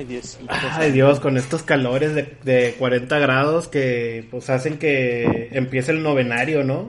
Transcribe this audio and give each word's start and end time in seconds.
Ay, 0.00 0.06
Dios. 0.06 0.38
Ay 0.48 0.92
Dios, 0.92 1.20
con 1.20 1.36
estos 1.36 1.62
calores 1.62 2.14
de, 2.14 2.38
de 2.42 2.74
40 2.78 3.18
grados 3.18 3.68
que 3.68 4.26
pues 4.30 4.48
hacen 4.48 4.78
que 4.78 5.48
empiece 5.52 5.92
el 5.92 6.02
novenario, 6.02 6.64
¿no? 6.64 6.86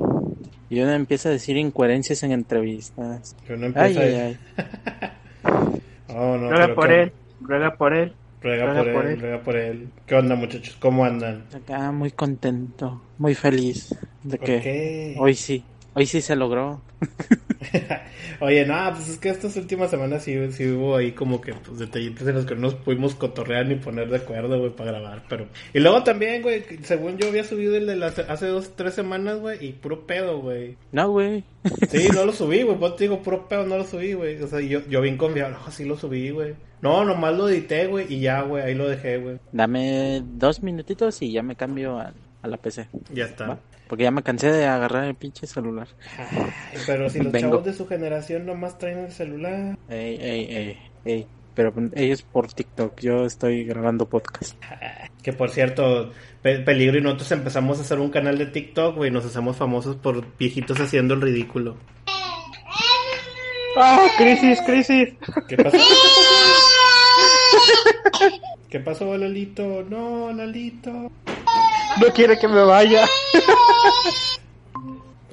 Y 0.69 0.79
uno 0.79 0.93
empieza 0.93 1.27
a 1.27 1.33
decir 1.33 1.57
incoherencias 1.57 2.23
en 2.23 2.31
entrevistas. 2.31 3.35
Que 3.45 3.53
uno 3.53 3.65
Ay, 3.75 3.97
empieza 3.97 4.01
ay, 4.01 4.15
a... 4.15 4.25
ay. 4.25 4.39
Oh, 6.07 6.37
no, 6.37 6.49
Ruega 6.49 6.73
por 6.73 6.91
él, 6.91 7.13
ruega 7.41 7.75
por 7.77 7.93
él. 7.93 8.13
Ruega 8.41 8.65
ruega 8.65 8.73
por 8.73 8.87
él, 8.87 8.93
por 8.93 9.05
él. 9.07 9.19
ruega 9.19 9.43
por 9.43 9.55
él. 9.57 9.89
¿Qué 10.05 10.15
onda 10.15 10.35
muchachos? 10.35 10.75
¿Cómo 10.79 11.05
andan? 11.05 11.49
Acá 11.53 11.91
muy 11.91 12.11
contento, 12.11 13.01
muy 13.17 13.35
feliz 13.35 13.95
de 14.23 14.37
¿Por 14.37 14.45
que 14.45 14.59
qué? 14.59 15.15
hoy 15.15 15.35
sí, 15.35 15.63
hoy 15.93 16.05
sí 16.05 16.21
se 16.21 16.35
logró. 16.35 16.81
Oye, 18.39 18.65
no, 18.65 18.75
pues 18.95 19.07
es 19.07 19.17
que 19.19 19.29
estas 19.29 19.55
últimas 19.55 19.91
semanas 19.91 20.23
sí, 20.23 20.35
sí 20.51 20.67
hubo 20.71 20.95
ahí 20.95 21.11
como 21.11 21.39
que 21.41 21.53
pues, 21.53 21.77
detallitos 21.77 22.27
en 22.27 22.35
los 22.35 22.45
que 22.45 22.55
no 22.55 22.61
nos 22.61 22.75
pudimos 22.75 23.13
cotorrear 23.13 23.67
ni 23.67 23.75
poner 23.75 24.09
de 24.09 24.17
acuerdo, 24.17 24.57
güey, 24.57 24.71
para 24.71 24.91
grabar, 24.91 25.23
pero... 25.29 25.47
Y 25.73 25.79
luego 25.79 26.03
también, 26.03 26.41
güey, 26.41 26.63
según 26.83 27.17
yo 27.17 27.27
había 27.27 27.43
subido 27.43 27.75
el 27.75 27.85
de 27.85 27.95
las, 27.95 28.17
hace 28.17 28.47
dos, 28.47 28.75
tres 28.75 28.95
semanas, 28.95 29.39
güey, 29.39 29.63
y 29.63 29.73
puro 29.73 30.07
pedo, 30.07 30.41
güey. 30.41 30.75
No, 30.91 31.11
güey. 31.11 31.43
Sí, 31.89 32.07
no 32.13 32.25
lo 32.25 32.33
subí, 32.33 32.63
güey, 32.63 32.77
pues 32.77 32.95
te 32.95 33.03
digo, 33.03 33.21
puro 33.21 33.47
pedo, 33.47 33.65
no 33.67 33.77
lo 33.77 33.85
subí, 33.85 34.13
güey. 34.13 34.41
O 34.41 34.47
sea, 34.47 34.59
yo, 34.59 34.81
yo 34.87 35.01
bien 35.01 35.17
confiado, 35.17 35.51
no, 35.51 35.71
sí 35.71 35.85
lo 35.85 35.95
subí, 35.95 36.31
güey. 36.31 36.55
No, 36.81 37.05
nomás 37.05 37.37
lo 37.37 37.47
edité, 37.47 37.85
güey, 37.85 38.11
y 38.11 38.21
ya, 38.21 38.41
güey, 38.41 38.63
ahí 38.63 38.73
lo 38.73 38.89
dejé, 38.89 39.19
güey. 39.19 39.37
Dame 39.51 40.23
dos 40.25 40.63
minutitos 40.63 41.21
y 41.21 41.31
ya 41.31 41.43
me 41.43 41.55
cambio 41.55 41.99
a, 41.99 42.11
a 42.41 42.47
la 42.47 42.57
PC. 42.57 42.87
Ya 43.13 43.25
está. 43.25 43.47
¿va? 43.49 43.59
Porque 43.91 44.05
ya 44.05 44.11
me 44.11 44.23
cansé 44.23 44.49
de 44.53 44.65
agarrar 44.65 45.03
el 45.03 45.15
pinche 45.15 45.45
celular. 45.45 45.85
Pero 46.87 47.09
si 47.09 47.19
los 47.19 47.33
Vengo. 47.33 47.49
chavos 47.49 47.65
de 47.65 47.73
su 47.73 47.85
generación 47.87 48.45
nomás 48.45 48.77
traen 48.77 48.99
el 48.99 49.11
celular. 49.11 49.77
Ey, 49.89 50.15
ey, 50.21 50.47
ey, 50.49 50.77
ey. 51.03 51.27
Pero 51.53 51.73
ellos 51.95 52.21
por 52.21 52.47
TikTok, 52.53 52.97
yo 53.01 53.25
estoy 53.25 53.65
grabando 53.65 54.07
podcast. 54.07 54.55
Que 55.21 55.33
por 55.33 55.49
cierto, 55.49 56.13
Pe- 56.41 56.59
Peligro 56.59 56.97
y 56.97 57.01
nosotros 57.01 57.33
empezamos 57.33 57.79
a 57.79 57.81
hacer 57.81 57.99
un 57.99 58.11
canal 58.11 58.37
de 58.37 58.45
TikTok, 58.45 58.95
güey, 58.95 59.11
nos 59.11 59.25
hacemos 59.25 59.57
famosos 59.57 59.97
por 59.97 60.23
viejitos 60.37 60.79
haciendo 60.79 61.15
el 61.15 61.21
ridículo. 61.21 61.75
¡Ah, 63.77 64.07
crisis, 64.17 64.57
crisis! 64.65 65.09
¿Qué 65.49 65.57
pasó? 65.57 65.77
¿Qué 68.69 68.79
pasó, 68.79 69.17
Lalito? 69.17 69.83
No, 69.89 70.31
Lalito. 70.31 71.11
No 71.99 72.07
quiere 72.13 72.37
que 72.37 72.47
me 72.47 72.63
vaya. 72.63 73.05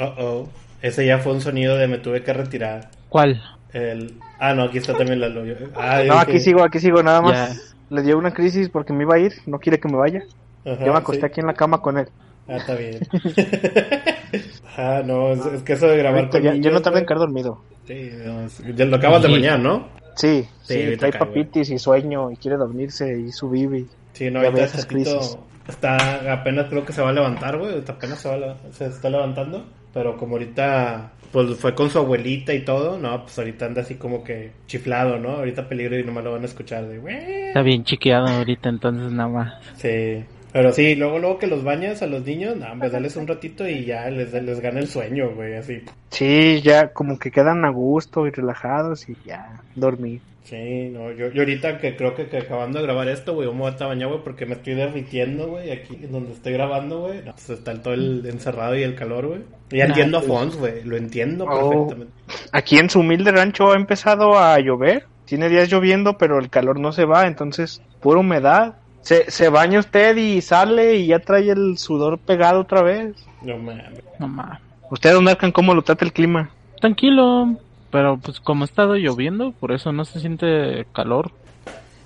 Oh, 0.01 0.15
oh. 0.19 0.49
Ese 0.81 1.05
ya 1.05 1.19
fue 1.19 1.33
un 1.33 1.41
sonido 1.41 1.77
de 1.77 1.89
me 1.89 1.99
tuve 1.99 2.23
que 2.23 2.33
retirar. 2.33 2.89
¿Cuál? 3.09 3.43
El... 3.73 4.15
Ah, 4.39 4.55
no, 4.55 4.63
aquí 4.63 4.79
está 4.79 4.95
también 4.97 5.21
Lalo. 5.21 5.45
Yo- 5.45 5.57
Ah, 5.75 6.03
No, 6.07 6.15
aquí 6.21 6.39
sigo, 6.39 6.63
aquí 6.63 6.79
sigo, 6.79 7.03
nada 7.03 7.21
más. 7.21 7.33
Ya. 7.57 7.61
Le 7.91 8.03
dio 8.03 8.17
una 8.17 8.33
crisis 8.33 8.69
porque 8.69 8.93
me 8.93 9.03
iba 9.03 9.17
a 9.17 9.19
ir, 9.19 9.33
no 9.47 9.59
quiere 9.59 9.81
que 9.81 9.89
me 9.89 9.97
vaya. 9.97 10.23
Ajá, 10.65 10.85
Yo 10.85 10.93
me 10.93 10.99
acosté 10.99 11.23
sí. 11.23 11.27
aquí 11.27 11.41
en 11.41 11.49
la 11.49 11.55
cama 11.55 11.81
con 11.83 11.99
él. 11.99 12.09
Ah, 12.47 12.59
está 12.59 12.77
bien. 12.77 13.01
ah, 14.77 15.03
no, 15.05 15.33
es, 15.33 15.45
es 15.47 15.63
que 15.65 15.73
eso 15.73 15.89
de 15.89 15.97
grabar 15.97 16.19
Ahorita 16.21 16.39
con 16.39 16.43
ya, 16.45 16.53
niños, 16.53 16.65
ya 16.67 16.71
no 16.71 16.81
tardé 16.83 16.99
en 17.01 17.05
güey. 17.05 17.07
quedar 17.09 17.19
dormido. 17.19 17.61
Sí, 17.89 18.11
no, 18.25 18.43
es- 18.43 18.63
ya 18.77 18.85
lo 18.85 18.97
acabas 18.99 19.23
de 19.23 19.33
bañar, 19.33 19.59
¿no? 19.59 19.89
Sí, 20.15 20.47
Sí, 20.63 20.75
sí, 20.91 20.97
trae 20.97 21.11
cae, 21.11 21.19
papitis 21.19 21.71
y 21.71 21.79
sueño 21.81 22.31
y 22.31 22.37
quiere 22.37 22.57
dormirse 22.57 23.19
y 23.19 23.33
su 23.33 23.51
bibi. 23.51 23.89
Sí, 24.19 24.33
no, 24.33 24.41
ahorita 24.41 24.65
esas 24.65 24.85
crisis. 24.85 25.39
está 25.69 26.33
apenas 26.33 26.67
creo 26.67 26.85
que 26.85 26.93
se 26.93 27.01
va 27.01 27.11
a 27.11 27.13
levantar, 27.13 27.57
güey, 27.57 27.85
apenas 27.87 28.19
se, 28.19 28.29
va 28.29 28.53
a 28.53 28.73
se 28.73 28.87
está 28.87 29.09
levantando, 29.09 29.65
pero 29.95 30.17
como 30.17 30.33
ahorita 30.33 31.13
pues 31.31 31.57
fue 31.57 31.73
con 31.77 31.89
su 31.89 31.99
abuelita 31.99 32.53
y 32.53 32.65
todo, 32.65 32.99
no, 32.99 33.23
pues 33.23 33.39
ahorita 33.39 33.67
anda 33.67 33.83
así 33.83 33.95
como 33.95 34.25
que 34.25 34.51
chiflado, 34.67 35.21
¿no? 35.21 35.37
Ahorita 35.37 35.69
peligro 35.69 35.97
y 35.97 36.03
nomás 36.03 36.25
lo 36.25 36.33
van 36.33 36.43
a 36.43 36.47
escuchar 36.47 36.89
de, 36.89 36.99
güey. 36.99 37.45
Está 37.47 37.63
bien 37.63 37.85
chiqueado 37.85 38.27
ahorita, 38.27 38.69
entonces 38.69 39.13
nada 39.13 39.29
más. 39.29 39.55
Sí. 39.77 40.25
Pero 40.53 40.73
sí, 40.73 40.97
luego 40.97 41.21
luego 41.21 41.39
que 41.39 41.47
los 41.47 41.63
bañas 41.63 42.03
a 42.03 42.09
los 42.09 42.25
niños, 42.25 42.57
no, 42.57 42.67
pues 42.77 42.91
dales 42.91 43.15
un 43.15 43.29
ratito 43.29 43.69
y 43.69 43.85
ya 43.85 44.11
les, 44.11 44.33
les 44.33 44.59
gana 44.59 44.81
el 44.81 44.89
sueño, 44.89 45.31
güey, 45.37 45.55
así. 45.55 45.83
Sí, 46.11 46.61
ya 46.61 46.93
como 46.93 47.21
que 47.21 47.31
quedan 47.31 47.65
a 47.65 47.71
gusto 47.71 48.27
y 48.27 48.31
relajados 48.31 49.09
y 49.09 49.17
ya, 49.25 49.63
dormir. 49.77 50.23
Sí, 50.49 50.89
no, 50.91 51.13
yo, 51.13 51.31
yo 51.31 51.43
ahorita 51.43 51.77
que 51.79 51.95
creo 51.95 52.15
que, 52.15 52.27
que 52.29 52.39
acabando 52.39 52.79
de 52.79 52.85
grabar 52.85 53.07
esto, 53.09 53.35
güey, 53.35 53.47
yo 53.47 53.53
me 53.53 53.61
voy 53.61 53.73
a 53.79 53.87
bañar, 53.87 54.09
güey, 54.09 54.23
porque 54.25 54.47
me 54.47 54.55
estoy 54.55 54.75
derritiendo, 54.75 55.49
güey, 55.49 55.71
aquí 55.71 55.97
donde 56.11 56.33
estoy 56.33 56.55
grabando, 56.55 57.01
güey. 57.01 57.19
No, 57.23 57.33
pues 57.33 57.51
está 57.51 57.75
todo 57.83 57.93
el 57.93 58.25
encerrado 58.25 58.75
y 58.75 58.83
el 58.83 58.95
calor, 58.95 59.27
güey. 59.27 59.41
Ya 59.71 59.85
Nah, 59.85 59.91
entiendo 59.91 60.19
a 60.19 60.21
pues. 60.21 60.33
Fons, 60.33 60.57
güey, 60.57 60.85
lo 60.85 60.97
entiendo 60.97 61.45
Oh. 61.47 61.87
perfectamente. 61.87 62.15
Aquí 62.53 62.79
en 62.79 62.89
su 62.89 63.01
humilde 63.01 63.31
rancho 63.31 63.73
ha 63.73 63.77
empezado 63.77 64.39
a 64.39 64.59
llover. 64.59 65.05
Tiene 65.27 65.51
días 65.51 65.69
lloviendo, 65.71 66.17
pero 66.17 66.39
el 66.39 66.49
calor 66.49 66.81
no 66.81 66.93
se 66.93 67.05
va, 67.05 67.27
entonces 67.27 67.83
pura 68.01 68.21
humedad. 68.21 68.77
Se, 69.03 69.31
se 69.31 69.51
baña 69.51 69.81
usted 69.81 70.17
y 70.17 70.41
sale 70.41 70.95
y 70.97 71.09
ya 71.09 71.19
trae 71.19 71.51
el 71.51 71.77
sudor 71.77 72.19
pegado 72.19 72.61
otra 72.61 72.83
vez. 72.83 73.15
No 73.43 73.59
mames. 73.59 74.03
No 74.19 74.29
más. 74.29 74.61
¿Ustedes 74.91 75.21
marcan 75.21 75.53
cómo 75.53 75.75
lo 75.75 75.83
trata 75.83 76.07
el 76.07 76.13
clima? 76.15 76.51
Tranquilo, 76.81 77.57
pero 77.91 78.19
pues 78.19 78.41
como 78.41 78.65
ha 78.65 78.67
estado 78.67 78.95
lloviendo, 78.97 79.53
por 79.53 79.73
eso 79.73 79.93
no 79.93 80.05
se 80.05 80.21
siente 80.21 80.87
calor. 80.93 81.33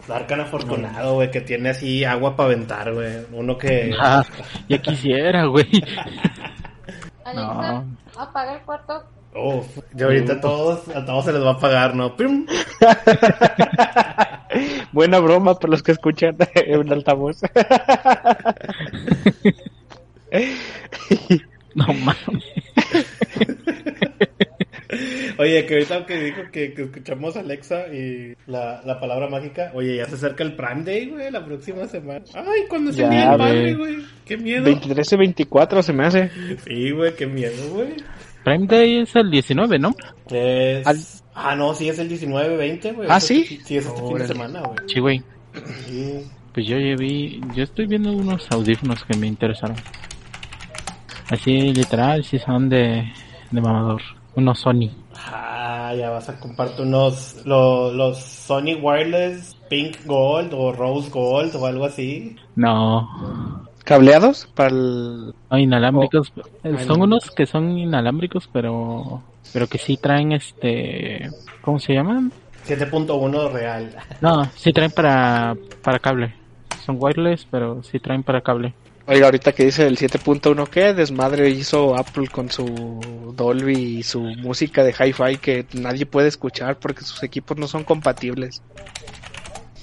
Darkan 0.09 0.41
afortunado, 0.41 1.15
güey, 1.15 1.31
que 1.31 1.41
tiene 1.41 1.71
así 1.71 2.05
agua 2.05 2.35
para 2.37 2.49
aventar, 2.49 2.93
güey. 2.93 3.19
Uno 3.33 3.57
que... 3.57 3.95
Ah, 4.01 4.25
ya 4.69 4.79
quisiera, 4.79 5.45
güey. 5.47 5.69
Alexa, 7.25 7.35
No. 7.35 7.85
apaga 8.19 8.55
el 8.55 8.61
cuarto. 8.63 9.03
Uf, 9.35 9.79
y 9.97 10.03
ahorita 10.03 10.35
a 10.35 10.41
todos, 10.41 10.89
a 10.89 11.05
todos 11.07 11.25
se 11.25 11.33
les 11.33 11.43
va 11.43 11.53
a 11.53 11.59
pagar, 11.59 11.95
¿no? 11.95 12.15
¡Pum! 12.17 12.45
Buena 14.93 15.21
broma 15.21 15.55
para 15.55 15.71
los 15.71 15.83
que 15.83 15.93
escuchan 15.93 16.37
en 16.55 16.93
altavoz. 16.93 17.41
No 21.75 21.87
mames. 21.87 22.45
Oye, 25.39 25.67
que 25.67 25.75
ahorita 25.75 26.07
que 26.07 26.17
dijo 26.25 26.43
que, 26.53 26.73
que 26.75 26.83
escuchamos 26.83 27.37
Alexa 27.37 27.87
y 27.89 28.35
la, 28.47 28.81
la 28.85 28.99
palabra 29.01 29.29
mágica, 29.29 29.71
oye, 29.75 29.97
ya 29.97 30.07
se 30.07 30.15
acerca 30.15 30.45
el 30.45 30.55
Prime 30.55 30.83
Day, 30.85 31.09
güey, 31.11 31.31
la 31.31 31.45
próxima 31.45 31.87
semana. 31.87 32.25
Ay, 32.35 32.63
cuando 32.69 32.91
el 32.91 32.97
día 32.97 33.09
del 33.09 33.27
güey. 33.27 33.39
padre, 33.39 33.75
güey. 33.75 33.97
Qué 34.25 34.37
miedo. 34.37 34.65
23 34.65 35.13
y 35.13 35.17
24 35.17 35.83
se 35.83 35.93
me 35.93 36.07
hace. 36.07 36.31
Sí, 36.65 36.91
güey, 36.91 37.15
qué 37.15 37.27
miedo, 37.27 37.71
güey. 37.75 37.95
Prime 38.45 38.67
Day 38.67 38.99
es 39.03 39.15
el 39.15 39.31
19, 39.31 39.79
¿no? 39.79 39.95
Es... 40.31 40.87
Al- 40.87 40.99
Ah, 41.35 41.57
no, 41.57 41.73
sí, 41.75 41.89
es 41.89 41.99
el 41.99 42.11
19-20, 42.11 42.95
güey. 42.95 43.09
¿Ah, 43.11 43.19
sí? 43.19 43.45
Sí, 43.65 43.79
es 43.79 43.87
este 43.87 44.03
fin 44.07 44.19
de 44.19 44.27
semana, 44.27 44.61
güey. 44.61 44.77
Sí, 44.87 45.01
güey. 45.01 45.23
Sí. 45.87 46.27
Pues 46.53 46.67
yo 46.67 46.77
ya 46.79 46.95
vi, 46.95 47.41
yo 47.55 47.63
estoy 47.65 47.87
viendo 47.87 48.13
unos 48.13 48.47
audífonos 48.51 49.03
que 49.05 49.17
me 49.17 49.27
interesaron. 49.29 49.77
Así 51.31 51.73
literal, 51.73 52.23
si 52.25 52.39
son 52.39 52.69
de, 52.69 53.11
de 53.51 53.61
mamador. 53.63 54.03
Unos 54.35 54.61
Sony. 54.61 54.91
Ah, 55.15 55.93
ya 55.97 56.11
vas 56.11 56.29
a 56.29 56.41
compartir 56.41 56.87
unos... 56.87 57.45
Los, 57.45 57.95
los 57.95 58.19
Sony 58.19 58.75
Wireless 58.81 59.57
Pink 59.69 60.05
Gold 60.07 60.53
o 60.55 60.73
Rose 60.73 61.11
Gold 61.11 61.55
o 61.57 61.67
algo 61.67 61.85
así. 61.85 62.37
No, 62.57 63.09
¿Cableados? 63.85 64.49
Para 64.55 64.71
el... 64.71 65.35
no 65.51 65.59
inalámbricos. 65.59 66.33
Eh, 66.63 66.75
Ay, 66.79 66.87
son 66.87 66.99
no. 66.99 67.05
unos 67.05 67.31
que 67.31 67.47
son 67.47 67.79
inalámbricos, 67.79 68.49
pero 68.53 69.23
pero 69.53 69.67
que 69.67 69.79
sí 69.79 69.97
traen 69.97 70.33
este, 70.33 71.29
¿cómo 71.63 71.79
se 71.79 71.95
llaman? 71.95 72.33
7.1 72.67 73.51
real. 73.53 73.95
No, 74.21 74.45
sí 74.55 74.73
traen 74.73 74.93
para 74.93 75.57
para 75.83 75.99
cable. 75.99 76.35
Son 76.85 76.97
wireless, 76.99 77.47
pero 77.51 77.83
sí 77.83 77.99
traen 77.99 78.23
para 78.23 78.41
cable. 78.41 78.73
Oiga, 79.13 79.27
ahorita 79.27 79.53
que 79.53 79.65
dice 79.67 79.87
el 79.87 79.99
7.1, 79.99 80.69
¿qué 80.69 80.95
desmadre 80.95 81.51
hizo 81.51 81.95
Apple 81.97 82.29
con 82.29 82.51
su 82.51 83.35
Dolby 83.37 83.99
y 83.99 84.03
su 84.03 84.21
música 84.23 84.83
de 84.85 84.93
hi-fi 84.93 85.37
que 85.39 85.67
nadie 85.75 86.07
puede 86.07 86.29
escuchar 86.29 86.79
porque 86.79 87.03
sus 87.03 87.23
equipos 87.23 87.59
no 87.59 87.69
son 87.69 87.85
compatibles? 87.85 88.63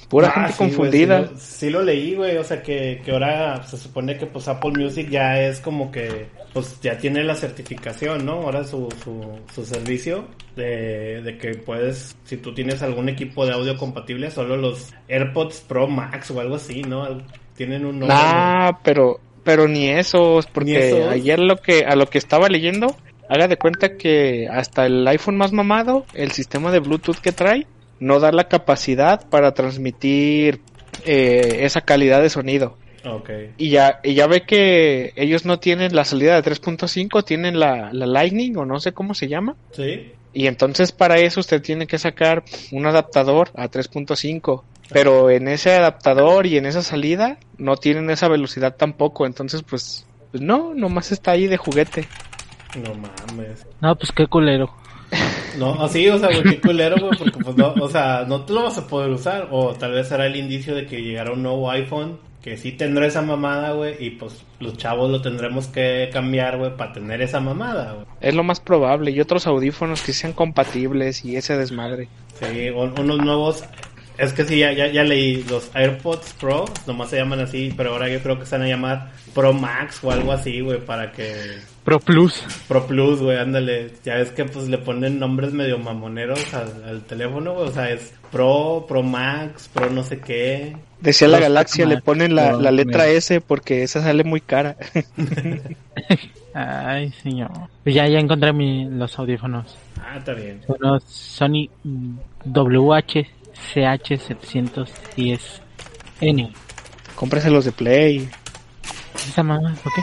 Pura 0.08 0.30
Ah, 0.36 0.48
gente 0.48 0.54
sí, 0.54 0.58
confundida. 0.58 1.28
sí, 1.28 1.31
lo, 1.34 1.38
sí 1.38 1.70
lo 1.70 1.84
leí, 1.84 2.16
güey. 2.16 2.38
O 2.38 2.44
sea, 2.44 2.64
que, 2.64 3.02
que 3.06 3.12
ahora 3.12 3.62
se 3.64 3.78
supone 3.78 4.18
que 4.18 4.26
pues 4.26 4.48
Apple 4.48 4.72
Music 4.72 5.08
ya 5.10 5.40
es 5.40 5.60
como 5.60 5.92
que, 5.92 6.31
pues 6.52 6.80
ya 6.81 6.98
tiene 6.98 7.24
la 7.24 7.36
certificación, 7.36 8.26
¿no? 8.26 8.34
Ahora 8.42 8.64
su, 8.64 8.90
su, 9.04 9.40
su 9.54 9.64
servicio 9.66 10.28
de, 10.56 11.22
de 11.22 11.38
que 11.38 11.54
puedes, 11.56 12.16
si 12.24 12.38
tú 12.38 12.54
tienes 12.56 12.81
algún 12.81 13.10
equipo 13.10 13.46
de 13.46 13.54
audio 13.54 13.78
compatible, 13.78 14.31
solo 14.31 14.58
los 14.58 14.92
AirPods 15.08 15.60
Pro 15.68 15.88
Max 15.88 16.31
o 16.31 16.40
algo 16.40 16.56
así, 16.56 16.81
¿no? 16.81 17.06
Tienen 17.60 17.86
un 17.86 18.00
nombre. 18.00 18.16
Nah, 18.16 18.72
pero, 18.86 19.20
pero 19.44 19.68
ni 19.68 19.90
esos, 19.90 20.46
porque 20.46 20.72
Ni 20.72 20.78
esos. 20.78 21.08
ayer 21.12 21.40
lo 21.40 21.58
que, 21.58 21.84
a 21.86 21.98
lo 21.98 22.06
que 22.06 22.18
estaba 22.18 22.48
leyendo, 22.48 22.96
haga 23.28 23.50
de 23.50 23.58
cuenta 23.58 23.98
que 23.98 24.48
hasta 24.50 24.86
el 24.86 25.06
iPhone 25.06 25.36
más 25.36 25.52
mamado, 25.52 26.06
el 26.14 26.32
sistema 26.32 26.72
de 26.72 26.80
Bluetooth 26.80 27.18
que 27.18 27.34
trae, 27.34 27.68
no 28.00 28.22
da 28.22 28.32
la 28.32 28.46
capacidad 28.48 29.28
para 29.28 29.54
transmitir 29.54 30.62
eh, 31.06 31.58
esa 31.64 31.82
calidad 31.82 32.22
de 32.22 32.30
sonido. 32.30 32.78
Ok. 33.04 33.30
Y 33.58 33.72
ya, 33.72 34.00
y 34.06 34.14
ya 34.14 34.28
ve 34.28 34.44
que 34.44 35.12
ellos 35.18 35.44
no 35.44 35.60
tienen 35.60 35.94
la 35.94 36.06
salida 36.06 36.42
de 36.42 36.50
3.5, 36.50 37.26
tienen 37.26 37.60
la, 37.60 37.90
la 37.92 38.06
Lightning 38.06 38.56
o 38.56 38.66
no 38.66 38.80
sé 38.80 38.94
cómo 38.94 39.14
se 39.14 39.28
llama. 39.28 39.58
Sí. 39.72 40.14
Y 40.32 40.48
entonces 40.48 40.94
para 40.94 41.18
eso 41.18 41.42
usted 41.42 41.62
tiene 41.62 41.88
que 41.88 41.98
sacar 41.98 42.46
un 42.72 42.86
adaptador 42.86 43.50
a 43.54 43.68
3.5. 43.68 44.64
Pero 44.92 45.30
en 45.30 45.48
ese 45.48 45.74
adaptador 45.76 46.46
y 46.46 46.58
en 46.58 46.66
esa 46.66 46.82
salida 46.82 47.38
no 47.58 47.78
tienen 47.78 48.10
esa 48.10 48.28
velocidad 48.28 48.76
tampoco. 48.76 49.26
Entonces 49.26 49.64
pues, 49.64 50.06
pues 50.32 50.42
no, 50.42 50.74
nomás 50.74 51.12
está 51.12 51.32
ahí 51.32 51.48
de 51.48 51.58
juguete. 51.58 52.08
No 52.84 52.94
mames. 52.96 53.66
No, 53.82 53.96
pues 53.96 54.12
qué 54.12 54.28
culero. 54.28 54.74
No, 55.58 55.82
así, 55.84 56.08
o 56.08 56.20
sea, 56.20 56.30
güey, 56.30 56.44
qué 56.44 56.62
culero, 56.62 56.96
güey, 57.00 57.18
porque 57.18 57.40
pues 57.44 57.56
no, 57.58 57.74
o 57.82 57.90
sea, 57.90 58.26
no 58.28 58.46
te 58.46 58.54
lo 58.54 58.64
vas 58.64 58.78
a 58.78 58.86
poder 58.88 59.10
usar, 59.10 59.48
o 59.52 59.74
tal 59.74 59.94
vez 59.94 60.08
será 60.08 60.28
el 60.28 60.36
indicio 60.36 60.76
de 60.76 60.86
que 60.86 61.02
llegará 61.02 61.32
un 61.34 61.42
nuevo 61.42 61.70
iPhone 61.72 62.20
que 62.44 62.56
sí 62.58 62.72
tendrá 62.74 63.08
esa 63.08 63.24
mamada, 63.24 63.72
güey, 63.74 63.96
y 64.00 64.12
pues 64.12 64.44
los 64.60 64.78
chavos 64.78 65.10
lo 65.10 65.20
tendremos 65.22 65.68
que 65.68 66.10
cambiar, 66.14 66.58
güey, 66.60 66.78
para 66.78 66.94
tener 66.94 67.22
esa 67.24 67.40
mamada, 67.40 67.94
güey. 67.94 68.06
Es 68.22 68.36
lo 68.36 68.44
más 68.44 68.60
probable. 68.60 69.10
Y 69.12 69.20
otros 69.20 69.48
audífonos 69.48 70.04
que 70.04 70.14
sean 70.14 70.34
compatibles 70.34 71.26
y 71.26 71.36
ese 71.36 71.58
desmadre. 71.58 72.08
Sí, 72.40 72.70
un- 72.70 72.98
unos 72.98 73.18
nuevos, 73.18 73.64
es 74.19 74.33
que 74.33 74.45
sí, 74.45 74.60
ya, 74.60 74.74
ya, 74.74 74.88
ya 74.88 75.04
leí, 75.04 75.44
los 75.44 75.74
AirPods 75.74 76.33
Pro, 76.39 76.66
nomás 76.86 77.10
se 77.10 77.18
llaman 77.18 77.39
así, 77.39 77.74
pero 77.75 77.94
ahora 77.94 78.10
yo 78.10 78.19
creo 78.19 78.38
que 78.38 78.45
se 78.45 78.57
van 78.57 78.66
a 78.66 78.69
llamar 78.69 79.12
Pro 79.33 79.54
Max 79.54 80.00
o 80.04 80.12
algo 80.12 80.31
así, 80.31 80.60
güey, 80.60 80.80
para 80.80 81.12
que... 81.12 81.60
Pro 81.83 82.00
Plus. 82.00 82.44
Pro 82.68 82.86
Plus, 82.86 83.21
güey, 83.21 83.38
ándale. 83.38 83.92
Ya 84.04 84.16
ves 84.16 84.31
que 84.31 84.45
pues 84.45 84.68
le 84.68 84.77
ponen 84.77 85.18
nombres 85.18 85.54
medio 85.54 85.80
mamoneros 85.80 86.54
al, 86.54 86.83
al 86.83 87.01
teléfono, 87.04 87.54
güey. 87.54 87.69
O 87.69 87.71
sea, 87.71 87.89
es 87.89 88.13
Pro, 88.31 88.86
Pro 88.88 89.01
Max, 89.01 89.69
Pro 89.74 89.89
no 89.89 90.04
sé 90.04 90.19
qué. 90.19 90.75
Decía 91.00 91.27
la 91.27 91.39
galaxia, 91.39 91.86
le 91.86 92.01
ponen 92.01 92.36
la, 92.36 92.51
la 92.54 92.71
letra. 92.71 93.07
S 93.07 93.42
porque 93.42 93.81
esa 93.81 94.04
sale 94.04 94.24
muy 94.24 94.42
cara. 94.42 94.75
Ay, 96.54 97.12
señor. 97.24 97.51
Pues 97.83 97.95
ya, 97.95 98.07
ya 98.07 98.19
encontré 98.19 98.54
mi, 98.54 98.86
los 98.86 99.18
audífonos. 99.18 99.77
Ah, 100.00 100.18
está 100.18 100.33
bien. 100.33 100.62
Son 100.68 100.77
los 100.80 101.04
Sony 101.06 101.69
mm, 101.83 102.18
WH-CH710N. 103.60 106.54
Cómprese 107.16 107.50
los 107.50 107.66
de 107.66 107.72
Play. 107.72 108.30
¿Esa 109.16 109.42
mamá? 109.44 109.76
¿Por 109.84 109.92
qué? 109.94 110.02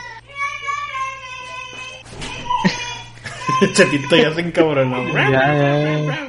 Chetito 3.73 4.17
ya 4.17 4.35
se 4.35 4.41
encabronó. 4.43 5.03
Ya, 5.15 5.31
ya, 5.31 5.99
ya. 6.01 6.29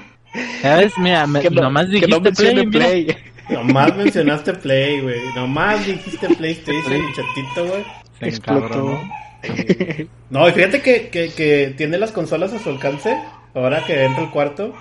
Ya 0.63 0.75
ves, 0.77 0.93
mira, 0.97 1.27
me- 1.27 1.41
Que 1.41 1.49
no, 1.49 1.63
nomás 1.63 1.87
que 1.87 1.91
dijiste 1.93 2.15
no 2.15 2.21
Play, 2.21 2.65
mira. 2.65 2.69
Play. 2.87 3.17
Nomás 3.49 3.95
mencionaste 3.95 4.53
Play, 4.53 5.01
güey. 5.01 5.19
Nomás 5.35 5.85
dijiste 5.85 6.29
PlayStation 6.35 6.95
y 6.95 7.13
Chetito, 7.13 7.65
güey. 7.67 7.83
Se 8.19 8.27
Explotó. 8.29 8.65
encabronó. 8.65 9.11
No, 10.29 10.49
y 10.49 10.51
fíjate 10.51 10.81
que, 10.81 11.07
que, 11.09 11.29
que 11.29 11.73
tiene 11.77 11.97
las 11.97 12.11
consolas 12.11 12.51
a 12.53 12.59
su 12.59 12.69
alcance. 12.69 13.17
Ahora 13.53 13.81
que 13.85 14.03
entra 14.03 14.23
el 14.23 14.29
cuarto. 14.31 14.73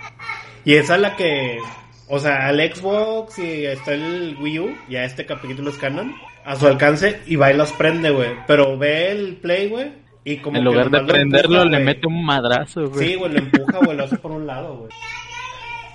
Y 0.65 0.75
esa 0.75 0.97
es 0.97 1.01
la 1.01 1.15
que. 1.17 1.59
O 2.09 2.19
sea, 2.19 2.47
al 2.49 2.61
Xbox 2.61 3.39
y 3.39 3.67
está 3.67 3.95
el 3.95 4.37
Wii 4.41 4.59
U. 4.61 4.77
Y 4.89 4.97
a 4.97 5.05
este 5.05 5.27
capítulo 5.27 5.71
es 5.71 5.77
canon. 5.77 6.15
A 6.45 6.57
su 6.57 6.67
alcance 6.67 7.21
y 7.27 7.37
va 7.37 7.53
y 7.53 7.57
los 7.57 7.73
prende, 7.73 8.11
güey. 8.11 8.31
Pero 8.47 8.79
ve 8.79 9.11
el 9.11 9.37
Play, 9.37 9.69
güey. 9.69 9.93
Y 10.25 10.39
como 10.39 10.59
En 10.59 10.65
que 10.65 10.71
lugar 10.71 10.91
de 10.91 11.01
prenderlo, 11.01 11.63
empuja, 11.63 11.79
le 11.79 11.85
mete 11.85 12.07
un 12.07 12.25
madrazo, 12.25 12.89
güey. 12.89 13.09
Sí, 13.09 13.15
güey, 13.15 13.33
lo 13.33 13.39
empuja, 13.39 13.79
güey, 13.79 13.97
lo 13.97 14.05
hace 14.05 14.17
por 14.17 14.33
un 14.33 14.47
lado, 14.47 14.77
güey. 14.77 14.91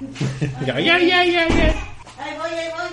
ya, 0.66 0.80
ya, 0.80 1.00
ya, 1.00 1.24
ya, 1.26 1.48
ya. 1.48 1.76
Ahí 2.18 2.34
voy, 2.38 2.50
ahí 2.50 2.70
voy. 2.78 2.88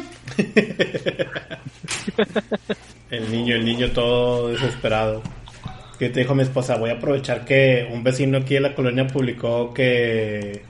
El 3.11 3.33
niño, 3.33 3.55
el 3.55 3.65
niño 3.65 3.91
todo 3.93 4.49
desesperado. 4.49 5.23
Que 5.99 6.11
te 6.11 6.21
dijo 6.21 6.35
mi 6.35 6.43
esposa, 6.43 6.77
voy 6.77 6.91
a 6.91 6.95
aprovechar 6.95 7.45
que 7.45 7.89
un 7.91 8.05
vecino 8.05 8.39
aquí 8.39 8.55
de 8.55 8.61
la 8.61 8.75
colonia 8.75 9.07
publicó 9.07 9.73
que 9.73 10.63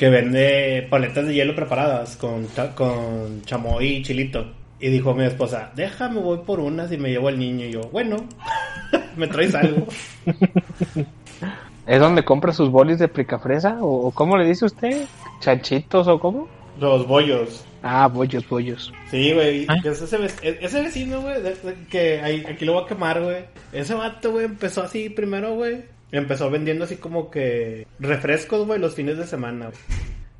que 0.00 0.08
vende 0.08 0.86
paletas 0.88 1.26
de 1.26 1.34
hielo 1.34 1.54
preparadas 1.54 2.16
con, 2.16 2.48
cha- 2.54 2.74
con 2.74 3.42
chamoy 3.42 3.86
y 3.86 4.02
chilito. 4.02 4.46
Y 4.80 4.88
dijo 4.88 5.12
mi 5.14 5.24
esposa, 5.24 5.72
déjame, 5.76 6.20
voy 6.20 6.38
por 6.38 6.58
unas 6.58 6.90
y 6.90 6.96
me 6.96 7.10
llevo 7.10 7.28
al 7.28 7.38
niño. 7.38 7.66
Y 7.66 7.72
yo, 7.72 7.82
bueno, 7.92 8.16
me 9.16 9.26
traes 9.26 9.54
algo. 9.54 9.86
¿Es 11.86 12.00
donde 12.00 12.24
compra 12.24 12.54
sus 12.54 12.70
bolis 12.70 12.98
de 12.98 13.08
plicafresa? 13.08 13.76
¿O, 13.82 14.06
o 14.06 14.10
cómo 14.10 14.38
le 14.38 14.46
dice 14.46 14.64
usted? 14.64 15.04
¿Chanchitos 15.40 16.08
o 16.08 16.18
cómo? 16.18 16.48
Los 16.80 17.06
bollos. 17.06 17.66
Ah, 17.82 18.08
bollos, 18.08 18.48
bollos. 18.48 18.92
Sí, 19.10 19.34
güey. 19.34 19.66
¿Ah? 19.68 19.76
ese, 19.84 20.16
e- 20.42 20.58
ese 20.62 20.80
vecino, 20.82 21.20
güey, 21.20 21.36
que 21.90 22.22
ahí- 22.22 22.44
aquí 22.48 22.64
lo 22.64 22.72
voy 22.72 22.84
a 22.84 22.86
quemar, 22.86 23.22
güey. 23.22 23.44
Ese 23.72 23.92
vato, 23.92 24.32
güey, 24.32 24.46
empezó 24.46 24.82
así 24.82 25.10
primero, 25.10 25.54
güey. 25.56 25.82
Empezó 26.12 26.50
vendiendo 26.50 26.84
así 26.84 26.96
como 26.96 27.30
que 27.30 27.86
refrescos, 27.98 28.66
güey, 28.66 28.80
los 28.80 28.94
fines 28.94 29.16
de 29.18 29.26
semana. 29.26 29.66
güey. 29.66 29.78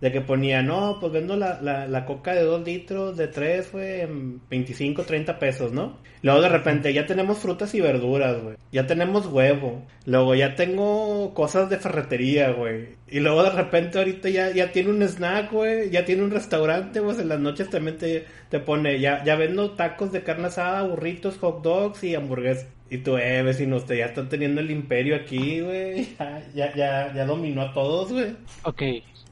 De 0.00 0.10
que 0.10 0.22
ponía, 0.22 0.62
no, 0.62 0.96
pues 0.98 1.12
vendo 1.12 1.36
la, 1.36 1.60
la, 1.60 1.86
la 1.86 2.06
coca 2.06 2.32
de 2.32 2.42
2 2.42 2.64
litros, 2.64 3.18
de 3.18 3.28
3, 3.28 3.70
güey, 3.70 4.00
en 4.00 4.40
25, 4.48 5.02
30 5.04 5.38
pesos, 5.38 5.72
¿no? 5.74 5.98
Luego 6.22 6.40
de 6.40 6.48
repente 6.48 6.94
ya 6.94 7.04
tenemos 7.04 7.38
frutas 7.38 7.74
y 7.74 7.82
verduras, 7.82 8.42
güey. 8.42 8.56
Ya 8.72 8.86
tenemos 8.86 9.26
huevo. 9.26 9.84
Luego 10.06 10.34
ya 10.34 10.54
tengo 10.54 11.34
cosas 11.34 11.68
de 11.68 11.76
ferretería, 11.76 12.50
güey. 12.50 12.88
Y 13.08 13.20
luego 13.20 13.42
de 13.42 13.50
repente 13.50 13.98
ahorita 13.98 14.30
ya, 14.30 14.50
ya 14.52 14.72
tiene 14.72 14.88
un 14.88 15.02
snack, 15.02 15.52
güey. 15.52 15.90
Ya 15.90 16.06
tiene 16.06 16.22
un 16.22 16.30
restaurante, 16.30 17.00
güey. 17.00 17.20
En 17.20 17.28
las 17.28 17.40
noches 17.40 17.68
también 17.68 17.98
te, 17.98 18.24
te 18.48 18.58
pone, 18.58 19.00
ya, 19.00 19.22
ya 19.22 19.36
vendo 19.36 19.72
tacos 19.72 20.12
de 20.12 20.22
carne 20.22 20.46
asada, 20.46 20.82
burritos, 20.82 21.36
hot 21.38 21.62
dogs 21.62 22.02
y 22.04 22.14
hamburguesas. 22.14 22.68
Y 22.90 22.98
tú, 22.98 23.16
eh, 23.16 23.42
vecino, 23.42 23.76
usted 23.76 23.96
ya 23.96 24.06
está 24.06 24.28
teniendo 24.28 24.60
el 24.60 24.70
imperio 24.70 25.14
aquí, 25.14 25.60
güey. 25.60 26.08
Ya, 26.18 26.42
ya, 26.54 26.74
ya, 26.74 27.14
ya 27.14 27.24
dominó 27.24 27.62
a 27.62 27.72
todos, 27.72 28.12
güey. 28.12 28.34
Ok. 28.64 28.82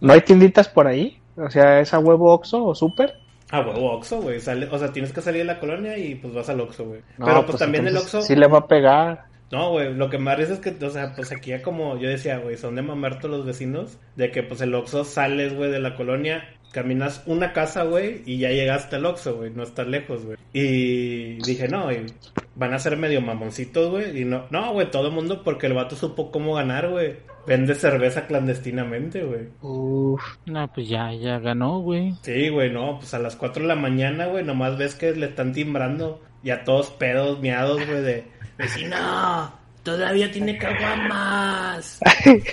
¿No 0.00 0.12
hay 0.12 0.20
tienditas 0.20 0.68
por 0.68 0.86
ahí? 0.86 1.18
O 1.36 1.50
sea, 1.50 1.80
¿es 1.80 1.92
a 1.92 1.98
huevo 1.98 2.32
Oxxo 2.32 2.64
o 2.64 2.74
Super? 2.74 3.14
Ah, 3.50 3.60
huevo 3.60 3.92
Oxxo, 3.92 4.22
güey. 4.22 4.40
Sale, 4.40 4.68
o 4.70 4.78
sea, 4.78 4.92
tienes 4.92 5.12
que 5.12 5.20
salir 5.20 5.40
de 5.40 5.46
la 5.46 5.58
colonia 5.58 5.98
y 5.98 6.14
pues 6.14 6.32
vas 6.32 6.48
al 6.48 6.60
Oxxo, 6.60 6.84
güey. 6.84 7.00
No, 7.18 7.26
Pero 7.26 7.46
pues, 7.46 7.58
también 7.58 7.86
el 7.88 7.96
Oxxo... 7.96 8.22
Sí 8.22 8.36
le 8.36 8.46
va 8.46 8.58
a 8.58 8.68
pegar. 8.68 9.24
No, 9.50 9.70
güey, 9.70 9.94
lo 9.94 10.10
que 10.10 10.18
me 10.18 10.34
risa 10.36 10.52
es 10.52 10.60
que, 10.60 10.76
o 10.84 10.90
sea, 10.90 11.14
pues 11.16 11.32
aquí 11.32 11.50
ya 11.50 11.62
como 11.62 11.98
yo 11.98 12.08
decía, 12.08 12.38
güey, 12.38 12.56
son 12.56 12.76
de 12.76 12.82
mamar 12.82 13.18
todos 13.18 13.38
los 13.38 13.46
vecinos, 13.46 13.98
de 14.14 14.30
que 14.30 14.42
pues 14.42 14.60
el 14.60 14.74
Oxxo 14.74 15.04
sales, 15.04 15.54
güey, 15.54 15.70
de 15.70 15.80
la 15.80 15.96
colonia, 15.96 16.44
caminas 16.70 17.22
una 17.24 17.54
casa, 17.54 17.84
güey, 17.84 18.22
y 18.26 18.38
ya 18.38 18.50
llegaste 18.50 18.96
al 18.96 19.06
Oxxo, 19.06 19.36
güey, 19.36 19.50
no 19.50 19.62
estás 19.62 19.86
lejos, 19.86 20.26
güey. 20.26 20.36
Y 20.52 21.38
dije, 21.42 21.66
no, 21.66 21.84
güey, 21.84 22.04
van 22.58 22.74
a 22.74 22.78
ser 22.78 22.96
medio 22.96 23.20
mamoncitos, 23.20 23.88
güey, 23.88 24.20
y 24.20 24.24
no, 24.24 24.46
no, 24.50 24.72
güey, 24.72 24.90
todo 24.90 25.08
el 25.08 25.14
mundo 25.14 25.42
porque 25.44 25.68
el 25.68 25.74
vato 25.74 25.94
supo 25.94 26.30
cómo 26.32 26.54
ganar, 26.54 26.90
güey. 26.90 27.16
Vende 27.46 27.74
cerveza 27.74 28.26
clandestinamente, 28.26 29.22
güey. 29.22 29.48
Uf. 29.62 30.20
No, 30.44 30.70
pues 30.74 30.88
ya, 30.88 31.14
ya 31.14 31.38
ganó, 31.38 31.78
güey. 31.78 32.14
Sí, 32.22 32.48
güey, 32.50 32.70
no, 32.70 32.98
pues 32.98 33.14
a 33.14 33.20
las 33.20 33.36
4 33.36 33.62
de 33.62 33.68
la 33.68 33.76
mañana, 33.76 34.26
güey, 34.26 34.44
nomás 34.44 34.76
ves 34.76 34.96
que 34.96 35.12
le 35.12 35.26
están 35.26 35.52
timbrando 35.52 36.20
ya 36.42 36.64
todos 36.64 36.90
pedos, 36.90 37.40
miados, 37.40 37.86
güey, 37.86 38.02
de 38.02 38.24
vecino, 38.58 38.96
todavía 39.84 40.30
tiene 40.30 40.58
caguamas. 40.58 42.00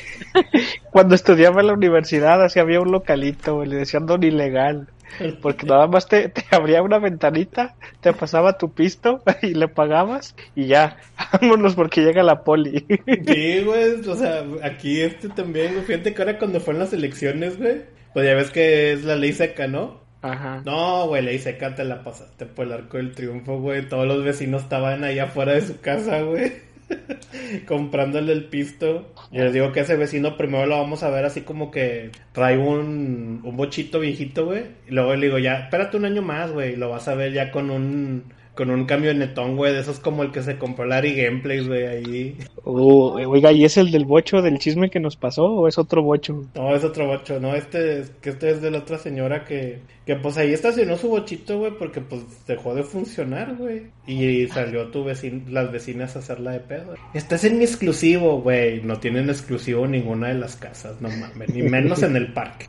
Cuando 0.92 1.16
estudiaba 1.16 1.62
en 1.62 1.68
la 1.68 1.74
universidad, 1.74 2.42
así 2.44 2.60
había 2.60 2.80
un 2.80 2.92
localito, 2.92 3.56
güey, 3.56 3.70
le 3.70 3.78
decían 3.78 4.06
don 4.06 4.24
ilegal. 4.24 4.88
Porque 5.42 5.66
nada 5.66 5.88
más 5.88 6.08
te, 6.08 6.30
te 6.30 6.44
abría 6.52 6.82
una 6.82 7.00
ventanita, 7.00 7.76
te 8.02 8.14
pasaba 8.14 8.58
tu 8.58 8.72
pisto 8.74 9.24
y 9.42 9.54
le 9.54 9.68
pagabas 9.68 10.36
y 10.56 10.68
ya, 10.68 10.98
vámonos 11.34 11.76
porque 11.76 12.02
llega 12.02 12.24
la 12.24 12.44
poli. 12.44 12.86
Sí, 13.26 13.62
güey, 13.64 14.02
o 14.08 14.16
sea, 14.16 14.44
aquí 14.64 15.02
este 15.02 15.30
también, 15.30 15.74
güey, 15.74 15.86
fíjate 15.86 16.14
que 16.14 16.22
ahora 16.22 16.38
cuando 16.38 16.60
fueron 16.60 16.82
las 16.84 16.94
elecciones, 16.94 17.58
güey, 17.58 17.84
pues 18.14 18.26
ya 18.26 18.36
ves 18.36 18.52
que 18.52 18.94
es 18.94 19.04
la 19.04 19.16
ley 19.16 19.34
seca, 19.34 19.68
¿no? 19.68 20.02
Ajá. 20.22 20.62
No, 20.66 21.08
güey, 21.08 21.22
ley 21.22 21.40
seca 21.40 21.76
te 21.76 21.84
la 21.84 22.04
pasaste 22.04 22.46
por 22.46 22.66
el 22.66 22.74
arco 22.74 22.98
del 22.98 23.14
triunfo, 23.14 23.60
güey, 23.60 23.88
todos 23.88 24.08
los 24.08 24.24
vecinos 24.24 24.64
estaban 24.64 25.04
ahí 25.04 25.20
afuera 25.20 25.54
de 25.54 25.62
su 25.62 25.80
casa, 25.80 26.22
güey. 26.22 26.54
comprándole 27.68 28.34
el 28.34 28.46
pisto. 28.46 29.14
Y 29.32 29.40
les 29.40 29.54
digo 29.54 29.72
que 29.72 29.82
ese 29.82 29.96
vecino 29.96 30.38
primero 30.38 30.66
lo 30.66 30.78
vamos 30.78 31.04
a 31.04 31.10
ver 31.10 31.26
así 31.26 31.42
como 31.42 31.72
que 31.72 32.12
trae 32.32 32.58
un, 32.58 33.42
un 33.44 33.58
bochito 33.58 34.00
viejito, 34.00 34.46
güey. 34.46 34.64
Y 34.88 34.92
luego 34.92 35.16
le 35.16 35.28
digo, 35.28 35.40
ya, 35.40 35.60
espérate 35.60 35.98
un 35.98 36.06
año 36.06 36.22
más, 36.22 36.52
güey. 36.52 36.76
Lo 36.76 36.90
vas 36.90 37.08
a 37.08 37.16
ver 37.16 37.34
ya 37.34 37.52
con 37.52 37.70
un, 37.70 38.24
con 38.56 38.72
un 38.72 38.86
camionetón, 38.86 39.56
güey. 39.58 39.74
De 39.74 39.82
esos 39.82 40.00
como 40.00 40.24
el 40.24 40.32
que 40.32 40.42
se 40.42 40.58
compró 40.58 40.86
Larry 40.86 41.14
Gameplays, 41.16 41.68
güey, 41.68 41.86
ahí. 41.86 42.38
Oh, 42.64 43.14
oiga, 43.14 43.52
¿y 43.52 43.66
es 43.66 43.78
el 43.78 43.92
del 43.92 44.06
bocho 44.06 44.42
del 44.42 44.58
chisme 44.60 44.90
que 44.90 45.00
nos 45.00 45.16
pasó 45.18 45.46
o 45.46 45.68
es 45.68 45.78
otro 45.78 46.02
bocho? 46.02 46.46
No, 46.56 46.76
es 46.76 46.84
otro 46.84 47.06
bocho, 47.08 47.40
no, 47.40 47.54
este, 47.56 48.00
es- 48.00 48.10
que 48.22 48.32
este 48.32 48.50
es 48.52 48.62
de 48.62 48.72
la 48.72 48.80
otra 48.80 48.98
señora 48.98 49.44
que, 49.46 49.80
que 50.06 50.16
pues 50.16 50.38
ahí 50.38 50.54
estacionó 50.54 50.98
su 50.98 51.10
bochito, 51.10 51.60
güey, 51.60 51.72
porque 51.78 52.02
pues 52.02 52.22
dejó 52.48 52.74
de 52.74 52.84
funcionar, 52.84 53.56
güey. 53.56 53.84
Y 54.08 54.48
salió 54.48 54.88
tu 54.88 55.04
vecin 55.04 55.46
las 55.50 55.72
vecinas 55.72 56.16
a 56.16 56.20
hacerla 56.20 56.52
de 56.52 56.62
pedo. 56.62 56.96
Este 57.14 57.36
es 57.36 57.44
en 57.44 57.58
mi 57.60 57.66
exclusivo, 57.66 58.42
güey. 58.42 58.82
No 58.82 59.00
tienen 59.00 59.30
exclusivo 59.30 59.86
ninguna 59.86 60.30
de 60.30 60.36
las 60.36 60.56
casas, 60.56 61.02
no 61.02 61.10
mames, 61.10 61.54
ni 61.54 61.62
menos 61.62 62.02
en 62.04 62.16
el 62.16 62.34
parque. 62.34 62.68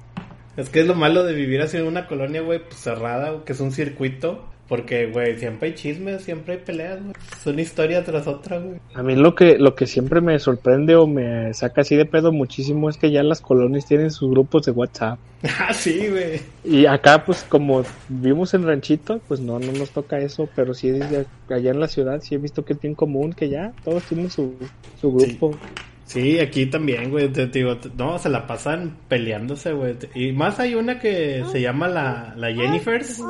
Es 0.56 0.70
que 0.70 0.80
es 0.80 0.86
lo 0.86 0.94
malo 0.94 1.22
de 1.24 1.34
vivir 1.34 1.60
así 1.60 1.76
en 1.76 1.84
una 1.86 2.06
colonia, 2.06 2.40
güey, 2.40 2.58
pues 2.60 2.76
cerrada, 2.80 3.44
que 3.44 3.52
es 3.52 3.60
un 3.60 3.72
circuito. 3.72 4.46
Porque, 4.68 5.06
güey, 5.06 5.38
siempre 5.38 5.68
hay 5.68 5.74
chismes, 5.76 6.22
siempre 6.22 6.54
hay 6.54 6.60
peleas, 6.60 7.00
güey. 7.00 7.12
Es 7.38 7.46
una 7.46 7.60
historia 7.62 8.02
tras 8.04 8.26
otra, 8.26 8.58
güey. 8.58 8.80
A 8.94 9.02
mí 9.02 9.14
lo 9.14 9.34
que, 9.36 9.58
lo 9.58 9.76
que 9.76 9.86
siempre 9.86 10.20
me 10.20 10.36
sorprende 10.40 10.96
o 10.96 11.06
me 11.06 11.54
saca 11.54 11.82
así 11.82 11.94
de 11.94 12.04
pedo 12.04 12.32
muchísimo 12.32 12.90
es 12.90 12.96
que 12.96 13.12
ya 13.12 13.22
las 13.22 13.40
colonias 13.40 13.86
tienen 13.86 14.10
sus 14.10 14.28
grupos 14.30 14.66
de 14.66 14.72
WhatsApp. 14.72 15.18
Ah, 15.60 15.72
sí, 15.72 16.08
güey. 16.08 16.40
Y 16.64 16.86
acá, 16.86 17.24
pues, 17.24 17.44
como 17.44 17.84
vivimos 18.08 18.52
en 18.54 18.66
ranchito, 18.66 19.20
pues 19.28 19.38
no, 19.38 19.60
no 19.60 19.70
nos 19.72 19.90
toca 19.90 20.18
eso, 20.18 20.48
pero 20.56 20.74
sí 20.74 20.90
desde 20.90 21.26
allá 21.48 21.70
en 21.70 21.78
la 21.78 21.86
ciudad 21.86 22.20
sí 22.20 22.34
he 22.34 22.38
visto 22.38 22.64
que 22.64 22.72
es 22.72 22.80
bien 22.80 22.94
común 22.96 23.32
que 23.32 23.48
ya 23.48 23.72
todos 23.84 24.02
tienen 24.04 24.30
su, 24.30 24.54
su 25.00 25.12
grupo. 25.12 25.56
Sí, 26.04 26.38
aquí 26.40 26.66
también, 26.66 27.10
güey, 27.10 27.28
te 27.28 27.46
digo, 27.46 27.76
te- 27.76 27.90
no, 27.96 28.18
se 28.18 28.28
la 28.28 28.46
pasan 28.46 28.96
peleándose, 29.08 29.72
güey. 29.72 29.94
Y 30.14 30.32
más 30.32 30.58
hay 30.58 30.74
una 30.74 30.98
que 30.98 31.44
se 31.52 31.60
llama 31.60 31.86
la, 31.88 32.32
la 32.36 32.52
Jennifer's. 32.52 33.20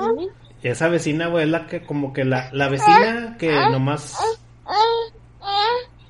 Esa 0.70 0.88
vecina, 0.88 1.28
güey, 1.28 1.44
es 1.44 1.50
la 1.50 1.66
que, 1.66 1.80
como 1.82 2.12
que 2.12 2.24
la, 2.24 2.48
la 2.52 2.68
vecina 2.68 3.36
que 3.38 3.50
nomás... 3.52 4.16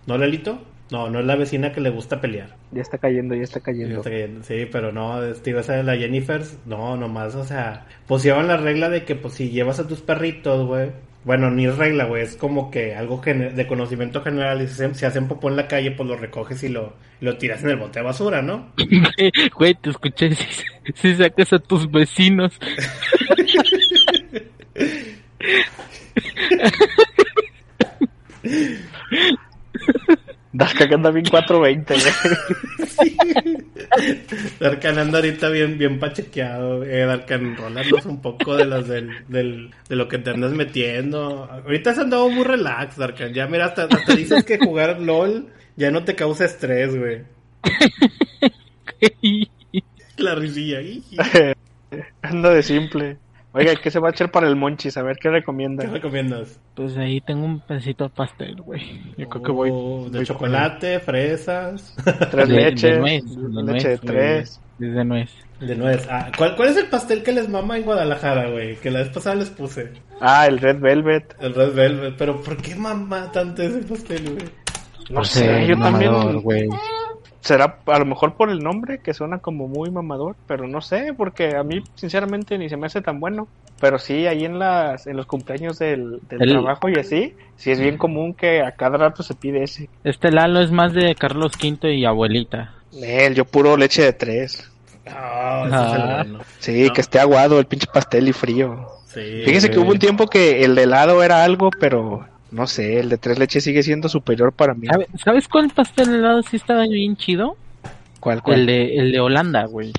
¿No, 0.07 0.17
Lelito? 0.19 0.63
No, 0.91 1.11
no 1.11 1.19
es 1.19 1.27
la 1.27 1.35
vecina 1.35 1.73
que 1.73 1.81
le 1.81 1.91
gusta 1.91 2.21
pelear. 2.21 2.55
Ya 2.71 2.81
está 2.83 2.97
cayendo, 2.99 3.35
ya 3.35 3.43
está 3.43 3.61
cayendo. 3.61 3.97
está 3.99 4.09
cayendo. 4.11 4.43
Sí, 4.45 4.67
pero 4.71 4.93
no, 4.93 5.23
es- 5.25 5.43
digo, 5.43 5.59
esa 5.59 5.75
de 5.75 5.83
la 5.83 5.97
Jennifer's, 5.97 6.59
no, 6.65 6.97
nomás, 6.97 7.35
o 7.35 7.45
sea, 7.45 7.87
pues 8.07 8.23
llevan 8.23 8.47
la 8.47 8.57
regla 8.57 8.89
de 8.89 9.05
que, 9.05 9.17
pues, 9.17 9.35
si 9.35 9.51
llevas 9.51 9.81
a 9.81 9.89
tus 9.89 10.01
perritos, 10.01 10.65
güey, 10.65 10.91
bueno, 11.25 11.51
ni 11.51 11.67
es 11.67 11.77
regla, 11.77 12.05
güey, 12.05 12.23
es 12.23 12.37
como 12.37 12.71
que 12.71 12.95
algo 12.95 13.21
de 13.25 13.67
conocimiento 13.67 14.23
general, 14.23 14.63
y 14.63 14.69
si 14.69 14.75
se, 14.75 14.95
si 14.95 15.05
hacen 15.05 15.27
popó 15.27 15.49
en 15.49 15.57
la 15.57 15.67
calle, 15.67 15.91
pues 15.91 16.09
lo 16.09 16.17
recoges 16.17 16.63
y 16.63 16.69
lo, 16.69 16.93
y 17.21 17.25
lo 17.25 17.37
tiras 17.37 17.65
en 17.65 17.71
el 17.71 17.77
bote 17.79 17.99
de 17.99 18.05
basura, 18.05 18.41
¿no? 18.43 18.71
Güey, 19.59 19.75
te 19.75 19.91
escuché 19.91 20.35
si, 20.37 20.63
si 20.95 21.15
sacas 21.17 21.53
a 21.53 21.59
tus 21.59 21.91
vecinos. 21.91 22.53
Darka 30.53 30.89
que 30.89 30.95
anda 30.95 31.11
bien 31.11 31.27
420, 31.27 31.95
güey. 31.95 32.15
Darkan 34.59 34.99
anda 34.99 35.19
ahorita 35.19 35.51
bien, 35.51 35.77
bien 35.77 35.99
pachequeado, 35.99 36.83
eh, 36.83 37.05
Darkan, 37.05 37.57
rólanos 37.57 38.07
un 38.07 38.23
poco 38.23 38.57
de 38.57 38.65
las 38.65 38.89
del, 38.89 39.11
del, 39.29 39.71
de 39.89 39.97
lo 39.97 40.09
que 40.09 40.17
te 40.19 40.31
andas 40.31 40.53
metiendo. 40.53 41.45
Ahorita 41.51 41.91
has 41.91 41.99
andado 41.99 42.31
muy 42.31 42.45
relax, 42.45 42.97
Darkan, 42.97 43.35
ya 43.35 43.47
mira, 43.47 43.67
hasta, 43.67 43.85
hasta 43.85 44.15
dices 44.15 44.45
que 44.45 44.59
jugar 44.59 45.01
LOL 45.01 45.49
ya 45.77 45.91
no 45.91 46.05
te 46.05 46.15
causa 46.15 46.47
estrés, 46.47 46.97
güey. 46.97 47.23
La 50.17 50.35
risilla. 50.35 50.79
Anda 52.23 52.51
de 52.51 52.63
simple. 52.63 53.19
Oiga, 53.57 53.75
¿qué 53.77 53.91
se 53.91 53.99
va 53.99 54.09
a 54.09 54.11
echar 54.11 54.31
para 54.31 54.47
el 54.49 54.55
monchis? 54.57 54.97
A 54.99 55.03
ver, 55.03 55.17
¿qué 55.21 55.31
recomienda? 55.31 55.85
¿Qué 55.85 55.91
recomiendas? 55.91 56.61
Pues 56.75 56.97
ahí 56.99 57.21
tengo 57.23 57.45
un 57.47 57.61
pedacito 57.61 58.05
de 58.05 58.11
pastel, 58.11 58.57
güey. 58.61 59.01
Yo 59.17 59.29
creo 59.29 59.43
que 59.43 59.51
voy. 59.53 59.71
Oh, 59.73 60.09
de 60.11 60.19
voy 60.19 60.27
chocolate, 60.27 61.01
fresas, 61.01 61.95
Tres 62.31 62.49
de- 62.49 62.55
de 62.55 62.61
leches, 62.63 62.99
nuez, 62.99 63.25
de 63.25 63.63
leche 63.63 63.63
nuez, 63.63 63.83
de 63.83 63.99
tres. 64.07 64.61
Desde 64.79 65.05
nuez. 65.07 65.31
de 65.61 65.75
nuez. 65.75 66.07
Ah, 66.11 66.31
¿cuál, 66.37 66.55
¿Cuál 66.55 66.69
es 66.69 66.77
el 66.77 66.87
pastel 66.89 67.23
que 67.23 67.33
les 67.33 67.49
mama 67.49 67.79
en 67.79 67.85
Guadalajara, 67.85 68.51
güey? 68.51 68.77
Que 68.77 68.91
la 68.91 68.99
vez 68.99 69.09
pasada 69.09 69.37
les 69.37 69.49
puse. 69.49 69.91
Ah, 70.21 70.47
el 70.47 70.59
Red 70.59 70.81
Velvet. 70.81 71.35
El 71.41 71.55
Red 71.55 71.73
Velvet. 71.75 72.15
Pero 72.19 72.43
¿por 72.43 72.59
qué 72.59 72.75
mama 72.75 73.33
tanto 73.33 73.63
ese 73.63 73.79
pastel, 73.79 74.23
güey? 74.35 74.45
No 75.09 75.25
sé, 75.25 75.67
yo 75.67 75.77
mamador, 75.79 76.25
también. 76.25 76.41
güey. 76.43 76.69
Será 77.47 77.79
a 77.87 77.99
lo 78.01 78.05
mejor 78.05 78.35
por 78.35 78.51
el 78.51 78.59
nombre, 78.59 78.99
que 78.99 79.15
suena 79.15 79.39
como 79.39 79.69
muy 79.69 79.89
mamador, 79.91 80.35
pero 80.49 80.67
no 80.67 80.81
sé, 80.81 81.15
porque 81.17 81.55
a 81.57 81.63
mí 81.63 81.81
sinceramente 81.95 82.59
ni 82.59 82.69
se 82.69 82.77
me 82.77 82.87
hace 82.87 83.01
tan 83.03 83.21
bueno. 83.21 83.47
Pero 83.81 83.99
sí, 83.99 84.27
ahí 84.27 84.45
en 84.45 84.59
las 84.59 85.07
en 85.07 85.17
los 85.17 85.27
cumpleaños 85.27 85.79
del, 85.79 86.19
del 86.29 86.43
El- 86.43 86.51
trabajo 86.51 86.89
y 86.89 86.95
así, 86.99 87.35
sí 87.57 87.71
es 87.71 87.79
bien 87.79 87.99
común 87.99 88.35
que 88.35 88.63
a 88.63 88.73
cada 88.73 88.99
rato 88.99 89.23
se 89.23 89.35
pide 89.35 89.63
ese. 89.63 89.89
Este 90.03 90.33
Lalo 90.33 90.61
es 90.61 90.73
más 90.73 90.93
de 90.93 91.15
Carlos 91.15 91.53
V 91.63 91.95
y 91.95 92.05
abuelita. 92.05 92.75
Nel, 92.93 93.35
yo 93.35 93.45
puro 93.45 93.77
leche 93.77 94.03
de 94.03 94.13
tres. 94.13 94.69
Ah, 95.07 95.63
es 95.67 95.73
el 95.73 96.03
Ah. 96.03 96.23
bueno. 96.25 96.39
Sí, 96.59 96.87
No. 96.89 96.93
que 96.95 97.01
esté 97.01 97.21
aguado 97.21 97.61
el 97.61 97.67
pinche 97.67 97.87
pastel 97.93 98.27
y 98.29 98.33
frío. 98.33 98.87
Sí. 99.07 99.43
Fíjese 99.45 99.71
que 99.71 99.79
hubo 99.79 99.93
un 99.93 99.99
tiempo 100.01 100.27
que 100.27 100.65
el 100.65 100.77
helado 100.77 101.23
era 101.23 101.45
algo, 101.45 101.71
pero 101.79 102.27
no 102.51 102.67
sé, 102.67 103.01
el 103.01 103.09
de 103.09 103.19
tres 103.19 103.39
leches 103.39 103.65
sigue 103.65 103.83
siendo 103.83 104.09
superior 104.09 104.53
para 104.53 104.75
mí. 104.75 104.87
¿Sabe- 104.87 105.07
¿Sabes 105.23 105.49
cuál 105.49 105.71
pastel 105.71 106.15
helado 106.15 106.43
sí 106.43 106.57
estaba 106.57 106.83
bien 106.87 107.17
chido? 107.17 107.57
¿Cuál, 108.21 108.43
cuál? 108.43 108.61
El 108.61 108.67
de, 108.67 108.97
el 108.99 109.13
de 109.13 109.21
Holanda, 109.21 109.65
güey. 109.67 109.93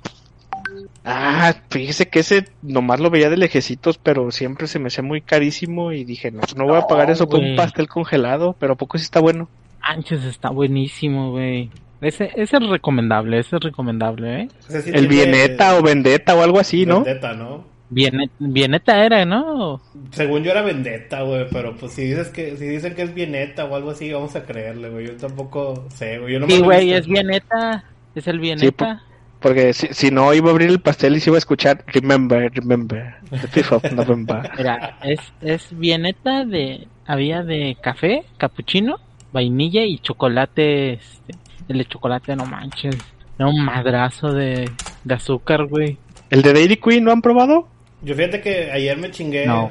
Ah, 1.06 1.54
fíjese 1.70 2.10
que 2.10 2.20
ese 2.20 2.46
nomás 2.62 3.00
lo 3.00 3.10
veía 3.10 3.30
de 3.30 3.38
lejecitos, 3.38 3.98
pero 3.98 4.30
siempre 4.32 4.68
se 4.68 4.80
me 4.80 4.88
hacía 4.88 5.04
muy 5.04 5.22
carísimo 5.22 5.92
y 5.94 6.04
dije, 6.04 6.32
no, 6.32 6.42
no 6.58 6.66
voy 6.66 6.78
a 6.78 6.82
pagar 6.88 7.08
No, 7.08 7.14
eso 7.14 7.30
por 7.30 7.40
un 7.40 7.56
pastel 7.56 7.88
congelado, 7.88 8.56
pero 8.60 8.74
¿a 8.74 8.76
poco 8.76 8.98
sí 8.98 9.04
está 9.06 9.22
bueno. 9.22 9.48
Anches 9.82 10.24
está 10.26 10.50
buenísimo, 10.50 11.32
güey. 11.32 11.70
Ese, 12.02 12.30
ese 12.36 12.58
es 12.58 12.68
recomendable, 12.70 13.40
ese 13.40 13.56
es 13.56 13.62
recomendable, 13.64 14.42
¿eh? 14.42 14.48
Ese 14.68 14.82
sí 14.82 14.90
El 14.94 15.08
tiene 15.08 15.32
Vieneta 15.32 15.78
o 15.78 15.82
Vendetta 15.82 16.36
o 16.36 16.42
algo 16.44 16.60
así, 16.60 16.86
¿no? 16.86 16.96
Vendetta, 17.04 17.34
¿no? 17.34 17.64
Bien, 17.90 18.30
bieneta 18.40 19.06
era, 19.06 19.26
¿no? 19.26 19.82
Según 20.12 20.44
yo 20.44 20.52
era 20.52 20.62
Vendetta, 20.62 21.22
güey, 21.22 21.48
pero 21.50 21.76
pues 21.78 21.94
si 21.94 22.04
dices 22.04 22.30
que 22.30 22.58
si 22.58 22.66
dicen 22.66 22.96
que 22.96 23.04
es 23.04 23.14
Vieneta 23.14 23.66
o 23.66 23.76
algo 23.76 23.92
así, 23.92 24.12
vamos 24.12 24.36
a 24.36 24.44
creerle, 24.44 24.90
güey. 24.90 25.08
Yo 25.08 25.16
tampoco 25.16 25.88
sé, 25.96 26.20
güey. 26.20 26.34
Yo 26.34 26.40
no 26.42 26.48
Sí, 26.48 26.60
güey, 26.60 26.92
es 26.92 27.08
bieneta. 27.08 27.86
Es 28.14 28.28
el 28.28 28.40
bieneta. 28.40 29.04
Porque 29.40 29.72
si, 29.74 29.88
si 29.92 30.12
no 30.12 30.34
iba 30.34 30.50
a 30.50 30.52
abrir 30.52 30.70
el 30.70 30.82
pastel 30.82 31.16
y 31.16 31.20
se 31.20 31.30
iba 31.30 31.38
a 31.38 31.40
escuchar 31.40 31.84
Remember, 31.88 32.52
Remember, 32.54 33.16
the 33.30 33.48
5th 33.48 33.72
of 33.72 33.92
November. 33.94 34.50
Mira, 34.58 34.98
es, 35.04 35.20
es 35.42 35.68
bieneta 35.78 36.44
de... 36.44 36.88
Había 37.06 37.44
de 37.44 37.78
café, 37.82 38.26
capuchino, 38.38 39.00
vainilla 39.32 39.86
y 39.86 40.00
chocolate. 40.00 40.94
Este, 40.94 41.36
el 41.70 41.78
de 41.78 41.86
chocolate, 41.86 42.36
no 42.36 42.46
manches. 42.46 42.98
Era 43.38 43.48
un 43.48 43.64
madrazo 43.64 44.34
de, 44.34 44.70
de 45.04 45.14
azúcar, 45.14 45.68
güey. 45.68 45.98
¿El 46.30 46.42
de 46.42 46.54
Dairy 46.54 46.78
Queen 46.78 47.04
no 47.04 47.12
han 47.12 47.22
probado? 47.22 47.70
Yo 48.02 48.16
fíjate 48.16 48.42
que 48.42 48.72
ayer 48.72 48.98
me 48.98 49.12
chingué 49.12 49.46
No, 49.46 49.70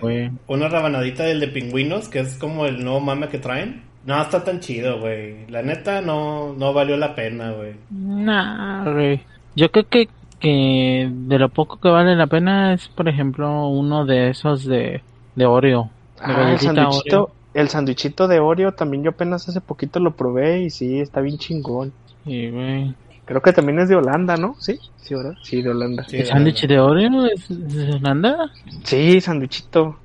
una 0.49 0.69
rabanadita 0.69 1.25
del 1.25 1.41
de 1.41 1.49
pingüinos, 1.49 2.09
que 2.09 2.19
es 2.21 2.37
como 2.39 2.67
el 2.67 2.83
nuevo 2.83 3.01
mame 3.01 3.29
que 3.29 3.39
traen. 3.39 3.83
No, 4.05 4.21
está 4.21 4.45
tan 4.45 4.61
chido, 4.61 5.01
güey. 5.01 5.47
La 5.49 5.63
neta 5.63 6.01
no, 6.01 6.53
no 6.55 6.73
valió 6.73 6.97
la 6.97 7.15
pena, 7.15 7.53
güey. 7.53 7.75
Nah, 7.91 8.85
güey. 8.93 9.21
Yo 9.55 9.71
creo 9.71 9.89
que, 9.89 10.09
que 10.39 11.09
de 11.11 11.39
lo 11.39 11.49
poco 11.49 11.79
que 11.81 11.89
vale 11.89 12.15
la 12.17 12.27
pena 12.27 12.75
es, 12.75 12.89
por 12.89 13.09
ejemplo, 13.09 13.69
uno 13.69 14.05
de 14.07 14.31
esos 14.31 14.65
de, 14.65 15.03
de 15.35 15.47
Oreo. 15.47 15.91
De 16.25 16.33
Ah, 16.35 16.53
el 16.61 16.79
Oreo. 16.79 17.33
el 17.55 17.69
sanduichito 17.69 18.29
de 18.29 18.39
Oreo 18.41 18.73
también 18.73 19.03
yo 19.03 19.11
apenas 19.11 19.49
hace 19.49 19.61
poquito 19.61 19.99
lo 20.01 20.17
probé 20.17 20.63
y 20.63 20.71
sí, 20.71 21.01
está 21.01 21.21
bien 21.21 21.39
chingón. 21.39 21.93
Sí, 22.25 22.51
güey. 22.51 22.95
Creo 23.27 23.43
que 23.43 23.53
también 23.53 23.79
es 23.81 23.89
de 23.89 23.97
Holanda, 23.97 24.37
¿no? 24.37 24.55
Sí, 24.59 24.79
sí, 24.97 25.15
¿verdad? 25.15 25.35
Sí, 25.43 25.61
de 25.61 25.71
Holanda. 25.71 26.05
Sí, 26.09 26.17
¿El 26.19 26.27
sándwich 26.27 26.67
de 26.67 26.79
Oreo 26.81 27.27
es 27.27 27.47
de 27.49 27.93
Holanda? 27.97 28.51
Sí, 28.85 29.21
sanduichito. 29.21 29.97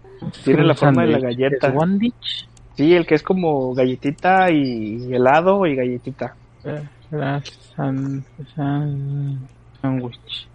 Tiene 0.44 0.63
la 0.63 0.75
forma 0.75 1.04
de 1.04 1.10
la 1.13 1.20
sándwich 1.20 1.38
galleta. 1.40 1.68
¿Es 1.68 1.74
Wandich? 1.75 2.48
Sí, 2.75 2.94
el 2.96 3.06
que 3.06 3.16
es 3.16 3.24
como 3.24 3.74
galletita 3.75 4.50
y 4.51 5.13
helado 5.13 5.66
y 5.68 5.75
galletita. 5.75 6.36
Eh, 6.63 6.84
la 7.12 7.42
san- 7.75 8.24
san- 8.56 9.40
Sandwich. 9.82 10.48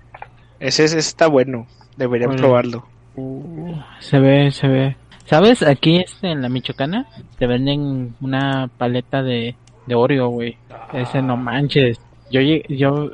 Ese, 0.60 0.84
ese 0.84 0.98
está 0.98 1.28
bueno. 1.28 1.66
Deberían 1.96 2.30
Bueno. 2.30 2.42
probarlo. 2.42 2.86
Uh, 3.16 3.74
se 4.00 4.18
ve, 4.18 4.50
se 4.50 4.68
ve. 4.68 4.96
¿Sabes? 5.24 5.62
Aquí 5.62 5.96
este, 5.98 6.30
en 6.30 6.42
la 6.42 6.48
Michoacana 6.48 7.06
te 7.38 7.46
venden 7.46 8.14
una 8.20 8.68
paleta 8.78 9.22
de, 9.22 9.56
de 9.86 9.94
Oreo, 9.94 10.28
güey. 10.28 10.56
Ese 10.92 11.22
no 11.22 11.36
manches. 11.36 11.98
Yo, 12.30 12.40
yo, 12.40 13.10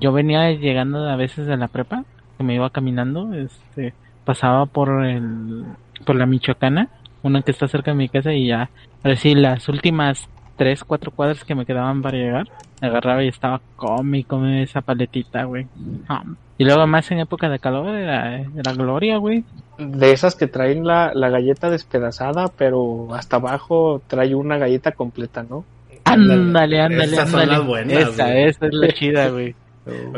yo 0.00 0.12
venía 0.12 0.50
llegando 0.52 1.08
a 1.08 1.16
veces 1.16 1.46
de 1.46 1.56
la 1.56 1.68
prepa, 1.68 2.04
que 2.36 2.44
me 2.44 2.54
iba 2.54 2.70
caminando, 2.70 3.32
este, 3.32 3.94
pasaba 4.24 4.66
por 4.66 5.04
el, 5.04 5.64
por 6.04 6.16
la 6.16 6.26
Michoacana, 6.26 6.88
una 7.22 7.42
que 7.42 7.52
está 7.52 7.68
cerca 7.68 7.92
de 7.92 7.96
mi 7.96 8.08
casa 8.08 8.32
y 8.32 8.48
ya, 8.48 8.70
ahora 9.02 9.16
sí, 9.16 9.34
las 9.34 9.68
últimas 9.68 10.28
tres, 10.56 10.84
cuatro 10.84 11.10
cuadras 11.10 11.44
que 11.44 11.54
me 11.54 11.66
quedaban 11.66 12.02
para 12.02 12.16
llegar, 12.18 12.48
agarraba 12.80 13.22
y 13.22 13.28
estaba 13.28 13.60
come 13.76 14.18
y 14.18 14.24
come 14.24 14.62
esa 14.62 14.80
paletita, 14.80 15.44
güey. 15.44 15.66
Ah, 16.08 16.24
Y 16.58 16.64
luego 16.64 16.86
más 16.86 17.10
en 17.10 17.20
época 17.20 17.48
de 17.48 17.58
calor 17.58 17.94
era, 17.94 18.40
era 18.40 18.72
gloria, 18.72 19.18
güey. 19.18 19.44
De 19.78 20.12
esas 20.12 20.34
que 20.34 20.46
traen 20.46 20.86
la, 20.86 21.12
la 21.14 21.28
galleta 21.28 21.70
despedazada, 21.70 22.48
pero 22.48 23.14
hasta 23.14 23.36
abajo 23.36 24.02
trae 24.06 24.34
una 24.34 24.56
galleta 24.56 24.92
completa, 24.92 25.42
¿no? 25.42 25.64
Ándale, 26.06 26.80
ándale, 26.80 27.04
Esas 27.04 27.30
son 27.30 27.48
las 27.48 27.64
buenas, 27.64 28.08
esa, 28.10 28.24
güey. 28.24 28.44
esa 28.44 28.66
es 28.66 28.72
la 28.74 28.92
chida, 28.92 29.28
güey. 29.28 29.54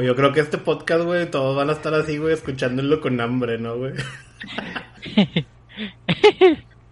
Yo 0.03 0.17
creo 0.17 0.33
que 0.33 0.41
este 0.41 0.59
podcast, 0.59 1.05
güey, 1.05 1.31
todos 1.31 1.57
van 1.57 1.69
a 1.71 1.73
estar 1.73 1.93
así, 1.95 2.19
güey, 2.19 2.33
escuchándolo 2.35 3.01
con 3.01 3.21
hambre, 3.21 3.59
¿no, 3.59 3.77
güey? 3.77 3.93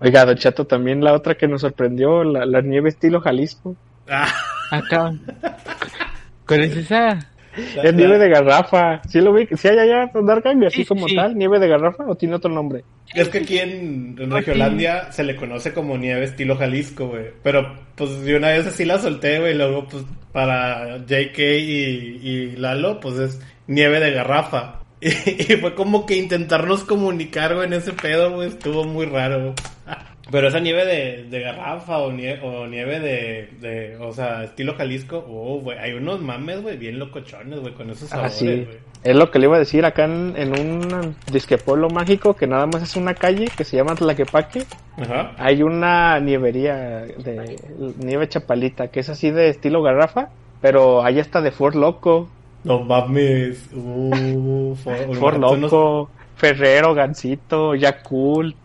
Oiga, 0.00 0.25
Don 0.26 0.37
Chato, 0.37 0.67
también 0.67 1.03
la 1.03 1.15
otra 1.15 1.37
que 1.37 1.49
nos 1.49 1.62
sorprendió, 1.62 2.23
la, 2.25 2.45
la 2.45 2.61
nieve 2.61 2.88
estilo 2.91 3.21
Jalisco. 3.21 3.76
Ah, 4.09 4.29
Acá. 4.71 5.12
¿Cuál 6.47 6.65
es 6.65 6.76
esa? 6.76 7.19
Es 7.82 7.94
nieve 7.94 8.18
de 8.18 8.28
garrafa. 8.28 9.00
¿Sí 9.08 9.20
lo 9.20 9.32
vi? 9.32 9.46
¿Sí 9.56 9.68
hay 9.68 9.78
allá, 9.78 10.10
así 10.66 10.82
Sí, 10.82 10.84
como 10.84 11.08
sí. 11.08 11.16
tal? 11.16 11.36
¿Nieve 11.36 11.58
de 11.58 11.68
garrafa 11.68 12.04
o 12.06 12.14
tiene 12.14 12.34
otro 12.36 12.50
nombre? 12.50 12.84
Es 13.14 13.28
que 13.28 13.38
aquí 13.38 13.58
en, 13.58 14.16
en 14.18 14.30
Regiolandia 14.30 15.10
se 15.12 15.25
le 15.25 15.36
conoce 15.36 15.72
como 15.72 15.96
nieve 15.96 16.25
estilo 16.25 16.56
Jalisco, 16.56 17.08
güey. 17.08 17.26
Pero, 17.42 17.75
pues, 17.94 18.22
de 18.22 18.36
una 18.36 18.48
vez 18.48 18.66
así 18.66 18.84
la 18.84 18.98
solté, 18.98 19.38
güey. 19.40 19.52
y 19.52 19.56
Luego, 19.56 19.86
pues, 19.88 20.04
para 20.32 20.98
JK 20.98 21.38
y, 21.38 22.18
y 22.22 22.56
Lalo, 22.56 23.00
pues 23.00 23.18
es 23.18 23.40
nieve 23.66 24.00
de 24.00 24.12
garrafa. 24.12 24.80
Y, 24.98 25.08
y 25.10 25.56
fue 25.58 25.75
como 25.75 26.06
que 26.06 26.16
intentarnos 26.16 26.82
comunicar, 26.84 27.54
güey, 27.54 27.66
en 27.66 27.75
ese 27.75 27.92
pedo, 27.92 28.32
güey. 28.34 28.48
Estuvo 28.48 28.84
muy 28.84 29.04
raro. 29.04 29.54
Pero 30.30 30.49
esa 30.49 30.59
nieve 30.59 30.85
de, 30.85 31.25
de 31.30 31.40
garrafa 31.40 31.99
o 31.99 32.11
nieve, 32.11 32.40
o 32.42 32.66
nieve 32.66 32.99
de, 32.99 33.49
de, 33.61 33.97
o 33.99 34.12
sea, 34.12 34.42
estilo 34.45 34.75
Jalisco, 34.75 35.25
oh, 35.28 35.61
güey, 35.61 35.78
hay 35.78 35.92
unos 35.92 36.21
mames, 36.21 36.62
güey, 36.62 36.76
bien 36.76 36.99
locochones, 36.99 37.61
güey, 37.61 37.75
con 37.75 37.90
esos 37.90 38.12
Ah, 38.12 38.28
sabores. 38.28 38.68
Es 39.04 39.14
lo 39.14 39.30
que 39.30 39.38
le 39.38 39.47
iba 39.47 39.54
a 39.54 39.61
decir 39.61 39.85
acá 39.85 40.04
en, 40.04 40.35
en 40.37 40.59
un 40.59 41.14
disque 41.30 41.59
pueblo 41.59 41.90
mágico 41.90 42.35
que 42.35 42.49
nada 42.49 42.66
más 42.66 42.83
es 42.83 42.97
una 42.97 43.14
calle 43.14 43.47
que 43.56 43.62
se 43.62 43.76
llama 43.76 43.95
Tlaquepaque. 43.95 44.64
Ajá. 44.97 45.30
Hay 45.38 45.62
una 45.62 46.18
nievería 46.18 46.75
de 47.06 47.56
nieve 47.99 48.28
chapalita 48.28 48.88
que 48.88 49.00
es 49.00 49.09
así 49.09 49.30
de 49.30 49.49
estilo 49.50 49.80
garrafa, 49.80 50.30
pero 50.61 51.04
hay 51.04 51.21
hasta 51.21 51.40
de 51.40 51.52
Fort 51.52 51.76
Loco, 51.76 52.28
No 52.64 52.80
mames. 52.83 53.71
Uh, 53.73 54.75
for, 54.75 55.14
Fort 55.14 55.38
Loco, 55.38 56.11
Ferrero, 56.35 56.95
Gansito, 56.95 57.76
Yakult. 57.76 58.56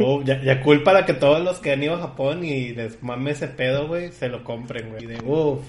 Oh, 0.00 0.22
ya, 0.22 0.40
para 0.84 1.04
que 1.04 1.14
todos 1.14 1.42
los 1.42 1.58
que 1.58 1.72
han 1.72 1.82
ido 1.82 1.94
a 1.94 2.00
Japón 2.00 2.44
y 2.44 2.70
les 2.70 3.02
mame 3.02 3.32
ese 3.32 3.48
pedo, 3.48 3.86
güey, 3.86 4.12
se 4.12 4.28
lo 4.28 4.44
compren, 4.44 4.90
güey. 4.90 5.04
Y 5.04 5.06
de, 5.06 5.18
uf, 5.24 5.60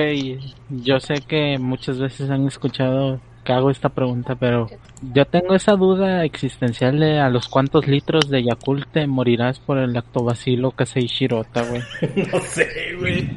Ey, 0.00 0.38
yo 0.70 0.98
sé 0.98 1.16
que 1.28 1.58
muchas 1.58 1.98
veces 1.98 2.30
han 2.30 2.46
escuchado 2.46 3.20
que 3.44 3.52
hago 3.52 3.70
esta 3.70 3.90
pregunta, 3.90 4.34
pero 4.34 4.68
yo 5.02 5.26
tengo 5.26 5.54
esa 5.54 5.72
duda 5.72 6.24
existencial 6.24 6.98
de 6.98 7.20
a 7.20 7.28
los 7.28 7.48
cuántos 7.48 7.86
litros 7.86 8.30
de 8.30 8.42
Yakult 8.44 8.90
te 8.92 9.06
morirás 9.06 9.60
por 9.60 9.76
el 9.76 9.92
lactobacilo 9.92 10.70
Kasei 10.70 11.06
Shirota, 11.06 11.64
güey. 11.64 11.82
no 12.32 12.40
sé, 12.40 12.94
güey. 12.98 13.28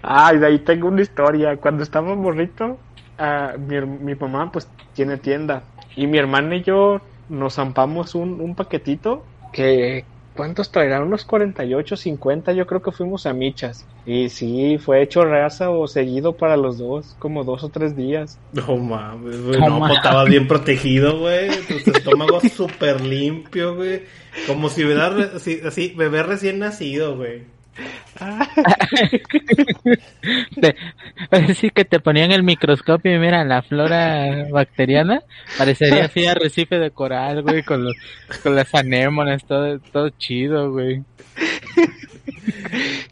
Ay, 0.00 0.38
de 0.38 0.46
ahí 0.46 0.58
tengo 0.60 0.88
una 0.88 1.02
historia. 1.02 1.58
Cuando 1.58 1.82
estaba 1.82 2.14
morrito, 2.14 2.78
ah, 3.18 3.52
mi 3.58 4.14
mamá 4.14 4.50
pues 4.50 4.66
tiene 4.94 5.18
tienda. 5.18 5.62
Y 5.94 6.06
mi 6.06 6.16
hermana 6.16 6.56
y 6.56 6.62
yo 6.62 7.02
nos 7.32 7.54
zampamos 7.56 8.14
un, 8.14 8.40
un 8.40 8.54
paquetito 8.54 9.24
que... 9.52 10.04
¿Cuántos 10.34 10.72
traerán? 10.72 11.02
Unos 11.02 11.26
48, 11.26 11.94
50, 11.94 12.52
yo 12.54 12.66
creo 12.66 12.80
que 12.82 12.90
fuimos 12.92 13.26
a 13.26 13.34
michas. 13.34 13.86
Y 14.06 14.30
sí, 14.30 14.78
fue 14.78 15.02
hecho 15.02 15.26
raza 15.26 15.68
o 15.70 15.86
seguido 15.86 16.38
para 16.38 16.56
los 16.56 16.78
dos, 16.78 17.16
como 17.18 17.44
dos 17.44 17.62
o 17.64 17.68
tres 17.68 17.96
días. 17.96 18.40
No 18.52 18.78
mames, 18.78 19.42
güey. 19.42 19.60
No 19.60 19.68
No, 19.68 19.78
pues 19.80 19.92
mames. 19.92 19.96
estabas 19.98 20.28
bien 20.28 20.48
protegido, 20.48 21.18
güey. 21.18 21.50
Tu 21.84 21.90
estómago 21.90 22.40
súper 22.56 23.02
limpio, 23.02 23.76
güey. 23.76 24.04
Como 24.46 24.70
si 24.70 24.84
hubiera, 24.84 25.08
así, 25.36 25.94
bebé 25.96 26.22
recién 26.22 26.60
nacido, 26.60 27.16
güey. 27.16 27.51
Así 31.30 31.70
que 31.70 31.84
te 31.84 32.00
ponían 32.00 32.32
el 32.32 32.42
microscopio 32.42 33.14
y 33.14 33.18
mira, 33.18 33.44
la 33.44 33.62
flora 33.62 34.46
bacteriana 34.50 35.22
parecería 35.56 36.04
así 36.04 36.26
arrecife 36.26 36.78
de 36.78 36.90
coral, 36.90 37.42
güey, 37.42 37.62
con, 37.62 37.84
los, 37.84 37.94
con 38.42 38.54
las 38.54 38.74
anémonas, 38.74 39.44
todo, 39.44 39.78
todo 39.78 40.10
chido, 40.10 40.70
güey. 40.70 41.02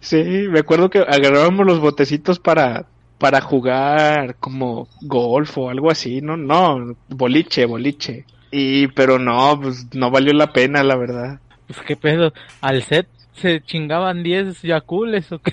Sí, 0.00 0.22
me 0.48 0.60
acuerdo 0.60 0.90
que 0.90 1.00
agarrábamos 1.00 1.66
los 1.66 1.80
botecitos 1.80 2.38
para, 2.38 2.86
para 3.18 3.40
jugar 3.40 4.36
como 4.36 4.88
golf 5.00 5.58
o 5.58 5.70
algo 5.70 5.90
así, 5.90 6.20
¿no? 6.20 6.36
No, 6.36 6.96
boliche, 7.08 7.64
boliche. 7.64 8.24
Y, 8.50 8.88
pero 8.88 9.18
no, 9.18 9.58
pues 9.60 9.86
no 9.94 10.10
valió 10.10 10.32
la 10.32 10.52
pena, 10.52 10.82
la 10.82 10.96
verdad. 10.96 11.40
Pues 11.66 11.78
qué 11.86 11.96
pedo, 11.96 12.32
al 12.60 12.82
set 12.82 13.06
se 13.40 13.62
chingaban 13.62 14.22
10 14.22 14.62
yacules 14.62 15.32
o 15.32 15.38
qué. 15.38 15.52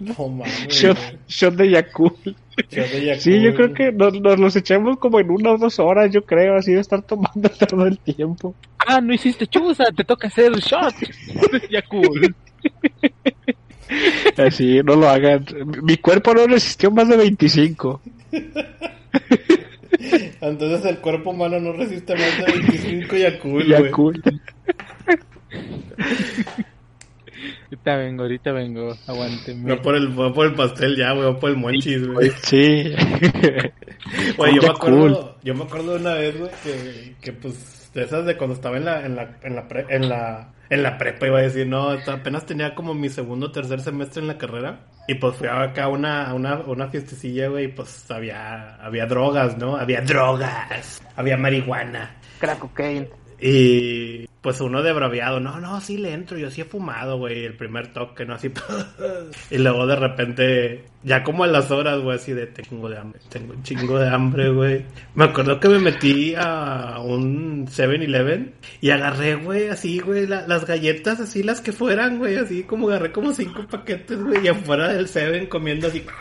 No 0.00 0.28
mames. 0.28 0.68
Shot, 0.68 0.98
shot 1.28 1.54
de 1.54 1.70
Yakult. 1.70 2.16
Shot 2.70 2.90
de 2.90 3.04
Yakult, 3.06 3.20
Sí, 3.20 3.40
yo 3.40 3.54
creo 3.54 3.72
que 3.72 3.92
nos, 3.92 4.20
nos 4.20 4.38
los 4.38 4.56
echamos 4.56 4.98
como 4.98 5.20
en 5.20 5.30
una 5.30 5.52
o 5.52 5.58
dos 5.58 5.78
horas, 5.78 6.10
yo 6.10 6.24
creo, 6.24 6.56
así 6.56 6.72
de 6.72 6.80
estar 6.80 7.02
tomando 7.02 7.48
todo 7.68 7.86
el 7.86 7.98
tiempo. 7.98 8.54
Ah, 8.86 9.00
no 9.00 9.14
hiciste 9.14 9.46
chuza, 9.46 9.84
te 9.96 10.04
toca 10.04 10.28
hacer 10.28 10.52
shot 10.58 10.94
de 10.96 11.68
Yakult. 11.70 12.36
Así, 14.38 14.80
no 14.82 14.96
lo 14.96 15.06
hagan. 15.06 15.44
Mi 15.82 15.98
cuerpo 15.98 16.32
no 16.32 16.46
resistió 16.46 16.90
más 16.90 17.08
de 17.08 17.16
25. 17.18 18.00
Entonces 20.40 20.84
el 20.86 20.98
cuerpo 20.98 21.30
humano 21.30 21.60
no 21.60 21.72
resiste 21.72 22.14
más 22.14 22.38
de 22.38 22.52
25 22.52 23.16
Yakult, 23.16 23.68
güey. 23.68 24.22
Ahorita 27.66 27.96
vengo, 27.96 28.22
ahorita 28.22 28.52
vengo, 28.52 28.96
aguánteme. 29.06 29.62
No 29.74 29.82
por 29.82 29.96
el, 29.96 30.08
voy 30.08 30.32
por 30.32 30.46
el 30.46 30.54
pastel 30.54 30.96
ya, 30.96 31.12
güey, 31.12 31.24
voy 31.32 31.40
por 31.40 31.50
el 31.50 31.56
monchis, 31.56 32.06
güey. 32.06 32.30
Sí. 32.42 32.94
Güey, 34.36 34.54
yo 34.54 34.62
me 34.62 34.68
acuerdo, 34.68 35.38
yo 35.42 35.54
me 35.54 35.64
acuerdo 35.64 35.94
de 35.94 36.00
una 36.00 36.14
vez, 36.14 36.38
güey, 36.38 36.50
que, 36.62 37.14
que 37.20 37.32
pues, 37.32 37.90
de 37.94 38.02
esas 38.04 38.26
de 38.26 38.36
cuando 38.36 38.54
estaba 38.54 38.76
en 38.76 38.84
la, 38.84 39.04
en 39.04 39.16
la, 39.16 39.38
en 39.42 39.56
la, 39.56 39.66
pre- 39.68 39.86
en 39.88 40.08
la, 40.08 40.52
en 40.70 40.82
la 40.82 40.98
prepa, 40.98 41.26
iba 41.26 41.38
a 41.38 41.42
decir, 41.42 41.66
no, 41.66 41.90
apenas 41.90 42.46
tenía 42.46 42.74
como 42.74 42.94
mi 42.94 43.08
segundo 43.08 43.46
o 43.46 43.50
tercer 43.52 43.80
semestre 43.80 44.20
en 44.22 44.28
la 44.28 44.38
carrera, 44.38 44.86
y 45.08 45.14
pues 45.14 45.36
fui 45.36 45.48
acá 45.48 45.84
a 45.84 45.88
una, 45.88 46.26
a 46.28 46.34
una, 46.34 46.58
una 46.60 46.88
fiestecilla, 46.88 47.48
güey, 47.48 47.64
y 47.64 47.68
pues 47.68 48.08
había, 48.10 48.76
había 48.76 49.06
drogas, 49.06 49.56
¿no? 49.56 49.76
Había 49.76 50.02
drogas, 50.02 51.02
había 51.16 51.36
marihuana. 51.36 52.16
Crack 52.38 52.58
cocaine. 52.58 53.08
Y 53.44 54.28
pues 54.40 54.60
uno 54.60 54.82
de 54.84 54.92
braviado, 54.92 55.40
no, 55.40 55.58
no, 55.60 55.80
sí 55.80 55.98
le 55.98 56.12
entro, 56.12 56.38
yo 56.38 56.48
sí 56.50 56.60
he 56.60 56.64
fumado, 56.64 57.18
güey, 57.18 57.44
el 57.44 57.56
primer 57.56 57.92
toque, 57.92 58.24
¿no? 58.24 58.34
Así, 58.34 58.52
y 59.50 59.58
luego 59.58 59.84
de 59.86 59.96
repente, 59.96 60.84
ya 61.02 61.24
como 61.24 61.42
a 61.42 61.48
las 61.48 61.70
horas, 61.72 62.00
güey, 62.00 62.16
así 62.16 62.32
de 62.32 62.46
tengo 62.46 62.88
de 62.88 62.98
hambre, 62.98 63.20
tengo 63.28 63.52
un 63.52 63.62
chingo 63.64 63.98
de 63.98 64.08
hambre, 64.08 64.48
güey. 64.50 64.84
Me 65.16 65.24
acuerdo 65.24 65.58
que 65.58 65.68
me 65.68 65.78
metí 65.80 66.34
a 66.36 67.00
un 67.00 67.66
7-Eleven 67.66 68.54
y 68.80 68.90
agarré, 68.90 69.34
güey, 69.34 69.68
así, 69.68 69.98
güey, 69.98 70.26
la- 70.28 70.46
las 70.46 70.64
galletas, 70.64 71.18
así 71.18 71.42
las 71.42 71.60
que 71.60 71.72
fueran, 71.72 72.18
güey, 72.18 72.36
así 72.36 72.62
como 72.62 72.88
agarré 72.88 73.10
como 73.10 73.32
cinco 73.34 73.66
paquetes, 73.68 74.22
güey, 74.22 74.44
y 74.44 74.48
afuera 74.48 74.92
del 74.92 75.08
7 75.08 75.48
comiendo 75.48 75.88
así. 75.88 76.04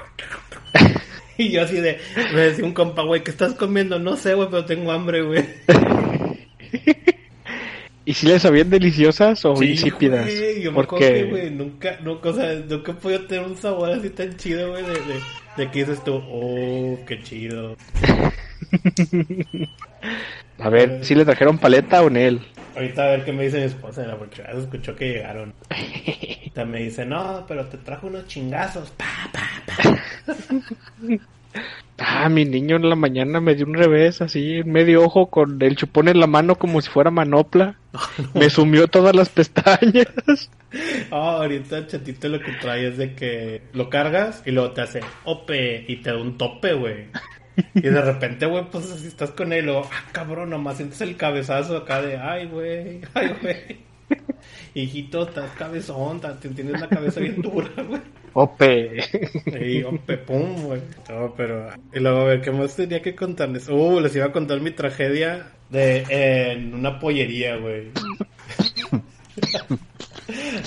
Y 1.38 1.50
yo 1.50 1.64
así 1.64 1.80
de, 1.80 1.98
me 2.36 2.42
decía 2.42 2.64
un 2.66 2.74
compa, 2.74 3.02
güey, 3.04 3.24
¿qué 3.24 3.32
estás 3.32 3.56
comiendo? 3.56 3.98
No 3.98 4.16
sé, 4.16 4.36
güey, 4.36 4.48
pero 4.52 4.66
tengo 4.66 4.92
hambre, 4.92 5.22
güey. 5.24 5.44
¿Y 8.04 8.14
si 8.14 8.26
les 8.28 8.42
sabían 8.42 8.70
deliciosas 8.70 9.46
o 9.46 9.56
Sí, 9.56 9.72
insípidas? 9.72 10.26
güey, 10.26 10.62
yo 10.62 10.72
me 10.72 10.82
acuerdo 10.82 11.08
que, 11.08 11.20
Porque 11.20 11.30
güey, 11.30 11.52
nunca, 11.52 11.98
nunca, 12.02 12.30
o 12.30 12.34
sea, 12.34 12.54
nunca 12.68 12.92
he 12.92 12.96
podido 12.96 13.26
tener 13.26 13.46
un 13.46 13.56
sabor 13.58 13.92
así 13.92 14.10
tan 14.10 14.36
chido, 14.38 14.72
güey, 14.72 14.84
de, 14.84 14.94
de, 14.94 15.20
de 15.58 15.72
que 15.72 15.80
dices 15.80 16.04
tú, 16.04 16.16
oh, 16.28 17.00
qué 17.06 17.22
chido. 17.22 17.76
a 20.60 20.70
ver, 20.70 21.06
si 21.06 21.14
le 21.16 21.26
trajeron 21.26 21.58
paleta 21.60 22.02
o 22.02 22.08
en 22.08 22.18
él. 22.18 22.42
Ahorita 22.76 23.04
a 23.04 23.08
ver 23.12 23.26
qué 23.26 23.34
me 23.34 23.44
dice 23.44 23.60
mi 23.60 23.66
esposa, 23.66 24.16
porque 24.18 24.38
ya 24.44 24.52
se 24.54 24.60
escuchó 24.62 24.96
que 24.96 25.10
llegaron. 25.14 25.54
Ahorita 25.70 26.66
me 26.66 26.80
dice, 26.84 27.06
no, 27.06 27.46
pero 27.48 27.68
te 27.68 27.78
trajo 27.78 28.08
unos 28.08 28.26
chingazos, 28.28 28.90
pa, 28.92 29.30
pa, 29.32 29.48
pa. 29.68 30.02
Ah, 32.04 32.30
mi 32.30 32.46
niño 32.46 32.78
en 32.78 32.90
la 32.90 32.96
mañana 32.96 33.40
me 33.40 33.54
dio 33.54 33.68
un 33.68 33.76
revés 33.76 34.22
así, 34.22 34.56
en 34.56 34.72
medio 34.72 35.04
ojo 35.04 35.30
con 35.30 35.62
el 35.62 35.76
chupón 35.76 36.08
en 36.08 36.20
la 36.20 36.26
mano 36.26 36.56
como 36.56 36.82
si 36.82 36.90
fuera 36.90 37.12
manopla. 37.12 37.78
Me 38.34 38.50
sumió 38.50 38.88
todas 38.88 39.16
las 39.16 39.30
pestañas. 39.30 40.50
Ah, 41.12 41.38
ahorita 41.38 41.78
el 41.80 41.88
chatito 41.88 42.30
lo 42.30 42.40
que 42.40 42.54
trae 42.54 42.88
es 42.88 42.98
de 42.98 43.14
que 43.14 43.62
lo 43.74 43.90
cargas 43.90 44.42
y 44.46 44.52
luego 44.52 44.72
te 44.72 44.82
hace 44.82 45.02
ope 45.26 45.86
y 45.88 45.98
te 45.98 46.12
da 46.12 46.18
un 46.18 46.38
tope, 46.38 46.74
güey. 46.74 47.08
Y 47.76 47.82
de 47.82 48.02
repente, 48.02 48.46
güey, 48.46 48.64
pues 48.72 48.90
así 48.92 49.08
estás 49.08 49.32
con 49.32 49.52
él, 49.54 49.66
luego, 49.66 49.88
ah, 49.92 50.06
cabrón, 50.12 50.50
nomás 50.50 50.78
sientes 50.78 51.02
el 51.02 51.18
cabezazo 51.18 51.78
acá 51.78 52.02
de, 52.02 52.18
ay, 52.18 52.48
güey, 52.48 53.02
ay, 53.14 53.36
güey. 53.42 53.91
Hijito, 54.74 55.28
estás 55.28 55.52
cabezón, 55.52 56.18
estás- 56.18 56.40
tienes 56.40 56.80
la 56.80 56.88
cabeza 56.88 57.20
bien 57.20 57.42
dura, 57.42 57.70
güey. 57.88 58.02
Ope. 58.34 59.04
Y 59.60 59.84
oh, 59.84 59.92
pum, 60.26 60.64
güey. 60.64 60.82
No, 61.10 61.34
pero. 61.36 61.70
Y 61.94 62.00
luego, 62.00 62.22
a 62.22 62.26
ver, 62.26 62.42
¿qué 62.42 62.52
más 62.52 62.76
tenía 62.76 63.02
que 63.02 63.14
contarles? 63.14 63.68
Uh, 63.68 64.00
les 64.00 64.16
iba 64.16 64.26
a 64.26 64.32
contar 64.32 64.62
mi 64.62 64.72
tragedia 64.72 65.52
de 65.70 66.06
en 66.10 66.74
una 66.74 67.00
pollería, 67.00 67.58
güey. 67.58 67.92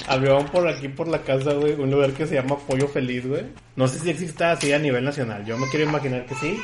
Había 0.08 0.38
por 0.40 0.68
aquí, 0.68 0.88
por 0.88 1.08
la 1.08 1.22
casa, 1.22 1.54
güey, 1.54 1.72
un 1.72 1.90
lugar 1.90 2.12
que 2.12 2.26
se 2.26 2.34
llama 2.34 2.58
Pollo 2.58 2.88
Feliz, 2.88 3.26
güey. 3.26 3.44
No 3.76 3.88
sé 3.88 3.98
si 3.98 4.10
exista 4.10 4.52
así 4.52 4.72
a 4.72 4.78
nivel 4.78 5.04
nacional. 5.04 5.44
Yo 5.46 5.56
me 5.56 5.68
quiero 5.68 5.88
imaginar 5.88 6.26
que 6.26 6.34
sí. 6.34 6.58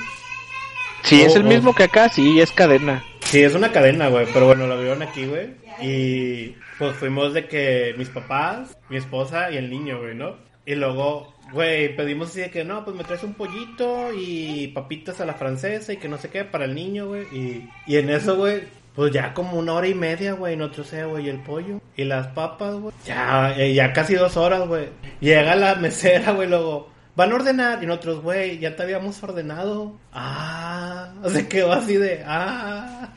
Si 1.04 1.22
es 1.22 1.34
el 1.34 1.46
oh. 1.46 1.48
mismo 1.48 1.74
que 1.74 1.84
acá, 1.84 2.10
sí, 2.10 2.40
es 2.40 2.52
cadena. 2.52 3.02
Sí, 3.30 3.44
es 3.44 3.54
una 3.54 3.70
cadena, 3.70 4.08
güey, 4.08 4.26
pero 4.34 4.46
bueno, 4.46 4.66
lo 4.66 4.76
vieron 4.76 5.02
aquí, 5.02 5.24
güey. 5.24 5.50
Y 5.80 6.56
pues 6.80 6.96
fuimos 6.96 7.32
de 7.32 7.46
que 7.46 7.94
mis 7.96 8.08
papás, 8.08 8.76
mi 8.88 8.96
esposa 8.96 9.52
y 9.52 9.56
el 9.56 9.70
niño, 9.70 10.00
güey, 10.00 10.16
¿no? 10.16 10.34
Y 10.66 10.74
luego, 10.74 11.32
güey, 11.52 11.94
pedimos 11.94 12.30
así 12.30 12.40
de 12.40 12.50
que 12.50 12.64
no, 12.64 12.84
pues 12.84 12.96
me 12.96 13.04
traes 13.04 13.22
un 13.22 13.34
pollito 13.34 14.08
y 14.12 14.66
papitas 14.74 15.20
a 15.20 15.26
la 15.26 15.34
francesa 15.34 15.92
y 15.92 15.98
que 15.98 16.08
no 16.08 16.18
sé 16.18 16.28
qué 16.28 16.42
para 16.42 16.64
el 16.64 16.74
niño, 16.74 17.06
güey. 17.06 17.22
Y, 17.30 17.70
y 17.86 17.98
en 17.98 18.10
eso, 18.10 18.34
güey, 18.36 18.62
pues 18.96 19.12
ya 19.12 19.32
como 19.32 19.60
una 19.60 19.74
hora 19.74 19.86
y 19.86 19.94
media, 19.94 20.32
güey, 20.32 20.56
nosotros 20.56 20.88
sé, 20.88 21.04
güey, 21.04 21.28
el 21.28 21.38
pollo 21.38 21.80
y 21.96 22.02
las 22.02 22.26
papas, 22.26 22.74
güey. 22.74 22.92
Ya, 23.06 23.54
eh, 23.56 23.72
ya 23.72 23.92
casi 23.92 24.16
dos 24.16 24.36
horas, 24.36 24.66
güey. 24.66 24.88
Llega 25.20 25.54
la 25.54 25.76
mesera, 25.76 26.32
güey, 26.32 26.48
luego. 26.48 26.89
Van 27.16 27.32
a 27.32 27.34
ordenar 27.34 27.82
y 27.82 27.86
nosotros, 27.86 28.22
güey, 28.22 28.58
ya 28.58 28.76
te 28.76 28.82
habíamos 28.82 29.22
ordenado. 29.22 29.98
Ah, 30.12 31.12
se 31.28 31.48
quedó 31.48 31.72
así 31.72 31.96
de, 31.96 32.22
ah. 32.26 33.14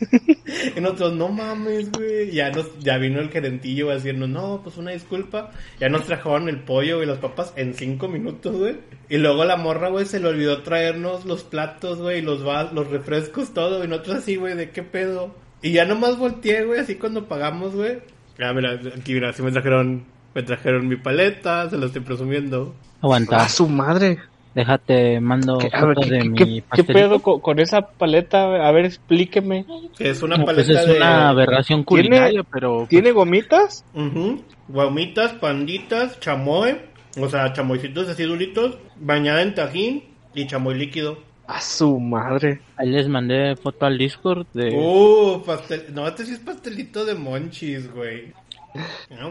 Y 0.76 0.80
nosotros, 0.80 1.14
no 1.14 1.28
mames, 1.28 1.90
güey. 1.92 2.30
Ya 2.30 2.50
ya 2.80 2.98
vino 2.98 3.20
el 3.20 3.30
gerentillo 3.30 3.90
a 3.90 3.98
no, 3.98 4.60
pues 4.62 4.76
una 4.76 4.92
disculpa. 4.92 5.50
Ya 5.78 5.88
nos 5.88 6.04
trajeron 6.06 6.48
el 6.48 6.60
pollo 6.60 7.02
y 7.02 7.06
las 7.06 7.18
papas 7.18 7.52
en 7.56 7.74
cinco 7.74 8.08
minutos, 8.08 8.56
güey. 8.56 8.76
Y 9.08 9.18
luego 9.18 9.44
la 9.44 9.56
morra, 9.56 9.88
güey, 9.88 10.06
se 10.06 10.20
le 10.20 10.28
olvidó 10.28 10.62
traernos 10.62 11.24
los 11.24 11.44
platos, 11.44 11.98
güey, 12.00 12.22
los 12.22 12.44
vas, 12.44 12.72
los 12.72 12.88
refrescos, 12.88 13.52
todo. 13.52 13.84
Y 13.84 13.88
nosotros 13.88 14.18
así, 14.18 14.36
güey, 14.36 14.54
¿de 14.54 14.70
qué 14.70 14.82
pedo? 14.82 15.34
Y 15.62 15.72
ya 15.72 15.84
nomás 15.84 16.18
volteé, 16.18 16.64
güey, 16.64 16.80
así 16.80 16.96
cuando 16.96 17.26
pagamos, 17.26 17.74
güey. 17.74 17.98
Ah, 18.38 18.52
mira, 18.52 18.80
aquí, 18.96 19.14
mira, 19.14 19.32
sí 19.32 19.42
me 19.42 19.50
trajeron, 19.50 20.04
me 20.38 20.44
trajeron 20.44 20.86
mi 20.86 20.94
paleta, 20.94 21.68
se 21.68 21.76
lo 21.76 21.86
estoy 21.86 22.00
presumiendo. 22.02 22.72
Aguanta. 23.02 23.42
A 23.42 23.48
su 23.48 23.68
madre. 23.68 24.18
Déjate, 24.54 25.20
mando 25.20 25.58
¿Qué, 25.58 25.68
ver, 25.68 25.80
foto 25.80 26.00
¿qué, 26.02 26.10
de 26.10 26.18
qué- 26.20 26.44
mi 26.46 26.62
qué- 26.62 26.84
pedo 26.84 27.18
con, 27.20 27.40
con 27.40 27.58
esa 27.58 27.82
paleta? 27.82 28.66
A 28.66 28.70
ver, 28.70 28.84
explíqueme. 28.84 29.66
Que 29.96 30.10
es 30.10 30.22
una 30.22 30.36
pues 30.36 30.46
paleta 30.46 30.80
es 30.80 30.86
de... 30.86 30.96
una 30.96 31.28
aberración 31.28 31.84
¿Tiene- 31.84 32.04
culinaria, 32.08 32.42
pero... 32.44 32.86
¿Tiene 32.88 33.10
gomitas? 33.10 33.84
Ujú. 33.94 34.42
Guamitas, 34.68 35.32
panditas, 35.32 36.20
chamoy, 36.20 36.76
o 37.20 37.28
sea, 37.28 37.52
chamoycitos 37.52 38.08
así 38.08 38.22
duritos, 38.22 38.78
bañada 38.96 39.42
en 39.42 39.54
tajín 39.56 40.04
y 40.36 40.46
chamoy 40.46 40.76
líquido. 40.76 41.18
A 41.48 41.60
su 41.60 41.98
madre. 41.98 42.60
Ahí 42.76 42.90
les 42.90 43.08
mandé 43.08 43.56
foto 43.56 43.86
al 43.86 43.98
Discord 43.98 44.46
de... 44.54 44.68
Uh, 44.76 45.42
pastel. 45.44 45.86
No, 45.92 46.06
este 46.06 46.24
sí 46.26 46.32
es 46.34 46.38
pastelito 46.40 47.04
de 47.04 47.14
monchis, 47.16 47.92
güey. 47.92 48.32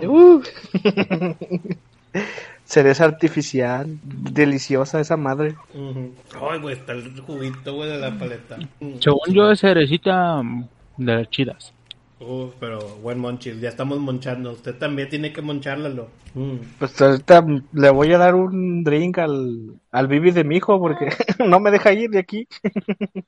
Uh. 0.08 0.42
Cereza 2.66 3.06
artificial. 3.06 3.98
Deliciosa 4.04 5.00
esa 5.00 5.18
madre. 5.18 5.56
Ay, 6.42 6.60
güey, 6.60 6.76
está 6.76 6.94
el 6.94 7.20
juguito, 7.22 7.74
güey, 7.74 7.90
de 7.90 7.98
la 7.98 8.18
paleta. 8.18 8.58
Según 9.00 9.34
yo 9.34 9.52
es 9.52 9.62
cerecita 9.62 10.42
de 10.98 11.16
las 11.16 11.30
chidas. 11.30 11.74
Uf, 12.20 12.56
pero 12.60 12.80
buen 13.04 13.20
monchis, 13.20 13.62
ya 13.62 13.70
estamos 13.70 14.00
monchando. 14.00 14.52
Usted 14.52 14.76
también 14.76 15.08
tiene 15.08 15.32
que 15.32 15.42
monchárlalo. 15.42 16.10
Mm. 16.34 16.56
Pues 16.80 17.00
ahorita 17.00 17.46
le 17.74 17.90
voy 17.92 18.12
a 18.12 18.18
dar 18.18 18.34
un 18.34 18.84
drink 18.84 19.20
al, 19.20 19.76
al 19.92 20.08
Bibi 20.08 20.32
de 20.32 20.44
mi 20.44 20.58
hijo 20.58 20.80
porque 20.80 21.10
no 21.48 21.60
me 21.60 21.72
deja 21.72 21.94
ir 21.94 22.10
de 22.10 22.20
aquí. 22.20 22.48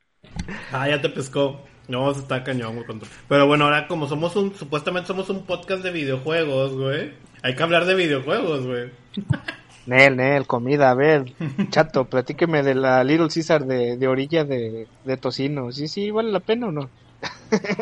Ah, 0.71 0.87
ya 0.87 1.01
te 1.01 1.09
pescó. 1.09 1.59
No, 1.89 2.13
se 2.13 2.21
está 2.21 2.43
cañón, 2.43 2.75
güey. 2.75 2.85
Pero 3.27 3.47
bueno, 3.47 3.65
ahora 3.65 3.87
como 3.87 4.07
somos 4.07 4.35
un, 4.35 4.55
supuestamente 4.55 5.07
somos 5.07 5.29
un 5.29 5.43
podcast 5.43 5.83
de 5.83 5.91
videojuegos, 5.91 6.73
güey. 6.73 7.11
Hay 7.41 7.55
que 7.55 7.63
hablar 7.63 7.85
de 7.85 7.95
videojuegos, 7.95 8.65
güey. 8.65 8.91
Nel, 9.87 10.15
Nel, 10.15 10.45
comida, 10.45 10.91
a 10.91 10.93
ver. 10.93 11.33
Chato, 11.71 12.05
platíqueme 12.05 12.61
de 12.61 12.75
la 12.75 13.03
Little 13.03 13.29
Caesar 13.33 13.65
de, 13.65 13.97
de 13.97 14.07
orilla 14.07 14.43
de, 14.43 14.87
de 15.03 15.17
tocino. 15.17 15.71
¿Sí, 15.71 15.87
sí, 15.87 16.11
vale 16.11 16.31
la 16.31 16.39
pena 16.39 16.67
o 16.67 16.71
no? 16.71 16.89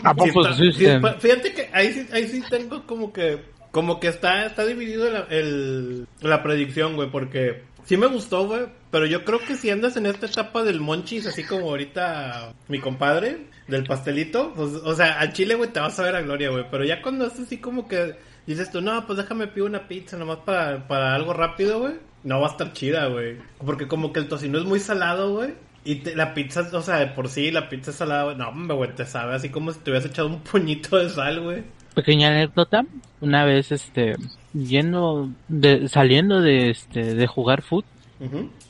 ¿A 0.03 0.13
poco 0.15 0.53
sí, 0.53 0.71
sí, 0.71 0.85
fíjate 1.19 1.53
que 1.53 1.69
ahí 1.73 1.93
sí, 1.93 2.07
ahí 2.11 2.27
sí 2.27 2.41
tengo 2.49 2.87
como 2.87 3.13
que 3.13 3.39
como 3.71 3.99
que 3.99 4.07
está 4.07 4.45
está 4.45 4.65
dividido 4.65 5.11
la, 5.11 5.27
el, 5.29 6.07
la 6.21 6.41
predicción, 6.41 6.95
güey, 6.95 7.11
porque 7.11 7.63
sí 7.83 7.97
me 7.97 8.07
gustó, 8.07 8.47
güey, 8.47 8.65
pero 8.89 9.05
yo 9.05 9.25
creo 9.25 9.39
que 9.39 9.55
si 9.55 9.69
andas 9.69 9.97
en 9.97 10.05
esta 10.05 10.25
etapa 10.25 10.63
del 10.63 10.79
monchis, 10.79 11.27
así 11.27 11.43
como 11.43 11.69
ahorita 11.69 12.53
mi 12.69 12.79
compadre, 12.79 13.45
del 13.67 13.83
pastelito, 13.83 14.53
pues, 14.55 14.73
o 14.83 14.95
sea, 14.95 15.19
a 15.19 15.31
Chile, 15.33 15.55
güey, 15.55 15.69
te 15.71 15.79
vas 15.79 15.99
a 15.99 16.03
ver 16.03 16.15
a 16.15 16.21
gloria, 16.21 16.49
güey, 16.49 16.65
pero 16.71 16.85
ya 16.85 17.01
cuando 17.01 17.25
es 17.27 17.39
así 17.39 17.57
como 17.57 17.87
que 17.87 18.15
dices 18.45 18.71
tú, 18.71 18.81
no, 18.81 19.05
pues 19.05 19.17
déjame 19.17 19.47
pido 19.47 19.65
una 19.65 19.87
pizza 19.87 20.17
nomás 20.17 20.37
para, 20.45 20.87
para 20.87 21.13
algo 21.15 21.33
rápido, 21.33 21.79
güey, 21.79 21.93
no 22.23 22.39
va 22.41 22.47
a 22.47 22.51
estar 22.51 22.71
chida, 22.73 23.07
güey, 23.07 23.37
porque 23.65 23.87
como 23.87 24.13
que 24.13 24.19
el 24.21 24.27
tocino 24.29 24.57
es 24.57 24.65
muy 24.65 24.79
salado, 24.79 25.33
güey. 25.33 25.53
Y 25.83 25.95
te- 25.95 26.15
la 26.15 26.33
pizza, 26.33 26.67
o 26.73 26.81
sea, 26.81 26.97
de 26.97 27.07
por 27.07 27.29
sí, 27.29 27.49
la 27.51 27.69
pizza 27.69 27.91
salada, 27.93 28.23
güey, 28.25 28.35
no, 28.37 28.49
hombre, 28.49 28.75
güey, 28.75 28.93
te 28.95 29.05
sabe 29.05 29.35
así 29.35 29.49
como 29.49 29.71
si 29.71 29.79
te 29.79 29.91
hubieras 29.91 30.09
echado 30.09 30.27
un 30.27 30.39
puñito 30.41 30.97
de 30.97 31.09
sal, 31.09 31.41
güey. 31.41 31.63
Pequeña 31.95 32.27
anécdota, 32.29 32.85
una 33.21 33.43
vez 33.45 33.71
este 33.71 34.15
yendo 34.53 35.29
de 35.47 35.87
saliendo 35.87 36.41
de 36.41 36.69
este 36.69 37.15
de 37.15 37.27
jugar 37.27 37.61
foot 37.61 37.85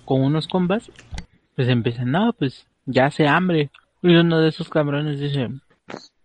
con 0.06 0.22
unos 0.22 0.48
combas, 0.48 0.90
pues 1.56 1.68
empiezan, 1.70 2.12
no, 2.12 2.34
pues 2.38 2.66
ya 2.86 3.06
hace 3.08 3.28
hambre. 3.28 3.70
Y 4.08 4.16
uno 4.16 4.40
de 4.40 4.48
esos 4.48 4.70
cabrones 4.70 5.20
dice, 5.20 5.50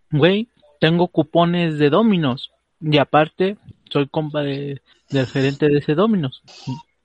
güey, 0.09 0.47
tengo 0.79 1.09
cupones 1.09 1.77
de 1.77 1.89
Dominos. 1.89 2.51
Y 2.79 2.97
aparte, 2.97 3.57
soy 3.89 4.07
compa 4.07 4.41
de, 4.41 4.81
del 5.09 5.27
gerente 5.27 5.67
de 5.67 5.79
ese 5.79 5.93
Dominos. 5.93 6.43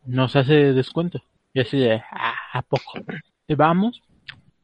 Nos 0.06 0.36
hace 0.36 0.72
descuento. 0.72 1.20
Y 1.52 1.62
así 1.62 1.78
de, 1.78 1.94
ah, 2.12 2.34
¿a 2.52 2.62
poco? 2.62 2.92
Y 3.48 3.56
vamos, 3.56 4.00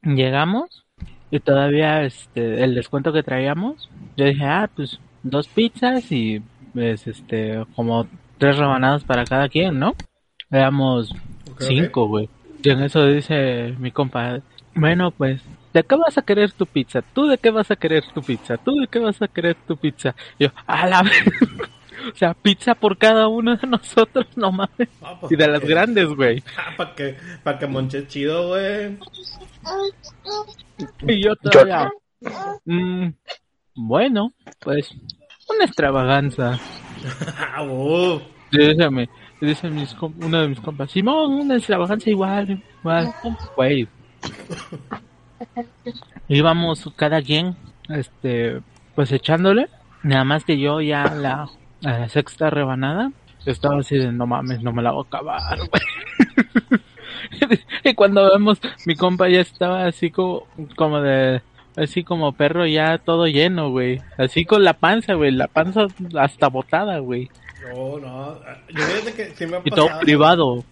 llegamos, 0.03 0.85
y 1.33 1.41
todavía 1.41 2.05
este, 2.05 2.63
el 2.63 2.77
descuento 2.77 3.13
que 3.13 3.25
traíamos, 3.25 3.91
yo 4.17 4.25
dije, 4.25 4.45
ah, 4.45 4.71
pues 4.73 5.01
dos 5.25 5.49
pizzas 5.49 6.13
y 6.13 6.41
pues 6.73 7.09
este, 7.09 7.65
como 7.75 8.07
tres 8.39 8.57
rebanadas 8.57 9.03
para 9.03 9.25
cada 9.25 9.49
quien, 9.49 9.81
¿no? 9.81 9.97
Éramos 10.49 11.13
cinco, 11.59 12.07
güey. 12.07 12.29
Y 12.63 12.71
en 12.71 12.83
eso 12.85 13.05
dice 13.05 13.75
mi 13.81 13.91
compa, 13.91 14.43
bueno, 14.77 15.11
pues, 15.11 15.43
¿de 15.75 15.83
qué 15.85 15.97
vas 15.97 16.17
a 16.17 16.23
querer 16.23 16.53
tu 16.53 16.65
pizza? 16.65 17.03
¿Tú 17.03 17.27
de 17.27 17.37
qué 17.37 17.51
vas 17.51 17.71
a 17.71 17.77
querer 17.77 18.05
tu 18.15 18.23
pizza? 18.23 18.57
¿Tú 18.57 18.75
de 18.77 18.87
qué 18.87 18.99
vas 19.01 19.21
a 19.21 19.29
querer 19.29 19.57
tu 19.67 19.77
pizza? 19.77 20.15
Y 20.39 20.45
yo, 20.45 20.51
a 20.67 20.87
la 20.87 21.03
vez. 21.03 21.23
O 22.13 22.17
sea, 22.17 22.35
pizza 22.35 22.75
por 22.75 22.97
cada 22.99 23.29
uno 23.29 23.57
de 23.57 23.67
nosotros, 23.67 24.27
no 24.37 24.53
mames. 24.53 24.89
Ah, 25.03 25.17
pues, 25.21 25.33
Y 25.33 25.37
de 25.37 25.49
las 25.49 25.61
que- 25.61 25.67
grandes, 25.69 26.07
güey. 26.09 26.43
Ah, 26.57 26.73
para 26.77 26.95
que, 26.95 27.17
pa' 27.43 27.59
que 27.59 27.67
monches 27.67 28.09
chido, 28.09 28.49
güey. 28.49 28.99
Y 31.07 31.23
yo 31.23 31.35
todavía, 31.37 31.91
mm, 32.65 33.09
bueno, 33.75 34.33
pues, 34.61 34.91
una 35.55 35.65
extravaganza. 35.65 36.59
Ah, 37.55 37.63
uh. 37.63 38.21
Y 38.53 39.47
dice, 39.47 39.69
mis 39.69 39.95
uno 40.01 40.41
de 40.43 40.49
mis 40.49 40.61
compas, 40.61 40.91
Simón, 40.91 41.33
una 41.33 41.57
extravaganza 41.57 42.09
igual, 42.09 42.63
igual, 42.81 43.13
güey. 43.57 43.89
Íbamos 46.29 46.91
cada 46.97 47.23
quien, 47.23 47.57
este, 47.89 48.61
pues 48.95 49.13
echándole, 49.13 49.69
nada 50.03 50.25
más 50.25 50.45
que 50.45 50.59
yo 50.59 50.81
ya 50.81 51.15
la, 51.15 51.49
a 51.85 51.99
la 51.99 52.09
sexta 52.09 52.51
rebanada, 52.51 53.13
estaba 53.47 53.81
así 53.81 53.99
de, 53.99 54.13
no 54.13 54.27
mames, 54.27 54.63
no 54.63 54.73
me 54.73 54.83
la 54.83 54.93
voy 54.93 55.05
a 55.05 55.07
acabar, 55.07 55.59
y 57.85 57.95
cuando 57.95 58.31
vemos, 58.31 58.61
mi 58.87 58.97
compa 58.97 59.29
ya 59.29 59.41
estaba 59.41 59.87
así 59.87 60.11
como, 60.11 60.47
como 60.77 61.01
de, 61.01 61.43
así 61.77 62.05
como 62.05 62.33
perro 62.33 62.67
ya 62.67 62.99
todo 62.99 63.27
lleno, 63.27 63.71
güey. 63.71 64.01
Así 64.17 64.45
con 64.45 64.65
la 64.65 64.75
panza, 64.75 65.15
güey, 65.15 65.31
la 65.31 65.49
panza 65.49 65.87
hasta 66.19 66.49
botada, 66.49 66.99
güey. 66.99 67.31
No, 67.75 67.99
no. 67.99 68.39
Yo 68.69 68.83
fíjate 68.83 69.15
que 69.15 69.35
sí 69.35 69.47
me 69.47 69.57
ha 69.57 69.63
Y 69.65 69.71
todo 69.71 69.89
privado. 70.01 70.65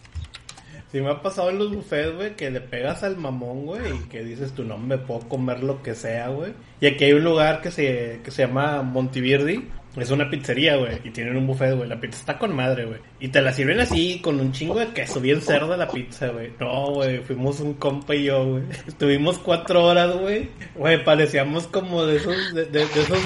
Sí 0.92 1.00
me 1.00 1.09
ha 1.09 1.22
pasado 1.22 1.48
en 1.48 1.59
los 1.59 1.74
buffets, 1.74 2.14
güey, 2.14 2.37
que 2.37 2.50
le 2.50 2.61
pegas 2.61 3.02
al 3.02 3.16
mamón, 3.16 3.64
güey, 3.64 3.96
y 3.96 4.09
que 4.11 4.22
dices 4.22 4.52
tu 4.52 4.62
nombre, 4.62 4.98
puedo 4.98 5.20
comer 5.20 5.62
lo 5.62 5.83
que 5.83 5.94
sea, 5.94 6.28
güey. 6.28 6.52
Y 6.83 6.87
aquí 6.87 7.05
hay 7.05 7.14
un 7.14 7.24
lugar 7.24 7.62
que 7.62 7.70
se, 7.70 8.20
que 8.22 8.31
se 8.31 8.46
llama 8.46 8.83
Monteverdi, 8.83 9.70
es 9.96 10.11
una 10.11 10.31
pizzería, 10.31 10.76
güey, 10.76 11.00
y 11.05 11.11
tienen 11.11 11.37
un 11.37 11.46
buffet, 11.46 11.74
güey. 11.74 11.88
La 11.88 12.00
pizza 12.00 12.18
está 12.18 12.38
con 12.38 12.55
madre, 12.55 12.87
güey. 12.87 12.98
Y 13.20 13.28
te 13.28 13.42
la 13.42 13.52
sirven 13.52 13.81
así, 13.81 14.20
con 14.22 14.40
un 14.40 14.52
chingo 14.52 14.78
de 14.78 14.88
queso, 14.88 15.20
bien 15.20 15.40
cerdo 15.42 15.76
la 15.76 15.88
pizza, 15.88 16.28
güey. 16.28 16.52
No, 16.61 16.92
güey, 16.92 17.20
fuimos 17.20 17.61
un 17.61 17.74
compa 17.74 18.14
y 18.14 18.24
yo, 18.24 18.44
güey. 18.44 18.64
Estuvimos 18.87 19.38
cuatro 19.38 19.85
horas, 19.85 20.16
güey. 20.16 20.48
Güey, 20.74 21.05
parecíamos 21.05 21.66
como 21.66 22.07
de 22.07 22.16
esos, 22.16 22.55
de, 22.55 22.64
de, 22.66 22.87
de 22.87 23.00
esos... 23.02 23.18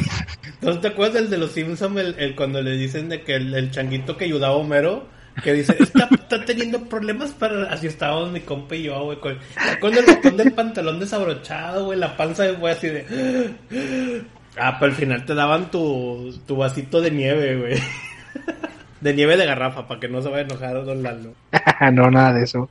¿No 0.61 0.81
te 0.81 0.89
acuerdas 0.89 1.15
del 1.15 1.31
de 1.31 1.39
los 1.39 1.53
Simpsons, 1.53 1.99
el, 1.99 2.15
el 2.19 2.35
cuando 2.35 2.61
le 2.63 2.77
dicen 2.77 3.09
de 3.09 3.23
que 3.23 3.35
el 3.35 3.71
changuito 3.71 4.17
que 4.17 4.25
ayudaba 4.25 4.55
a 4.55 4.59
Homero 4.59 5.16
que 5.43 5.53
dice, 5.53 5.77
está, 5.79 6.09
está 6.13 6.45
teniendo 6.45 6.81
problemas 6.89 7.33
para... 7.33 7.71
Así 7.71 7.87
estábamos 7.87 8.33
mi 8.33 8.41
compa 8.41 8.75
y 8.75 8.85
yo, 8.85 9.05
güey, 9.05 9.21
con, 9.21 9.39
con 9.81 9.95
el 9.95 10.05
botón 10.05 10.37
del 10.37 10.53
pantalón 10.53 10.99
desabrochado, 10.99 11.87
güey, 11.87 11.99
la 11.99 12.17
panza, 12.17 12.51
güey, 12.53 12.73
así 12.73 12.89
de... 12.89 14.25
Ah, 14.59 14.77
pero 14.79 14.93
al 14.93 14.97
final 14.97 15.25
te 15.25 15.35
daban 15.35 15.71
tu, 15.71 16.33
tu 16.47 16.57
vasito 16.57 17.01
de 17.01 17.11
nieve, 17.11 17.57
güey. 17.57 17.75
De 19.01 19.13
nieve 19.13 19.37
de 19.37 19.47
garrafa, 19.47 19.87
para 19.87 20.01
que 20.01 20.09
no 20.09 20.23
se 20.23 20.31
vaya 20.31 20.43
a 20.43 20.47
enojar 20.47 20.85
Don 20.85 21.03
Lalo. 21.03 21.35
no, 21.93 22.11
nada 22.11 22.33
de 22.33 22.45
eso. 22.45 22.69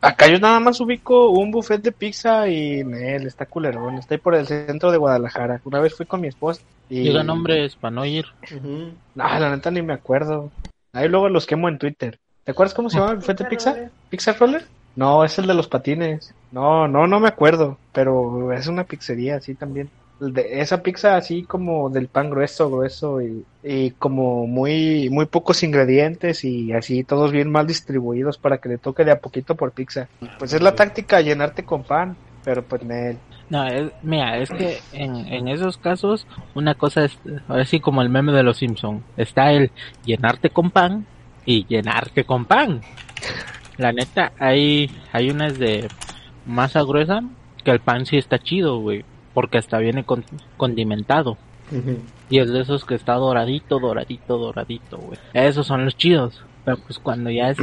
Acá 0.00 0.28
yo 0.28 0.38
nada 0.38 0.58
más 0.60 0.80
ubico 0.80 1.30
un 1.30 1.50
buffet 1.50 1.82
de 1.82 1.92
pizza 1.92 2.48
y 2.48 2.80
él 2.80 3.26
está 3.26 3.46
culerón. 3.46 3.98
Está 3.98 4.14
ahí 4.14 4.20
por 4.20 4.34
el 4.34 4.46
centro 4.46 4.90
de 4.90 4.98
Guadalajara. 4.98 5.60
Una 5.64 5.80
vez 5.80 5.94
fui 5.94 6.06
con 6.06 6.20
mi 6.20 6.28
esposa 6.28 6.62
y... 6.88 7.00
Diga 7.00 7.22
nombres 7.22 7.76
para 7.76 7.90
no 7.90 8.04
ir. 8.04 8.26
Ujú. 8.54 8.92
No, 9.14 9.38
la 9.38 9.50
neta 9.50 9.70
ni 9.70 9.82
me 9.82 9.94
acuerdo. 9.94 10.50
Ahí 10.92 11.08
luego 11.08 11.28
los 11.28 11.46
quemo 11.46 11.68
en 11.68 11.78
Twitter. 11.78 12.18
¿Te 12.44 12.52
acuerdas 12.52 12.74
cómo 12.74 12.90
se 12.90 12.98
llama 12.98 13.12
el 13.12 13.20
de 13.20 13.44
pizza? 13.44 13.76
¿Pizza 14.10 14.32
Roller? 14.32 14.64
No, 14.94 15.24
es 15.24 15.38
el 15.38 15.46
de 15.46 15.54
los 15.54 15.68
patines. 15.68 16.34
No, 16.50 16.86
no, 16.86 17.06
no 17.06 17.20
me 17.20 17.28
acuerdo. 17.28 17.78
Pero 17.92 18.52
es 18.52 18.66
una 18.66 18.84
pizzería 18.84 19.36
así 19.36 19.54
también. 19.54 19.88
De 20.20 20.60
esa 20.60 20.82
pizza 20.82 21.16
así 21.16 21.42
como 21.44 21.88
del 21.88 22.08
pan 22.08 22.30
grueso, 22.30 22.70
grueso 22.70 23.20
y, 23.22 23.44
y 23.62 23.92
como 23.92 24.46
muy, 24.46 25.08
muy 25.10 25.26
pocos 25.26 25.62
ingredientes 25.62 26.44
y 26.44 26.72
así 26.72 27.02
todos 27.02 27.32
bien 27.32 27.50
mal 27.50 27.66
distribuidos 27.66 28.38
para 28.38 28.58
que 28.58 28.68
le 28.68 28.78
toque 28.78 29.04
de 29.04 29.12
a 29.12 29.20
poquito 29.20 29.56
por 29.56 29.72
pizza. 29.72 30.08
Pues 30.38 30.52
es 30.52 30.60
la 30.60 30.74
táctica, 30.74 31.20
llenarte 31.20 31.64
con 31.64 31.82
pan. 31.84 32.16
Pero 32.44 32.62
pues 32.62 32.82
Nel. 32.82 33.16
No, 33.52 33.66
es, 33.66 33.92
mira, 34.02 34.38
es 34.38 34.48
que 34.48 34.78
en, 34.94 35.14
en 35.28 35.46
esos 35.46 35.76
casos 35.76 36.26
una 36.54 36.74
cosa 36.74 37.04
es, 37.04 37.18
ahora 37.48 37.66
sí 37.66 37.80
como 37.80 38.00
el 38.00 38.08
meme 38.08 38.32
de 38.32 38.42
los 38.42 38.56
Simpson, 38.56 39.04
está 39.18 39.52
el 39.52 39.70
llenarte 40.06 40.48
con 40.48 40.70
pan 40.70 41.04
y 41.44 41.66
llenarte 41.66 42.24
con 42.24 42.46
pan. 42.46 42.80
La 43.76 43.92
neta, 43.92 44.32
hay, 44.38 44.90
hay 45.12 45.28
unas 45.30 45.58
de 45.58 45.86
masa 46.46 46.80
gruesa 46.82 47.22
que 47.62 47.72
el 47.72 47.80
pan 47.80 48.06
sí 48.06 48.16
está 48.16 48.38
chido, 48.38 48.78
güey, 48.78 49.04
porque 49.34 49.58
hasta 49.58 49.76
viene 49.78 50.04
con, 50.04 50.24
condimentado. 50.56 51.36
Y 52.30 52.38
es 52.38 52.50
de 52.50 52.60
esos 52.62 52.86
que 52.86 52.94
está 52.94 53.14
doradito, 53.14 53.78
doradito, 53.80 54.38
doradito, 54.38 54.96
güey. 54.96 55.18
Esos 55.34 55.66
son 55.66 55.84
los 55.84 55.96
chidos. 55.96 56.42
Pero 56.64 56.78
pues 56.78 56.98
cuando 56.98 57.28
ya 57.30 57.50
es 57.50 57.58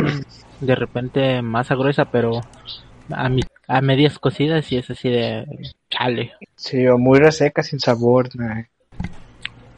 de 0.62 0.76
repente 0.76 1.42
masa 1.42 1.74
gruesa, 1.76 2.06
pero 2.06 2.42
a, 3.12 3.28
mi- 3.30 3.42
a 3.70 3.82
medias 3.82 4.18
cocidas 4.20 4.70
y 4.72 4.78
es 4.78 4.90
así 4.90 5.10
de 5.10 5.46
chale. 5.90 6.34
Sí, 6.56 6.86
o 6.88 6.98
muy 6.98 7.20
reseca, 7.20 7.64
sin 7.64 7.80
sabor. 7.80 8.28
nah. 8.36 8.64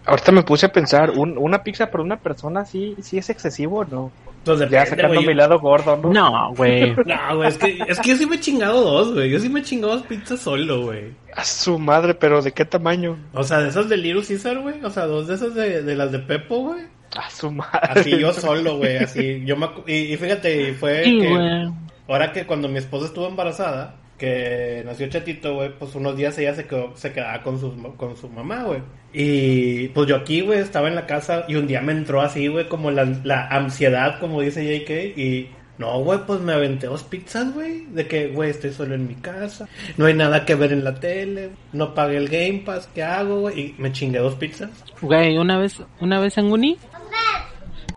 Ahorita 0.06 0.32
me 0.32 0.42
puse 0.44 0.66
a 0.66 0.72
pensar, 0.72 1.12
un- 1.12 1.38
una 1.38 1.62
pizza 1.64 1.92
por 1.92 2.02
una 2.02 2.18
persona 2.18 2.66
sí, 2.66 2.96
sí 3.02 3.18
es 3.20 3.30
excesivo 3.30 3.80
o 3.80 3.86
no. 3.86 4.12
Pues 4.44 4.58
Ya 4.58 4.66
depende, 4.66 4.90
sacando 4.90 5.14
güey. 5.16 5.28
mi 5.28 5.34
lado 5.36 5.60
gordo, 5.60 5.96
¿no? 5.98 6.10
No, 6.12 6.54
güey. 6.56 6.96
No, 7.06 7.36
güey, 7.38 7.50
es 7.50 7.58
que, 7.60 7.78
es 7.88 8.00
que 8.00 8.10
yo 8.10 8.18
sí 8.18 8.26
me 8.26 8.38
he 8.38 8.40
chingado 8.40 8.82
dos, 8.84 9.14
güey. 9.14 9.30
Yo 9.30 9.40
sí 9.40 9.48
me 9.50 9.60
he 9.60 9.64
chingado 9.64 9.94
dos 9.98 10.08
pizzas 10.08 10.40
solo, 10.40 10.86
güey. 10.86 11.12
A 11.36 11.44
su 11.46 11.78
madre, 11.78 12.16
pero 12.16 12.42
¿de 12.42 12.52
qué 12.52 12.66
tamaño? 12.66 13.20
O 13.34 13.44
sea, 13.44 13.60
de 13.60 13.70
esas 13.70 13.88
de 13.90 13.98
Little 13.98 14.24
Caesar, 14.28 14.58
güey. 14.60 14.84
O 14.84 14.90
sea, 14.90 15.06
dos 15.06 15.28
de 15.28 15.36
esas 15.36 15.54
de, 15.54 15.84
de 15.84 15.96
las 15.96 16.12
de 16.12 16.18
Pepo, 16.20 16.62
güey. 16.64 16.82
A 17.16 17.30
su 17.30 17.52
madre. 17.52 17.80
Así 17.84 18.18
yo 18.18 18.34
solo, 18.34 18.78
güey. 18.78 18.98
Así, 18.98 19.44
yo 19.46 19.56
me... 19.56 19.68
acu- 19.68 19.84
Y, 19.86 20.14
y 20.14 20.18
fíjate, 20.18 20.74
fue 20.74 21.04
Sí, 21.04 21.20
que... 21.20 21.70
Ahora 22.08 22.34
que 22.34 22.46
cuando 22.46 22.68
mi 22.68 22.78
esposa 22.78 23.06
estuvo 23.06 23.28
embarazada, 23.28 23.96
que 24.18 24.84
nació 24.86 25.10
chatito, 25.10 25.56
güey, 25.56 25.72
pues 25.78 25.96
unos 25.96 26.16
días 26.16 26.38
ella 26.38 26.54
se 26.54 26.66
quedó, 26.66 26.96
se 26.96 27.12
quedaba 27.12 27.42
con 27.42 27.60
su, 27.60 27.96
con 27.98 28.16
su 28.16 28.30
mamá, 28.30 28.64
güey. 28.64 28.82
Y 29.14 29.88
pues 29.90 30.08
yo 30.08 30.16
aquí, 30.16 30.42
güey, 30.42 30.60
estaba 30.60 30.88
en 30.88 30.96
la 30.96 31.08
casa 31.08 31.46
y 31.48 31.56
un 31.56 31.66
día 31.66 31.82
me 31.82 31.92
entró 31.92 32.22
así, 32.22 32.48
güey, 32.48 32.70
como 32.70 32.92
la, 32.92 33.06
la 33.24 33.48
ansiedad, 33.48 34.20
como 34.20 34.42
dice 34.42 34.64
JK, 34.64 35.18
y 35.18 35.50
no, 35.80 36.00
güey, 36.02 36.20
pues 36.28 36.40
me 36.42 36.54
aventé 36.54 36.86
dos 36.86 37.04
pizzas, 37.04 37.52
güey, 37.56 37.88
de 37.88 38.08
que, 38.08 38.28
güey, 38.28 38.52
estoy 38.52 38.72
solo 38.72 38.94
en 38.94 39.08
mi 39.08 39.16
casa, 39.16 39.68
no 39.98 40.06
hay 40.06 40.14
nada 40.14 40.46
que 40.46 40.54
ver 40.54 40.72
en 40.72 40.84
la 40.84 40.94
tele, 40.94 41.50
no 41.74 41.96
pagué 41.96 42.18
el 42.18 42.30
Game 42.30 42.62
Pass, 42.64 42.88
¿qué 42.94 43.02
hago, 43.02 43.40
güey? 43.40 43.60
Y 43.60 43.76
me 43.80 43.92
chingué 43.92 44.20
dos 44.20 44.36
pizzas. 44.36 44.70
Güey, 45.02 45.40
una 45.40 45.58
vez, 45.58 45.82
una 46.00 46.20
vez 46.20 46.38
en 46.38 46.52
Uni, 46.52 46.78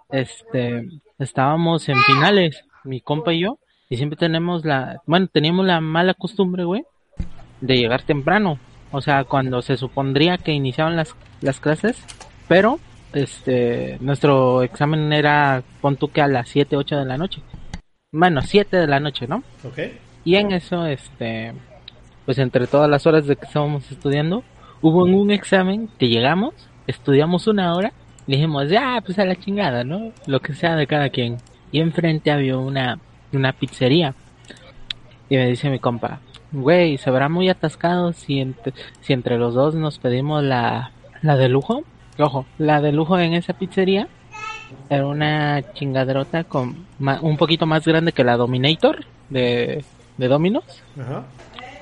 este, 0.08 0.86
estábamos 1.18 1.86
en 1.90 1.98
finales, 2.04 2.64
mi 2.84 3.02
compa 3.02 3.34
y 3.34 3.42
yo, 3.42 3.58
y 3.88 3.96
siempre 3.96 4.16
tenemos 4.16 4.64
la, 4.64 5.02
bueno, 5.06 5.28
teníamos 5.28 5.66
la 5.66 5.80
mala 5.80 6.14
costumbre, 6.14 6.64
güey, 6.64 6.84
de 7.60 7.76
llegar 7.76 8.02
temprano. 8.02 8.58
O 8.92 9.00
sea, 9.00 9.24
cuando 9.24 9.60
se 9.62 9.76
supondría 9.76 10.38
que 10.38 10.52
iniciaban 10.52 10.96
las, 10.96 11.14
las 11.40 11.60
clases, 11.60 11.96
pero, 12.48 12.78
este, 13.12 13.98
nuestro 14.00 14.62
examen 14.62 15.12
era, 15.12 15.62
pon 15.80 15.96
tú 15.96 16.08
que 16.08 16.22
a 16.22 16.28
las 16.28 16.48
7, 16.48 16.76
8 16.76 16.98
de 16.98 17.04
la 17.04 17.18
noche. 17.18 17.42
Bueno, 18.12 18.40
7 18.42 18.76
de 18.76 18.86
la 18.86 19.00
noche, 19.00 19.26
¿no? 19.26 19.42
¿Ok? 19.64 19.78
Y 20.24 20.36
en 20.36 20.52
eso, 20.52 20.86
este, 20.86 21.52
pues 22.24 22.38
entre 22.38 22.66
todas 22.66 22.88
las 22.88 23.06
horas 23.06 23.26
de 23.26 23.36
que 23.36 23.44
estábamos 23.44 23.90
estudiando, 23.90 24.44
hubo 24.80 25.04
un 25.04 25.30
examen 25.30 25.88
que 25.98 26.08
llegamos, 26.08 26.54
estudiamos 26.86 27.46
una 27.46 27.74
hora, 27.74 27.92
y 28.26 28.32
dijimos, 28.32 28.70
ya, 28.70 29.02
pues 29.04 29.18
a 29.18 29.24
la 29.24 29.36
chingada, 29.36 29.84
¿no? 29.84 30.12
Lo 30.26 30.40
que 30.40 30.54
sea 30.54 30.76
de 30.76 30.86
cada 30.86 31.10
quien. 31.10 31.36
Y 31.72 31.80
enfrente 31.80 32.30
había 32.30 32.56
una, 32.56 32.98
una 33.34 33.52
pizzería. 33.52 34.14
Y 35.28 35.36
me 35.36 35.46
dice 35.46 35.70
mi 35.70 35.78
compa, 35.78 36.20
güey, 36.52 36.98
¿se 36.98 37.10
verá 37.10 37.28
muy 37.28 37.48
atascado 37.48 38.12
si 38.12 38.40
entre, 38.40 38.72
si 39.00 39.12
entre 39.12 39.38
los 39.38 39.54
dos 39.54 39.74
nos 39.74 39.98
pedimos 39.98 40.42
la, 40.42 40.90
la 41.22 41.36
de 41.36 41.48
lujo? 41.48 41.82
Ojo, 42.18 42.46
la 42.58 42.80
de 42.80 42.92
lujo 42.92 43.18
en 43.18 43.34
esa 43.34 43.54
pizzería 43.54 44.06
era 44.88 45.06
una 45.06 45.62
chingaderota 45.72 46.44
con 46.44 46.86
ma- 46.98 47.18
un 47.22 47.36
poquito 47.36 47.66
más 47.66 47.84
grande 47.84 48.12
que 48.12 48.22
la 48.24 48.36
Dominator 48.36 49.04
de, 49.30 49.84
de 50.16 50.28
Dominos. 50.28 50.64
Ajá. 51.00 51.24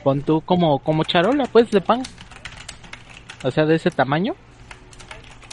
Pon 0.04 0.22
tú 0.22 0.40
como, 0.40 0.78
como 0.78 1.04
charola, 1.04 1.44
pues, 1.52 1.70
de 1.70 1.80
pan. 1.80 2.02
O 3.44 3.50
sea, 3.50 3.66
de 3.66 3.74
ese 3.74 3.90
tamaño. 3.90 4.34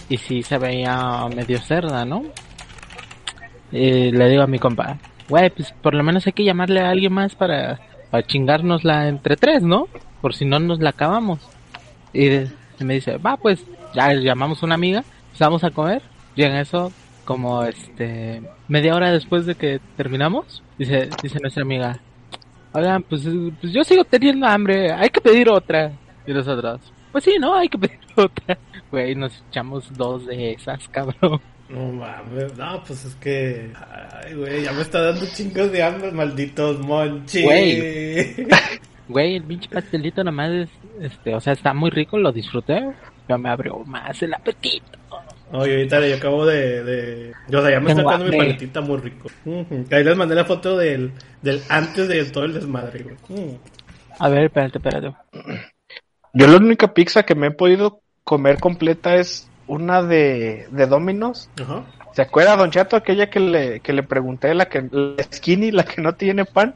Y 0.09 0.17
sí 0.17 0.41
se 0.43 0.57
veía 0.57 1.27
medio 1.35 1.59
cerda, 1.59 2.03
¿no? 2.05 2.23
Y 3.71 4.11
le 4.11 4.29
digo 4.29 4.41
a 4.43 4.47
mi 4.47 4.57
compa, 4.57 4.97
güey, 5.29 5.49
pues 5.49 5.71
por 5.81 5.93
lo 5.93 6.03
menos 6.03 6.27
hay 6.27 6.33
que 6.33 6.43
llamarle 6.43 6.81
a 6.81 6.89
alguien 6.89 7.13
más 7.13 7.35
para, 7.35 7.79
para 8.11 8.25
chingárnosla 8.25 9.07
entre 9.07 9.37
tres, 9.37 9.63
¿no? 9.63 9.87
Por 10.21 10.35
si 10.35 10.45
no 10.45 10.59
nos 10.59 10.79
la 10.79 10.89
acabamos. 10.89 11.39
Y, 12.13 12.29
me 12.83 12.95
dice, 12.95 13.17
va, 13.17 13.37
pues, 13.37 13.65
ya 13.93 14.13
llamamos 14.13 14.61
a 14.61 14.65
una 14.65 14.75
amiga, 14.75 15.03
vamos 15.39 15.63
a 15.63 15.71
comer. 15.71 16.01
Y 16.35 16.43
en 16.43 16.55
eso, 16.55 16.91
como 17.25 17.63
este, 17.63 18.41
media 18.67 18.95
hora 18.95 19.11
después 19.11 19.45
de 19.45 19.55
que 19.55 19.79
terminamos, 19.95 20.63
dice, 20.77 21.09
dice 21.21 21.39
nuestra 21.39 21.63
amiga, 21.63 21.99
Oigan, 22.71 23.01
pues, 23.03 23.23
pues 23.59 23.73
yo 23.73 23.83
sigo 23.83 24.03
teniendo 24.03 24.45
hambre, 24.45 24.91
hay 24.91 25.09
que 25.09 25.21
pedir 25.21 25.49
otra. 25.49 25.91
Y 26.27 26.33
nosotros, 26.33 26.81
pues 27.11 27.23
sí, 27.23 27.37
¿no? 27.39 27.55
Hay 27.55 27.67
que 27.67 27.79
pedir 27.79 27.99
otra. 28.15 28.57
Güey, 28.91 29.15
nos 29.15 29.43
echamos 29.49 29.91
dos 29.97 30.27
de 30.27 30.51
esas, 30.51 30.87
cabrón. 30.89 31.41
No 31.69 31.91
mames, 31.91 32.57
no, 32.57 32.83
pues 32.85 33.05
es 33.05 33.15
que. 33.15 33.71
Ay, 34.23 34.33
güey, 34.33 34.63
ya 34.63 34.71
me 34.71 34.81
está 34.81 35.01
dando 35.01 35.25
chingos 35.27 35.71
de 35.71 35.83
hambre, 35.83 36.11
malditos 36.11 36.79
monchis. 36.79 37.43
Güey. 37.43 38.47
Güey, 39.09 39.37
el 39.37 39.43
pinche 39.43 39.67
pastelito 39.69 40.23
nomás 40.23 40.51
es, 40.51 40.69
este, 41.01 41.33
o 41.33 41.41
sea, 41.41 41.53
está 41.53 41.73
muy 41.73 41.89
rico, 41.89 42.19
lo 42.19 42.31
disfruté, 42.31 42.91
pero 43.25 43.39
me 43.39 43.49
abrió 43.49 43.79
más 43.79 44.21
el 44.21 44.35
apetito. 44.35 44.99
Oye, 45.51 45.77
ahorita 45.77 46.07
yo 46.07 46.15
acabo 46.15 46.45
de. 46.45 46.83
de... 46.83 47.33
Yo, 47.49 47.57
o 47.57 47.61
sea, 47.63 47.71
ya 47.71 47.79
me 47.79 47.89
está 47.89 48.03
dando 48.03 48.25
mi 48.25 48.37
paletita 48.37 48.81
muy 48.81 48.97
rico. 48.97 49.27
Ahí 49.91 50.03
les 50.03 50.15
mandé 50.15 50.35
la 50.35 50.45
foto 50.45 50.77
del, 50.77 51.11
del 51.41 51.59
antes 51.69 52.07
de 52.07 52.23
todo 52.25 52.45
el 52.45 52.53
desmadre, 52.53 53.03
güey. 53.03 53.57
A 54.19 54.29
ver, 54.29 54.43
espérate, 54.43 54.77
espérate. 54.77 55.11
Yo 56.33 56.47
la 56.47 56.57
única 56.57 56.93
pizza 56.93 57.23
que 57.23 57.33
me 57.33 57.47
he 57.47 57.51
podido 57.51 58.01
comer 58.23 58.59
completa 58.59 59.15
es 59.15 59.49
una 59.69 60.01
de, 60.03 60.67
de 60.71 60.85
Domino's. 60.87 61.49
Ajá. 61.61 61.83
¿Se 62.11 62.21
acuerda, 62.23 62.57
Don 62.57 62.71
Chato, 62.71 62.95
aquella 62.97 63.29
que 63.29 63.39
le, 63.39 63.79
que 63.79 63.93
le 63.93 64.03
pregunté, 64.03 64.53
la 64.53 64.67
que 64.67 64.81
la 64.91 65.23
skinny, 65.31 65.71
la 65.71 65.83
que 65.83 66.01
no 66.01 66.13
tiene 66.15 66.43
pan? 66.43 66.73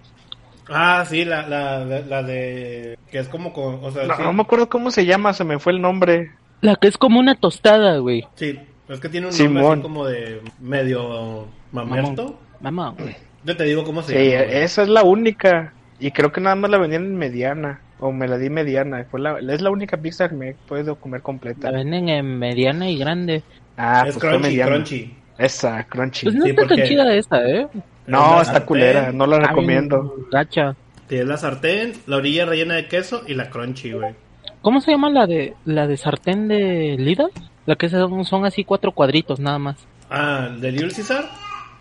Ah, 0.69 1.03
sí, 1.09 1.25
la, 1.25 1.45
la, 1.47 1.83
la, 1.83 1.99
la 2.01 2.23
de. 2.23 2.97
Que 3.11 3.19
es 3.19 3.27
como. 3.27 3.51
con- 3.51 3.79
o 3.83 3.91
sea, 3.91 4.05
No, 4.05 4.15
sí. 4.15 4.21
no 4.23 4.31
me 4.31 4.43
acuerdo 4.43 4.69
cómo 4.69 4.91
se 4.91 5.05
llama, 5.05 5.33
se 5.33 5.43
me 5.43 5.59
fue 5.59 5.73
el 5.73 5.81
nombre. 5.81 6.31
La 6.61 6.75
que 6.77 6.87
es 6.87 6.97
como 6.97 7.19
una 7.19 7.35
tostada, 7.35 7.97
güey. 7.97 8.25
Sí, 8.35 8.57
es 8.87 8.99
que 9.01 9.09
tiene 9.09 9.27
un 9.27 9.37
nombre 9.37 9.67
así 9.67 9.81
como 9.81 10.05
de 10.05 10.41
medio 10.61 11.47
mamerto. 11.73 12.39
Mamón. 12.61 12.95
Yo 13.43 13.57
te 13.57 13.65
digo 13.65 13.83
cómo 13.83 14.01
se 14.03 14.13
Sí, 14.17 14.31
llama. 14.31 14.45
güey. 14.45 14.57
esa 14.63 14.83
es 14.83 14.87
la 14.87 15.03
única. 15.03 15.73
Y 15.99 16.11
creo 16.11 16.31
que 16.31 16.39
nada 16.41 16.55
más 16.55 16.71
la 16.71 16.77
vendían 16.77 17.03
en 17.03 17.17
mediana. 17.17 17.81
O 17.99 18.11
me 18.11 18.27
la 18.27 18.37
di 18.37 18.49
mediana. 18.49 19.05
Fue 19.09 19.19
la, 19.19 19.39
es 19.39 19.61
la 19.61 19.69
única 19.71 19.97
pizza 19.97 20.27
que 20.29 20.35
me 20.35 20.49
he 20.49 20.53
podido 20.53 20.95
comer 20.95 21.21
completa. 21.21 21.71
La 21.71 21.77
venden 21.77 22.09
en 22.09 22.37
mediana 22.39 22.89
y 22.89 22.97
grande. 22.97 23.43
Ah, 23.77 23.99
es 24.07 24.13
pues 24.13 24.19
fue 24.19 24.29
crunchy, 24.29 24.47
mediana. 24.49 24.71
crunchy. 24.71 25.13
Esa, 25.37 25.83
crunchy. 25.85 26.25
Pues 26.25 26.35
no 26.35 26.43
Sí, 26.43 26.49
está 26.51 26.61
porque- 26.63 26.75
tan 26.77 26.87
chida 26.87 27.15
esa, 27.15 27.43
¿eh? 27.47 27.67
no, 28.07 28.19
la 28.19 28.41
está 28.41 28.43
sartén, 28.45 28.65
culera. 28.67 29.11
No 29.11 29.25
la 29.25 29.39
recomiendo. 29.39 30.15
gacha. 30.31 30.75
Tienes 31.07 31.27
la 31.27 31.37
sartén, 31.37 31.93
la 32.07 32.17
orilla 32.17 32.45
rellena 32.45 32.75
de 32.75 32.87
queso 32.87 33.23
y 33.27 33.33
la 33.33 33.49
crunchy, 33.49 33.93
güey. 33.93 34.13
¿Cómo 34.61 34.79
se 34.81 34.91
llama 34.91 35.09
la 35.09 35.25
de 35.27 35.53
la 35.65 35.87
de 35.87 35.97
sartén 35.97 36.47
de 36.47 36.95
Lidl? 36.97 37.29
La 37.65 37.75
que 37.75 37.89
son, 37.89 38.23
son 38.25 38.45
así 38.45 38.63
cuatro 38.63 38.91
cuadritos 38.91 39.39
nada 39.39 39.57
más. 39.59 39.75
Ah, 40.09 40.47
¿el 40.49 40.61
de 40.61 40.71
Little 40.71 40.91
Caesar? 40.91 41.25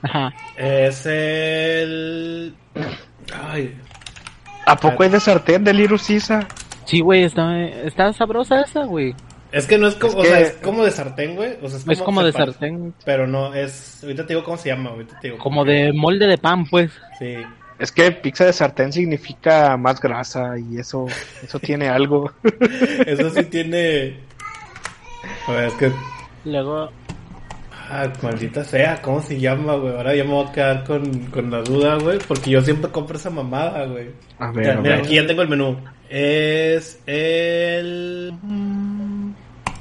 Ajá. 0.03 0.33
Es 0.57 1.07
el... 1.07 2.55
Ay, 3.49 3.75
¿A 4.67 4.77
poco 4.77 5.03
hay 5.03 5.09
de 5.11 5.21
sartén 5.21 5.65
de 5.65 5.73
Little 5.73 5.99
Caesar? 5.99 6.47
Sí, 6.85 7.01
güey, 7.01 7.25
está, 7.25 7.65
está 7.67 8.13
sabrosa 8.13 8.61
esa, 8.61 8.85
güey. 8.85 9.15
es 9.53 9.67
que 9.67 9.79
no 9.79 9.89
es 9.89 9.95
como, 9.95 10.23
Es 10.23 10.29
o 10.29 10.31
sea, 10.31 10.41
es 10.41 10.53
como 10.55 10.85
de 10.85 10.91
sartén, 10.91 11.37
güey. 11.37 11.57
O 11.63 11.69
sea, 11.69 11.79
es 11.79 11.85
como, 11.85 11.93
Es 11.93 12.03
como 12.03 12.23
de 12.23 12.33
sartén, 12.33 12.95
Pero 13.05 13.27
no, 13.27 13.55
es... 13.55 14.03
Ahorita 14.03 14.27
te 14.27 14.35
digo 14.35 14.45
cómo 14.45 14.57
se 14.57 14.69
llama, 14.69 14.91
ahorita 14.91 15.19
te 15.21 15.29
digo. 15.29 15.39
como 15.39 15.65
de 15.65 15.93
molde 15.93 16.27
de 16.27 16.39
pan, 16.39 16.67
pues. 16.67 16.93
Sí. 17.19 17.37
Es 17.79 17.91
que 17.91 18.13
pizza 18.13 18.45
de 18.45 18.53
sartén 18.53 18.93
significa 18.93 19.77
más 19.77 20.01
grasa 20.01 20.55
y 20.59 20.79
eso, 20.79 21.07
eso 21.43 21.59
tiene 21.59 21.89
algo. 21.89 22.31
Eso 23.07 23.31
sí 23.31 23.45
tiene... 23.45 24.21
A 25.49 25.53
ver, 25.53 25.65
es 25.65 25.75
que... 25.75 25.93
Luego, 26.45 26.91
Ah, 27.95 28.11
maldita 28.23 28.65
sea, 28.65 29.03
¿cómo 29.03 29.21
se 29.21 29.39
llama, 29.39 29.75
güey? 29.75 29.95
Ahora 29.95 30.15
ya 30.15 30.25
me 30.25 30.31
voy 30.31 30.47
a 30.49 30.53
quedar 30.53 30.85
con, 30.85 31.27
con 31.27 31.51
la 31.51 31.61
duda, 31.63 31.97
güey. 31.99 32.19
Porque 32.27 32.51
yo 32.51 32.63
siempre 32.63 32.91
compro 32.91 33.17
esa 33.19 33.29
mamada, 33.29 33.85
güey. 33.85 34.11
A 34.39 34.51
ver, 34.51 34.65
Ya, 34.67 34.73
a 34.73 34.77
mira, 34.81 34.97
ver. 34.97 35.05
aquí 35.05 35.15
ya 35.17 35.27
tengo 35.27 35.43
el 35.43 35.49
menú. 35.49 35.77
Es 36.09 37.03
el... 37.07 38.33
mm, 38.43 39.31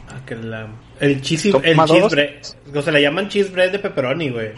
Ah, 0.10 0.20
que 0.26 0.36
la... 0.36 0.68
El 1.00 1.22
cheese, 1.22 1.46
el 1.64 1.78
cheese 1.86 2.10
bread. 2.10 2.76
O 2.76 2.82
sea, 2.82 2.92
le 2.94 3.02
llaman 3.02 3.30
cheese 3.30 3.50
bread 3.52 3.72
de 3.72 3.80
pepperoni, 3.80 4.30
güey. 4.30 4.50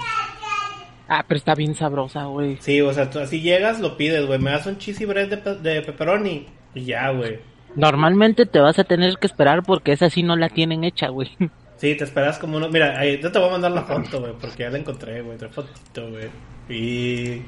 ah, 1.07 1.23
pero 1.27 1.37
está 1.37 1.53
bien 1.53 1.75
sabrosa, 1.75 2.23
güey. 2.25 2.57
Sí, 2.59 2.81
o 2.81 2.91
sea, 2.91 3.09
tú 3.09 3.19
así 3.19 3.39
llegas, 3.41 3.79
lo 3.79 3.95
pides, 3.97 4.25
güey. 4.25 4.39
Me 4.39 4.49
das 4.51 4.65
un 4.65 4.77
cheesy 4.79 5.05
bread 5.05 5.29
de, 5.29 5.37
pe- 5.37 5.55
de 5.57 5.81
pepperoni. 5.83 6.47
Y 6.73 6.85
ya, 6.85 7.09
güey. 7.11 7.39
Normalmente 7.75 8.45
te 8.47 8.59
vas 8.59 8.79
a 8.79 8.83
tener 8.83 9.15
que 9.17 9.27
esperar 9.27 9.61
porque 9.63 9.91
esa 9.91 10.09
sí 10.09 10.23
no 10.23 10.35
la 10.35 10.49
tienen 10.49 10.83
hecha, 10.83 11.09
güey. 11.09 11.29
Sí, 11.77 11.95
te 11.95 12.03
esperas 12.03 12.38
como 12.39 12.57
uno. 12.57 12.69
Mira, 12.69 12.97
ahí 12.97 13.19
yo 13.21 13.31
te 13.31 13.39
voy 13.39 13.49
a 13.49 13.51
mandar 13.51 13.71
la 13.71 13.83
foto, 13.83 14.21
güey, 14.21 14.33
porque 14.39 14.63
ya 14.63 14.69
la 14.69 14.77
encontré, 14.77 15.21
güey. 15.21 15.38
Trae 15.38 15.51
fotito, 15.51 16.09
güey. 16.09 16.29
Y. 16.69 17.41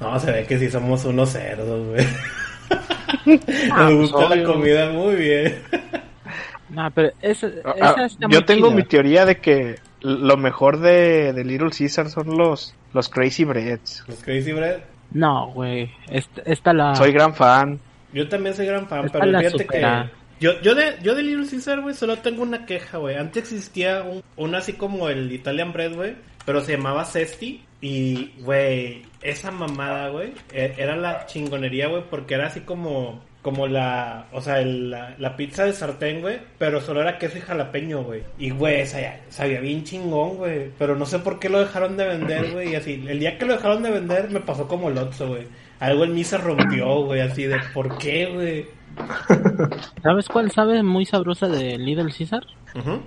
No, 0.00 0.18
se 0.18 0.32
ve 0.32 0.44
que 0.46 0.58
sí 0.58 0.70
somos 0.70 1.04
unos 1.04 1.30
cerdos, 1.30 1.86
güey. 1.88 2.06
Ah, 3.72 3.88
Nos 3.90 3.94
pues, 3.94 4.12
gusta 4.12 4.36
la 4.36 4.44
comida 4.44 4.90
muy 4.90 5.14
bien. 5.16 5.62
No, 6.68 6.90
pero 6.90 7.10
esa, 7.22 7.48
Ah, 7.64 7.74
esa 7.76 7.94
ah, 8.00 8.04
está 8.06 8.28
muy 8.28 8.34
yo 8.34 8.44
tengo 8.44 8.70
mi 8.70 8.82
teoría 8.82 9.24
de 9.24 9.38
que 9.38 9.76
lo 10.00 10.36
mejor 10.36 10.78
de, 10.80 11.32
de 11.32 11.44
Little 11.44 11.70
Caesar 11.70 12.10
son 12.10 12.36
los, 12.36 12.74
los 12.92 13.08
Crazy 13.08 13.44
Breads. 13.44 14.04
Los 14.06 14.22
Crazy 14.22 14.52
Bread. 14.52 14.80
No, 15.12 15.50
güey. 15.52 15.90
Esta, 16.10 16.42
esta 16.44 16.72
la... 16.72 16.94
Soy 16.94 17.12
gran 17.12 17.34
fan. 17.34 17.80
Yo 18.12 18.28
también 18.28 18.54
soy 18.54 18.66
gran 18.66 18.86
fan, 18.86 19.06
Esta 19.06 19.20
pero 19.20 19.38
fíjate 19.38 19.64
supera. 19.64 20.10
que. 20.10 20.18
Yo, 20.40 20.60
yo, 20.62 20.74
de, 20.74 20.96
yo 21.02 21.14
de 21.14 21.22
Little 21.22 21.46
Caesar, 21.50 21.80
güey, 21.80 21.94
solo 21.94 22.18
tengo 22.18 22.42
una 22.42 22.64
queja, 22.66 22.98
güey. 22.98 23.16
Antes 23.16 23.52
existía 23.52 24.02
un, 24.02 24.22
un 24.36 24.54
así 24.54 24.74
como 24.74 25.08
el 25.08 25.32
Italian 25.32 25.72
Bread, 25.72 25.94
güey, 25.94 26.14
pero 26.44 26.60
se 26.60 26.72
llamaba 26.76 27.04
Cesti. 27.04 27.64
Y, 27.80 28.32
güey, 28.40 29.02
esa 29.22 29.50
mamada, 29.52 30.08
güey, 30.08 30.32
e- 30.52 30.74
era 30.78 30.96
la 30.96 31.26
chingonería, 31.26 31.86
güey, 31.88 32.02
porque 32.10 32.34
era 32.34 32.48
así 32.48 32.60
como, 32.62 33.24
como 33.40 33.68
la, 33.68 34.26
o 34.32 34.40
sea, 34.40 34.60
el- 34.60 34.90
la, 34.90 35.14
la 35.18 35.36
pizza 35.36 35.64
de 35.64 35.72
sartén, 35.72 36.20
güey, 36.20 36.38
pero 36.58 36.80
solo 36.80 37.00
era 37.02 37.18
queso 37.18 37.38
y 37.38 37.40
jalapeño, 37.40 38.02
güey. 38.02 38.22
Y, 38.36 38.50
güey, 38.50 38.84
sabía, 38.86 39.20
sabía 39.28 39.60
bien 39.60 39.84
chingón, 39.84 40.38
güey, 40.38 40.70
pero 40.76 40.96
no 40.96 41.06
sé 41.06 41.20
por 41.20 41.38
qué 41.38 41.48
lo 41.48 41.60
dejaron 41.60 41.96
de 41.96 42.06
vender, 42.08 42.50
güey, 42.50 42.72
y 42.72 42.74
así, 42.74 43.04
el 43.08 43.20
día 43.20 43.38
que 43.38 43.46
lo 43.46 43.54
dejaron 43.54 43.82
de 43.84 43.90
vender 43.92 44.28
me 44.30 44.40
pasó 44.40 44.66
como 44.66 44.88
el 44.88 44.98
Otso, 44.98 45.28
güey. 45.28 45.46
Algo 45.78 46.02
en 46.02 46.14
mí 46.14 46.24
se 46.24 46.38
rompió, 46.38 47.02
güey, 47.04 47.20
así 47.20 47.44
de, 47.44 47.60
¿por 47.72 47.96
qué, 47.98 48.26
güey? 48.26 48.66
¿Sabes 50.02 50.28
cuál 50.28 50.50
sabe 50.50 50.82
muy 50.82 51.06
sabrosa 51.06 51.48
de 51.48 51.78
Little 51.78 52.12
Caesar? 52.16 52.46
Ujú. 52.74 53.00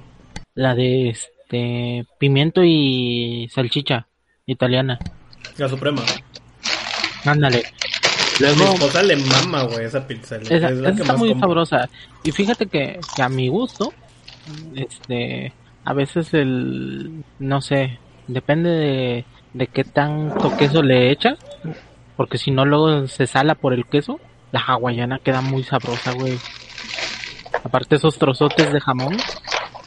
La 0.56 0.75
de 0.75 1.10
este 1.10 2.06
pimiento 2.19 2.62
y 2.63 3.49
salchicha 3.54 4.08
italiana. 4.45 4.99
La 5.58 5.69
Suprema. 5.69 6.01
Ándale. 7.25 7.63
Mi 8.39 8.47
Luego, 8.47 8.73
esposa 8.73 9.04
le 9.04 9.15
mama, 9.17 9.63
güey, 9.63 9.86
esa 9.86 10.08
pizza. 10.08 10.38
esa, 10.38 10.56
es 10.56 10.62
la 10.62 10.67
esa 10.69 10.95
que 10.95 11.01
está 11.01 11.13
más 11.13 11.19
muy 11.19 11.39
sabrosa. 11.39 11.89
Y 12.23 12.32
fíjate 12.32 12.65
que, 12.65 12.99
que 13.15 13.21
a 13.21 13.30
mi 13.30 13.47
gusto, 13.49 13.93
este, 14.75 15.54
a 15.86 15.93
veces 15.93 16.34
el, 16.34 17.23
no 17.39 17.62
sé, 17.62 17.99
depende 18.27 18.69
de, 18.69 19.25
de 19.54 19.67
qué 19.67 19.84
tanto 19.84 20.56
queso 20.58 20.82
le 20.82 21.12
echa, 21.12 21.38
porque 22.17 22.38
si 22.38 22.49
no 22.51 22.65
luego 22.65 23.08
se 23.08 23.27
sala 23.27 23.56
por 23.56 23.73
el 23.73 23.86
queso, 23.86 24.19
la 24.51 24.59
hawaiana 24.59 25.19
queda 25.19 25.41
muy 25.41 25.63
sabrosa, 25.63 26.11
güey. 26.11 26.37
Aparte 27.63 27.95
esos 27.95 28.17
trozotes 28.17 28.73
de 28.73 28.81
jamón, 28.81 29.17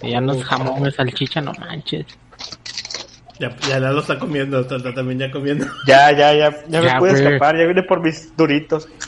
que 0.01 0.11
ya 0.11 0.21
no 0.21 0.33
es 0.33 0.45
jamón, 0.45 0.87
es 0.87 0.95
salchicha, 0.95 1.41
no 1.41 1.53
manches. 1.59 2.07
Ya, 3.39 3.55
ya 3.69 3.81
la 3.81 3.91
lo 3.91 4.01
está 4.01 4.19
comiendo, 4.19 4.65
también 4.65 5.19
ya 5.19 5.31
comiendo. 5.31 5.67
Ya, 5.87 6.13
ya, 6.13 6.33
ya, 6.35 6.55
ya 6.69 6.81
me 6.81 6.87
Ya, 6.87 6.99
pude 6.99 7.11
güey. 7.11 7.25
escapar, 7.25 7.59
ya 7.59 7.67
vine 7.67 7.83
por 7.83 8.01
mis 8.01 8.35
duritos. 8.37 8.89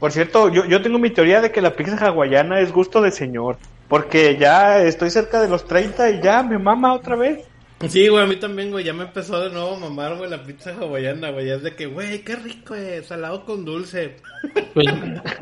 por 0.00 0.10
cierto, 0.10 0.48
yo, 0.48 0.64
yo 0.64 0.82
tengo 0.82 0.98
mi 0.98 1.10
teoría 1.10 1.40
de 1.40 1.52
que 1.52 1.62
la 1.62 1.74
pizza 1.74 1.96
hawaiana 2.06 2.60
es 2.60 2.72
gusto 2.72 3.00
de 3.00 3.12
señor. 3.12 3.58
Porque 3.88 4.36
ya 4.38 4.82
estoy 4.82 5.10
cerca 5.10 5.40
de 5.40 5.48
los 5.48 5.66
30 5.66 6.10
y 6.10 6.22
ya 6.22 6.42
me 6.42 6.58
mama 6.58 6.94
otra 6.94 7.14
vez. 7.14 7.46
Sí, 7.88 8.08
güey, 8.08 8.22
a 8.22 8.26
mí 8.26 8.36
también, 8.36 8.70
güey, 8.70 8.84
ya 8.84 8.92
me 8.92 9.04
empezó 9.04 9.40
de 9.40 9.50
nuevo 9.50 9.74
a 9.76 9.78
mamar, 9.78 10.16
güey, 10.16 10.30
la 10.30 10.42
pizza 10.44 10.70
hawaiana, 10.74 11.30
güey. 11.30 11.46
Ya 11.46 11.54
es 11.54 11.62
de 11.62 11.74
que, 11.74 11.86
güey, 11.86 12.22
qué 12.22 12.36
rico, 12.36 12.74
es 12.74 13.06
salado 13.06 13.44
con 13.44 13.64
dulce. 13.64 14.16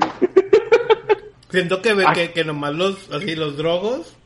Siento 1.51 1.83
que, 1.83 1.95
ve- 1.95 2.05
Ay. 2.07 2.15
que, 2.15 2.33
que 2.33 2.45
nomás 2.45 2.75
los, 2.75 3.11
así, 3.11 3.35
los 3.35 3.57
drogos 3.57 4.17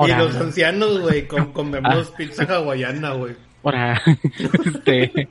y 0.00 0.08
los 0.12 0.36
ancianos, 0.36 1.00
güey, 1.00 1.26
com- 1.26 1.52
comemos 1.54 2.10
Ah. 2.12 2.16
pizza 2.16 2.44
hawaiana, 2.44 3.12
güey. 3.14 3.34
ahora, 3.62 4.00
este, 4.66 5.28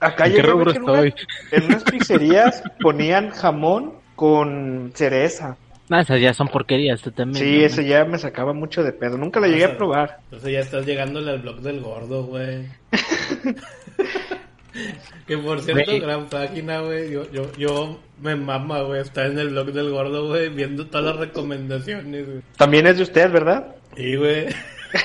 Acá 0.00 0.26
¿En 0.26 0.32
qué 0.32 0.36
llegué 0.38 0.50
a 0.50 0.54
ver 0.54 0.66
rubro 0.66 0.72
que 0.72 0.78
en, 0.78 0.84
una- 0.84 1.14
en 1.52 1.64
unas 1.64 1.84
pizzerías 1.84 2.62
ponían 2.80 3.30
jamón 3.30 3.94
con 4.16 4.92
cereza. 4.94 5.56
No, 5.88 6.00
esas 6.00 6.20
ya 6.20 6.32
son 6.32 6.48
porquerías, 6.48 7.00
tú 7.02 7.10
también. 7.10 7.44
Sí, 7.44 7.58
¿no? 7.58 7.66
ese 7.66 7.84
ya 7.84 8.04
me 8.04 8.18
sacaba 8.18 8.52
mucho 8.52 8.82
de 8.82 8.92
pedo. 8.92 9.18
Nunca 9.18 9.40
lo 9.40 9.46
llegué 9.46 9.64
a 9.64 9.76
probar. 9.76 10.18
Entonces 10.24 10.52
ya 10.52 10.60
estás 10.60 10.86
llegándole 10.86 11.30
al 11.30 11.40
blog 11.40 11.60
del 11.60 11.80
gordo, 11.80 12.24
güey. 12.24 12.66
que 15.26 15.38
por 15.38 15.60
cierto, 15.60 16.00
gran 16.00 16.26
página, 16.26 16.80
güey. 16.80 17.10
Yo, 17.10 17.30
yo, 17.30 17.52
yo 17.56 18.00
me 18.20 18.34
mama, 18.36 18.82
güey, 18.82 19.00
estar 19.00 19.26
en 19.26 19.38
el 19.38 19.50
blog 19.50 19.72
del 19.72 19.90
gordo, 19.90 20.28
güey, 20.28 20.48
viendo 20.48 20.86
todas 20.86 21.06
las 21.06 21.16
recomendaciones, 21.16 22.26
güey. 22.26 22.40
También 22.56 22.86
es 22.86 22.96
de 22.96 23.02
usted, 23.02 23.30
¿verdad? 23.30 23.76
Y, 23.96 24.16
güey, 24.16 24.48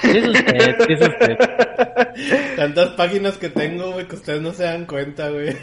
Sí, 0.02 0.18
es 0.18 0.28
usted, 0.28 0.78
sí, 0.86 0.94
es 0.94 1.02
usted. 1.02 1.38
tantas 2.56 2.89
páginas 2.92 3.38
que 3.38 3.50
tengo, 3.50 3.92
güey, 3.92 4.08
que 4.08 4.15
ustedes 4.15 4.42
no 4.42 4.54
se 4.54 4.63
dan 4.63 4.86
cuenta, 4.86 5.30
güey. 5.30 5.56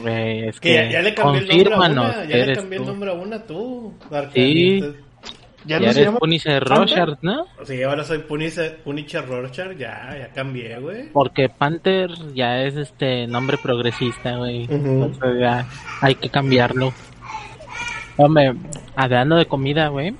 Güey, 0.00 0.48
es 0.48 0.60
que 0.60 0.68
que, 0.68 0.74
ya, 0.74 0.90
ya 0.90 1.02
le 1.02 1.14
cambié 1.14 1.40
el 1.40 1.46
nombre 1.48 1.74
a 1.74 1.78
una, 1.90 2.24
ya 2.24 2.36
le 2.36 2.54
cambié 2.54 2.78
el 2.78 2.84
tú. 2.84 2.90
nombre 2.90 3.10
a 3.10 3.12
una 3.14 3.42
tú, 3.44 3.94
Sí. 4.34 4.80
Ya, 5.64 5.78
Ya 5.80 5.86
no 5.88 5.92
se 5.92 5.98
eres 6.00 6.04
llama. 6.06 6.18
Punice 6.20 6.60
Rorschach, 6.60 7.18
¿no? 7.20 7.44
Sí, 7.64 7.82
ahora 7.82 8.04
soy 8.04 8.18
Punice, 8.18 8.70
Punisher 8.84 9.26
Rorschach, 9.26 9.76
ya, 9.76 10.16
ya 10.18 10.28
cambié, 10.32 10.78
güey. 10.78 11.08
Porque 11.12 11.48
Panther 11.48 12.10
ya 12.34 12.62
es 12.62 12.76
este 12.76 13.26
nombre 13.26 13.58
progresista, 13.58 14.36
güey. 14.36 14.66
Entonces 14.70 15.40
ya 15.40 15.66
hay 16.00 16.14
que 16.14 16.30
cambiarlo. 16.30 16.92
Hombre, 18.16 18.54
hablando 18.96 19.36
de 19.36 19.46
comida, 19.46 19.88
güey. 19.88 20.14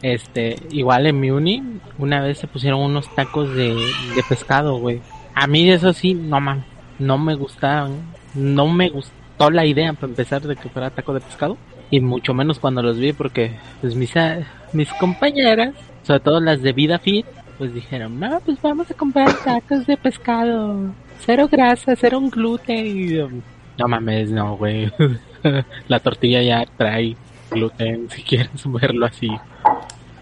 Este, 0.00 0.56
igual 0.70 1.06
en 1.06 1.20
mi 1.20 1.30
uni, 1.30 1.62
una 1.98 2.20
vez 2.22 2.38
se 2.38 2.48
pusieron 2.48 2.80
unos 2.80 3.14
tacos 3.14 3.54
de, 3.54 3.74
de 3.74 4.22
pescado, 4.28 4.76
güey. 4.78 5.00
A 5.34 5.46
mí 5.46 5.70
eso 5.70 5.92
sí, 5.92 6.14
no 6.14 6.40
man, 6.40 6.64
no 6.98 7.18
me 7.18 7.34
gustaban. 7.34 7.92
No 8.34 8.68
me 8.68 8.88
gustó 8.90 9.50
la 9.50 9.66
idea 9.66 9.92
para 9.92 10.08
empezar 10.08 10.42
de 10.42 10.56
que 10.56 10.68
fuera 10.68 10.90
taco 10.90 11.14
de 11.14 11.20
pescado. 11.20 11.56
Y 11.90 12.00
mucho 12.00 12.32
menos 12.34 12.58
cuando 12.58 12.82
los 12.82 12.98
vi 12.98 13.12
porque 13.12 13.56
pues 13.80 13.94
mis, 13.94 14.16
a- 14.16 14.40
mis 14.72 14.90
compañeras, 14.94 15.74
sobre 16.02 16.20
todo 16.20 16.40
las 16.40 16.62
de 16.62 16.72
vida 16.72 16.98
fit, 16.98 17.26
pues 17.58 17.74
dijeron, 17.74 18.18
no, 18.18 18.40
pues 18.40 18.60
vamos 18.62 18.90
a 18.90 18.94
comprar 18.94 19.32
tacos 19.44 19.86
de 19.86 19.96
pescado. 19.96 20.92
Cero 21.20 21.48
grasa, 21.50 21.94
cero 21.96 22.20
gluten. 22.30 22.86
Y 22.86 23.42
no 23.78 23.88
mames, 23.88 24.30
no, 24.30 24.56
güey. 24.56 24.90
la 25.88 26.00
tortilla 26.00 26.42
ya 26.42 26.64
trae 26.76 27.14
gluten, 27.50 28.08
si 28.10 28.22
quieres 28.22 28.50
verlo 28.64 29.06
así. 29.06 29.28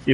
Y, 0.06 0.12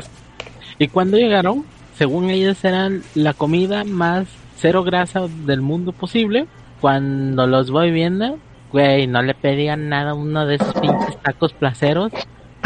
y 0.78 0.88
cuando 0.88 1.16
llegaron, 1.16 1.64
según 1.96 2.28
ellos 2.30 2.62
eran 2.64 3.02
la 3.14 3.32
comida 3.32 3.84
más 3.84 4.26
cero 4.56 4.82
grasa 4.84 5.22
del 5.46 5.62
mundo 5.62 5.92
posible. 5.92 6.46
Cuando 6.80 7.46
los 7.46 7.70
voy 7.70 7.90
viendo, 7.90 8.38
güey, 8.70 9.06
no 9.06 9.22
le 9.22 9.34
pedían 9.34 9.88
nada 9.88 10.10
a 10.10 10.14
uno 10.14 10.46
de 10.46 10.56
esos 10.56 10.74
pinches 10.74 11.20
tacos 11.22 11.52
placeros 11.52 12.12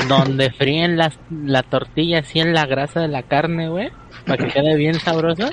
donde 0.09 0.51
fríen 0.59 0.97
las, 0.97 1.19
la 1.31 1.63
tortilla 1.63 2.21
así 2.21 2.41
en 2.41 2.53
la 2.53 2.67
grasa 2.67 3.01
de 3.01 3.09
la 3.09 3.23
carne, 3.23 3.69
güey, 3.69 3.91
para 4.27 4.45
que 4.45 4.53
quede 4.53 4.77
bien 4.77 4.99
sabrosa. 4.99 5.51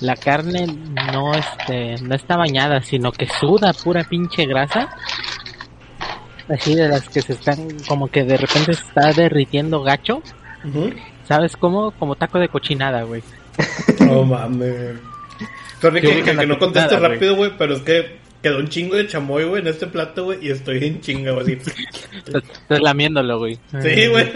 La 0.00 0.14
carne 0.14 0.66
no 1.12 1.34
este 1.34 1.96
no 2.02 2.14
está 2.14 2.36
bañada, 2.36 2.82
sino 2.82 3.10
que 3.10 3.26
suda 3.26 3.72
pura 3.72 4.04
pinche 4.04 4.46
grasa. 4.46 4.88
Así 6.48 6.74
de 6.74 6.88
las 6.88 7.08
que 7.08 7.20
se 7.20 7.32
están 7.32 7.66
como 7.86 8.08
que 8.08 8.22
de 8.24 8.36
repente 8.36 8.74
se 8.74 8.84
está 8.84 9.12
derritiendo 9.12 9.82
gacho. 9.82 10.22
¿Sabes 11.24 11.56
cómo? 11.56 11.90
Como 11.92 12.14
taco 12.14 12.38
de 12.38 12.48
cochinada, 12.48 13.02
güey. 13.02 13.22
No 14.00 14.24
mames. 14.24 14.96
Sorry 15.80 16.00
Yo 16.00 16.10
que, 16.10 16.22
que- 16.22 16.36
que 16.36 16.46
no 16.46 16.58
conteste 16.58 16.96
rápido, 16.98 17.36
güey, 17.36 17.52
pero 17.56 17.74
es 17.74 17.82
que 17.82 18.16
quedó 18.42 18.58
un 18.58 18.68
chingo 18.68 18.94
de 18.96 19.06
chamoy, 19.06 19.44
güey, 19.44 19.62
en 19.62 19.68
este 19.68 19.86
plato, 19.86 20.24
güey, 20.24 20.38
y 20.46 20.50
estoy 20.50 20.84
en 20.84 21.00
chinga, 21.00 21.32
güey, 21.32 21.42
así. 21.58 21.70
Estás, 22.26 22.80
lamiéndolo, 22.80 23.38
güey. 23.38 23.58
Sí, 23.82 24.06
güey. 24.08 24.30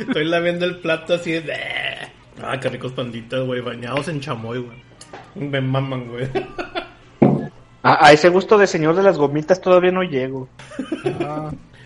Estoy 0.00 0.24
lamiendo 0.24 0.64
el 0.66 0.76
plato 0.76 1.14
así 1.14 1.32
de... 1.32 1.54
Ah, 2.42 2.58
qué 2.58 2.68
ricos 2.70 2.92
panditas, 2.92 3.44
güey, 3.44 3.60
bañados 3.60 4.08
en 4.08 4.20
chamoy, 4.20 4.58
güey. 4.60 4.78
Me 5.50 5.60
maman, 5.60 6.08
güey. 6.08 6.26
A, 7.82 8.06
a 8.06 8.12
ese 8.12 8.28
gusto 8.30 8.56
de 8.58 8.66
señor 8.66 8.94
de 8.96 9.02
las 9.02 9.16
gomitas 9.18 9.60
todavía 9.60 9.90
no 9.90 10.02
llego. 10.02 10.48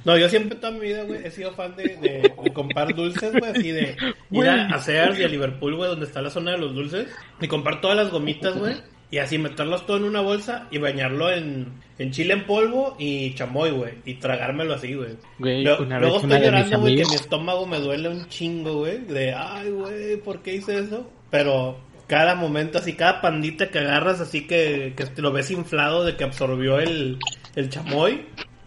No, 0.04 0.18
yo 0.18 0.28
siempre 0.28 0.56
toda 0.56 0.72
mi 0.72 0.80
vida, 0.80 1.04
güey, 1.04 1.24
he 1.24 1.30
sido 1.30 1.52
fan 1.52 1.74
de, 1.76 1.96
de, 1.96 2.32
de 2.42 2.52
comprar 2.52 2.94
dulces, 2.94 3.32
güey, 3.32 3.50
así 3.50 3.70
de 3.70 3.96
ir 4.30 4.48
a, 4.48 4.66
a 4.66 4.78
Sears 4.78 5.18
y 5.18 5.24
a 5.24 5.28
Liverpool, 5.28 5.76
güey, 5.76 5.88
donde 5.88 6.06
está 6.06 6.20
la 6.20 6.30
zona 6.30 6.52
de 6.52 6.58
los 6.58 6.74
dulces, 6.74 7.08
y 7.40 7.48
comprar 7.48 7.80
todas 7.80 7.96
las 7.96 8.10
gomitas, 8.10 8.56
güey, 8.56 8.74
y 9.10 9.18
así 9.18 9.38
meterlos 9.38 9.86
todo 9.86 9.96
en 9.96 10.04
una 10.04 10.20
bolsa 10.20 10.68
y 10.70 10.78
bañarlo 10.78 11.30
en, 11.30 11.68
en 11.98 12.10
chile 12.10 12.34
en 12.34 12.46
polvo 12.46 12.96
y 12.98 13.34
chamoy, 13.34 13.70
güey, 13.70 13.94
y 14.04 14.14
tragármelo 14.14 14.74
así, 14.74 14.94
güey. 14.94 15.16
Güey, 15.38 15.64
Luego, 15.64 15.84
luego 15.84 16.16
estoy 16.16 16.40
llorando, 16.40 16.80
güey, 16.80 16.96
que 16.96 17.04
mi 17.06 17.14
estómago 17.14 17.66
me 17.66 17.80
duele 17.80 18.08
un 18.08 18.28
chingo, 18.28 18.80
güey, 18.80 18.98
de, 18.98 19.32
ay, 19.32 19.70
güey, 19.70 20.16
¿por 20.18 20.42
qué 20.42 20.56
hice 20.56 20.80
eso? 20.80 21.10
Pero 21.30 21.78
cada 22.06 22.34
momento, 22.34 22.78
así, 22.78 22.92
cada 22.92 23.22
pandita 23.22 23.70
que 23.70 23.78
agarras, 23.78 24.20
así 24.20 24.46
que, 24.46 24.92
que 24.94 25.22
lo 25.22 25.32
ves 25.32 25.50
inflado 25.50 26.04
de 26.04 26.16
que 26.16 26.24
absorbió 26.24 26.78
el, 26.78 27.18
el 27.56 27.70
chamoy, 27.70 28.26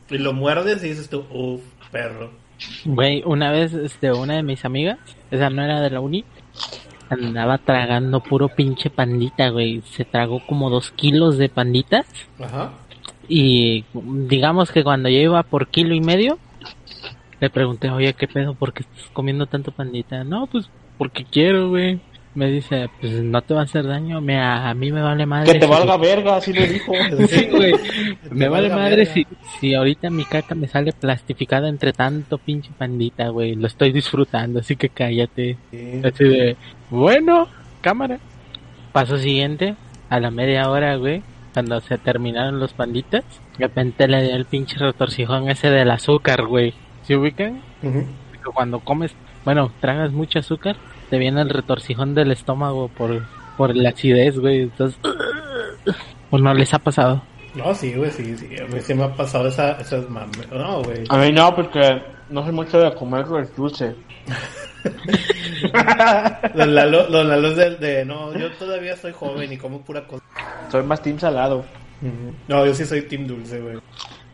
y 0.10 0.18
lo 0.18 0.34
muerdes 0.34 0.84
y 0.84 0.90
dices 0.90 1.10
tú, 1.10 1.26
uff, 1.32 1.62
perro. 1.92 2.32
Güey, 2.86 3.24
una 3.26 3.52
vez, 3.52 3.74
este, 3.74 4.12
una 4.12 4.36
de 4.36 4.44
mis 4.44 4.66
amigas, 4.66 4.98
esa 5.32 5.50
no 5.50 5.64
era 5.64 5.82
de 5.82 5.90
la 5.90 6.00
uni, 6.00 6.26
andaba 7.10 7.58
tragando 7.58 8.22
puro 8.22 8.50
pinche 8.50 8.90
pandita, 8.90 9.50
güey. 9.50 9.82
Se 9.92 10.06
tragó 10.06 10.46
como 10.46 10.70
dos 10.70 10.92
kilos 10.92 11.38
de 11.38 11.50
panditas. 11.50 12.06
Ajá. 12.40 12.72
Y 13.30 13.86
digamos 13.94 14.72
que 14.72 14.84
cuando 14.84 15.10
yo 15.10 15.20
iba 15.20 15.44
por 15.44 15.68
kilo 15.68 15.94
y 15.94 16.02
medio, 16.02 16.40
le 17.40 17.50
pregunté, 17.50 17.90
oye, 17.90 18.14
¿qué 18.14 18.28
pedo? 18.28 18.56
¿Por 18.56 18.74
qué 18.74 18.84
estás 18.84 19.10
comiendo 19.14 19.46
tanto 19.46 19.72
pandita? 19.72 20.24
No, 20.24 20.48
pues 20.48 20.70
porque 20.98 21.24
quiero, 21.26 21.70
güey. 21.70 22.00
Me 22.38 22.52
dice, 22.52 22.88
pues 23.02 23.14
no 23.14 23.42
te 23.42 23.56
va 23.56 23.62
a 23.62 23.64
hacer 23.64 23.88
daño, 23.88 24.22
me, 24.22 24.38
a, 24.40 24.70
a 24.70 24.74
mí 24.76 24.92
me 24.92 25.02
vale 25.02 25.26
madre. 25.26 25.54
Que 25.54 25.60
te 25.60 25.66
si- 25.66 25.72
valga 25.72 25.98
verga, 26.12 26.36
así 26.38 26.54
le 26.54 26.68
dijo. 26.68 26.94
Sí, 27.28 27.48
güey. 27.50 27.74
Me 28.30 28.48
vale 28.48 28.70
madre 28.70 28.98
verga. 28.98 29.14
si, 29.14 29.26
si 29.60 29.74
ahorita 29.74 30.12
mi 30.12 30.24
caca 30.24 30.54
me 30.54 30.68
sale 30.68 30.94
plastificada 30.94 31.68
entre 31.68 31.94
tanto 31.94 32.38
pinche 32.38 32.70
pandita, 32.78 33.30
güey. 33.30 33.56
Lo 33.56 33.66
estoy 33.66 33.92
disfrutando, 33.92 34.60
así 34.60 34.76
que 34.76 34.90
cállate. 34.90 35.58
Así 36.04 36.24
de, 36.26 36.56
bueno, 36.92 37.48
cámara. 37.82 38.20
Paso 38.94 39.18
siguiente, 39.18 39.74
a 40.10 40.20
la 40.20 40.30
media 40.30 40.70
hora, 40.70 40.96
güey, 40.96 41.24
cuando 41.54 41.80
se 41.82 41.98
terminaron 41.98 42.60
los 42.60 42.74
panditas, 42.74 43.24
de 43.58 43.66
repente 43.66 44.08
le 44.08 44.22
dio 44.22 44.36
el 44.36 44.46
pinche 44.46 44.78
retorcijón 44.78 45.50
ese 45.50 45.72
del 45.72 45.90
azúcar, 45.90 46.46
güey. 46.46 46.76
¿Se 47.02 47.16
ubican? 47.16 47.62
Que 47.82 48.06
Cuando 48.54 48.80
comes, 48.80 49.16
bueno, 49.44 49.72
tragas 49.82 50.12
mucho 50.12 50.38
azúcar, 50.38 50.76
te 51.10 51.18
viene 51.18 51.42
el 51.42 51.50
retorcijón 51.50 52.16
del 52.16 52.32
estómago 52.32 52.90
por, 52.90 53.24
por 53.58 53.76
la 53.76 53.90
acidez, 53.90 54.40
güey. 54.40 54.64
Entonces, 54.64 55.00
¿o 56.32 56.38
no 56.42 56.54
les 56.54 56.74
ha 56.74 56.80
pasado? 56.80 57.22
No, 57.56 57.74
sí, 57.74 57.94
güey, 57.94 58.12
sí, 58.12 58.36
sí. 58.38 58.50
A 58.60 58.66
mí 58.66 58.80
sí 58.82 58.94
me 58.94 59.04
ha 59.04 59.14
pasado 59.14 59.48
esa, 59.48 59.80
esas 59.80 60.10
mames. 60.10 60.50
No, 60.52 60.84
güey. 60.84 61.04
A 61.10 61.18
mí 61.18 61.32
no, 61.32 61.56
porque 61.56 62.02
no 62.30 62.44
soy 62.44 62.52
mucho 62.52 62.80
de 62.80 62.94
comer 62.94 63.26
el 63.40 63.48
dulce. 63.56 63.96
Don 66.56 66.76
Lalo, 66.76 67.08
don 67.08 67.28
Lalo 67.28 67.54
de, 67.54 67.76
de, 67.78 68.06
no, 68.06 68.38
yo 68.38 68.52
todavía 68.54 68.96
soy 68.96 69.12
joven 69.12 69.52
y 69.52 69.58
como 69.58 69.82
pura 69.82 70.06
cosa. 70.06 70.24
Soy 70.70 70.84
más 70.84 71.02
team 71.02 71.20
salado. 71.20 71.66
No, 72.48 72.66
yo 72.66 72.74
sí 72.74 72.86
soy 72.86 73.02
team 73.04 73.26
dulce, 73.26 73.60
güey. 73.60 73.78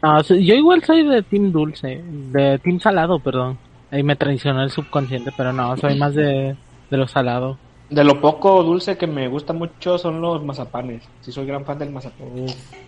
No, 0.02 0.22
yo 0.22 0.56
igual 0.56 0.84
soy 0.84 1.08
de 1.08 1.24
team 1.24 1.52
dulce, 1.52 2.02
de 2.04 2.60
team 2.60 2.80
salado, 2.80 3.20
perdón. 3.20 3.58
Ahí 3.94 4.02
me 4.02 4.16
traicionó 4.16 4.64
el 4.64 4.72
subconsciente, 4.72 5.32
pero 5.38 5.54
no, 5.54 5.78
soy 5.78 6.00
más 6.00 6.16
de, 6.16 6.56
de 6.89 6.98
lo 6.98 7.08
salado. 7.08 7.60
De 7.91 8.04
lo 8.04 8.20
poco 8.20 8.64
dulce 8.64 8.98
que 8.98 9.06
me 9.06 9.28
gusta 9.28 9.54
mucho 9.54 10.00
son 10.00 10.20
los 10.20 10.44
mazapanes. 10.44 11.04
Sí, 11.22 11.32
soy 11.32 11.46
gran 11.46 11.64
fan 11.64 11.78
del 11.78 11.91
mazapán. 11.91 12.28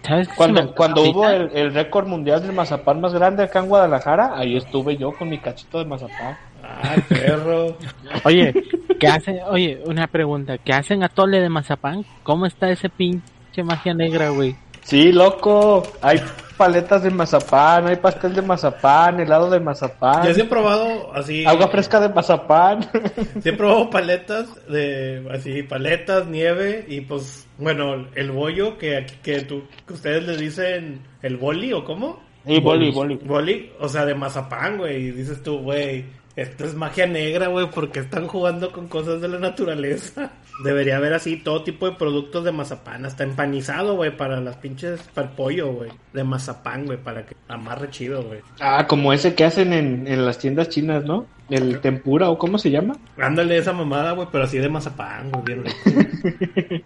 ¿Sabes 0.01 0.27
me 0.27 0.35
Cuando, 0.35 0.73
cuando 0.73 1.03
hubo 1.03 1.29
el, 1.29 1.51
el 1.53 1.75
récord 1.75 2.07
mundial 2.07 2.41
del 2.41 2.53
mazapán 2.53 3.01
más 3.01 3.13
grande 3.13 3.43
acá 3.43 3.59
en 3.59 3.67
Guadalajara, 3.67 4.31
ahí 4.35 4.57
estuve 4.57 4.97
yo 4.97 5.11
con 5.11 5.29
mi 5.29 5.37
cachito 5.37 5.77
de 5.77 5.85
mazapán. 5.85 6.39
Ay, 6.63 6.99
perro. 7.07 7.77
Oye, 8.23 8.51
¿qué 8.99 9.07
hacen? 9.07 9.41
Oye, 9.47 9.83
una 9.85 10.07
pregunta, 10.07 10.57
¿qué 10.57 10.73
hacen 10.73 11.03
atole 11.03 11.39
de 11.39 11.49
mazapán? 11.49 12.03
¿Cómo 12.23 12.47
está 12.47 12.71
ese 12.71 12.89
pinche 12.89 13.63
magia 13.63 13.93
negra, 13.93 14.29
güey? 14.29 14.55
Sí, 14.81 15.11
loco. 15.11 15.83
Hay 16.01 16.19
paletas 16.57 17.03
de 17.03 17.09
mazapán, 17.11 17.87
hay 17.87 17.97
pastel 17.97 18.33
de 18.33 18.41
mazapán, 18.41 19.19
helado 19.19 19.49
de 19.49 19.59
mazapán, 19.59 20.25
Yo 20.27 20.33
sí 20.33 20.41
he 20.41 20.45
probado 20.45 21.13
así. 21.13 21.45
agua 21.45 21.67
fresca 21.67 21.99
de 21.99 22.09
mazapán. 22.09 22.89
Sí 23.41 23.49
he 23.49 23.53
probado 23.53 23.89
paletas 23.89 24.47
de, 24.67 25.27
así, 25.31 25.63
paletas, 25.63 26.27
nieve 26.27 26.85
y 26.87 27.01
pues, 27.01 27.47
bueno, 27.57 28.07
el 28.15 28.31
bollo 28.31 28.77
que 28.77 28.97
aquí, 28.97 29.15
que 29.21 29.41
tú, 29.41 29.63
que 29.85 29.93
ustedes 29.93 30.23
le 30.23 30.37
dicen 30.37 31.01
el 31.21 31.37
boli 31.37 31.73
o 31.73 31.83
cómo? 31.83 32.23
y 32.45 32.59
boli, 32.59 32.91
boli. 32.91 33.15
Boli, 33.15 33.71
o 33.79 33.87
sea, 33.89 34.05
de 34.05 34.13
mazapán, 34.13 34.77
güey. 34.77 35.07
Y 35.07 35.11
dices 35.11 35.41
tú, 35.41 35.59
güey, 35.59 36.05
esto 36.35 36.65
es 36.65 36.75
magia 36.75 37.07
negra, 37.07 37.47
güey, 37.47 37.69
porque 37.71 37.99
están 38.01 38.27
jugando 38.27 38.71
con 38.71 38.87
cosas 38.87 39.21
de 39.21 39.27
la 39.27 39.39
naturaleza. 39.39 40.31
Debería 40.63 40.97
haber 40.97 41.13
así 41.13 41.37
todo 41.37 41.63
tipo 41.63 41.85
de 41.89 41.97
productos 41.97 42.45
de 42.45 42.51
mazapán, 42.51 43.05
hasta 43.05 43.23
empanizado, 43.23 43.95
güey, 43.95 44.15
para 44.15 44.39
las 44.39 44.55
pinches, 44.57 45.01
para 45.13 45.27
el 45.27 45.33
pollo, 45.33 45.73
güey, 45.73 45.91
de 46.13 46.23
mazapán, 46.23 46.85
güey, 46.85 46.97
para 46.97 47.25
que 47.25 47.35
amarre 47.47 47.89
chido, 47.89 48.23
güey. 48.23 48.39
Ah, 48.61 48.85
como 48.87 49.11
ese 49.11 49.35
que 49.35 49.43
hacen 49.43 49.73
en, 49.73 50.07
en 50.07 50.25
las 50.25 50.37
tiendas 50.37 50.69
chinas, 50.69 51.03
¿no? 51.03 51.25
El 51.49 51.79
tempura 51.81 52.29
o 52.29 52.37
cómo 52.37 52.57
se 52.57 52.71
llama. 52.71 52.95
Ándale 53.17 53.57
esa 53.57 53.73
mamada, 53.73 54.13
güey, 54.13 54.27
pero 54.31 54.45
así 54.45 54.57
de 54.57 54.69
mazapán, 54.69 55.29
güey, 55.31 55.43
bien 55.43 55.63
rico. 55.65 56.85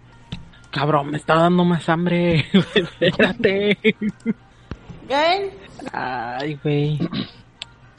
Cabrón, 0.70 1.10
me 1.10 1.16
está 1.16 1.34
dando 1.34 1.64
más 1.64 1.88
hambre. 1.88 2.44
Espérate. 2.74 3.76
¿Qué? 5.08 5.50
Ay, 5.92 6.58
güey. 6.62 6.98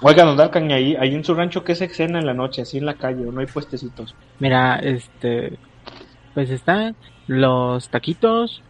Oigan, 0.01 0.25
don 0.27 0.37
Darkan, 0.37 0.71
ahí, 0.71 0.95
ahí 0.99 1.13
en 1.13 1.23
su 1.23 1.33
rancho, 1.35 1.63
¿qué 1.63 1.75
se 1.75 1.87
cena 1.89 2.19
en 2.19 2.25
la 2.25 2.33
noche? 2.33 2.63
Así 2.63 2.77
en 2.77 2.85
la 2.85 2.95
calle, 2.95 3.25
¿o 3.25 3.31
no 3.31 3.39
hay 3.39 3.45
puestecitos? 3.45 4.15
Mira, 4.39 4.77
este, 4.77 5.59
pues 6.33 6.49
están 6.49 6.95
los 7.27 7.89
taquitos, 7.89 8.63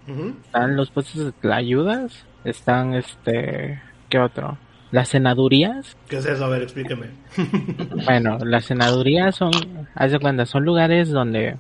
están 0.46 0.76
los 0.76 0.90
puestos 0.92 1.26
de 1.26 1.32
tlayudas, 1.32 2.26
están 2.44 2.94
este, 2.96 3.82
¿qué 4.10 4.20
otro? 4.20 4.58
Las 4.92 5.10
cenadurías. 5.10 5.96
¿Qué 6.10 6.18
es 6.18 6.26
eso? 6.26 6.44
A 6.46 6.50
ver, 6.50 6.64
explíqueme. 6.64 7.08
Bueno, 8.06 8.38
las 8.44 8.66
cenadurías 8.68 9.36
son, 9.36 9.52
haz 9.96 10.12
de 10.12 10.20
cuenta, 10.20 10.46
son 10.46 10.66
lugares 10.66 11.10
donde 11.12 11.56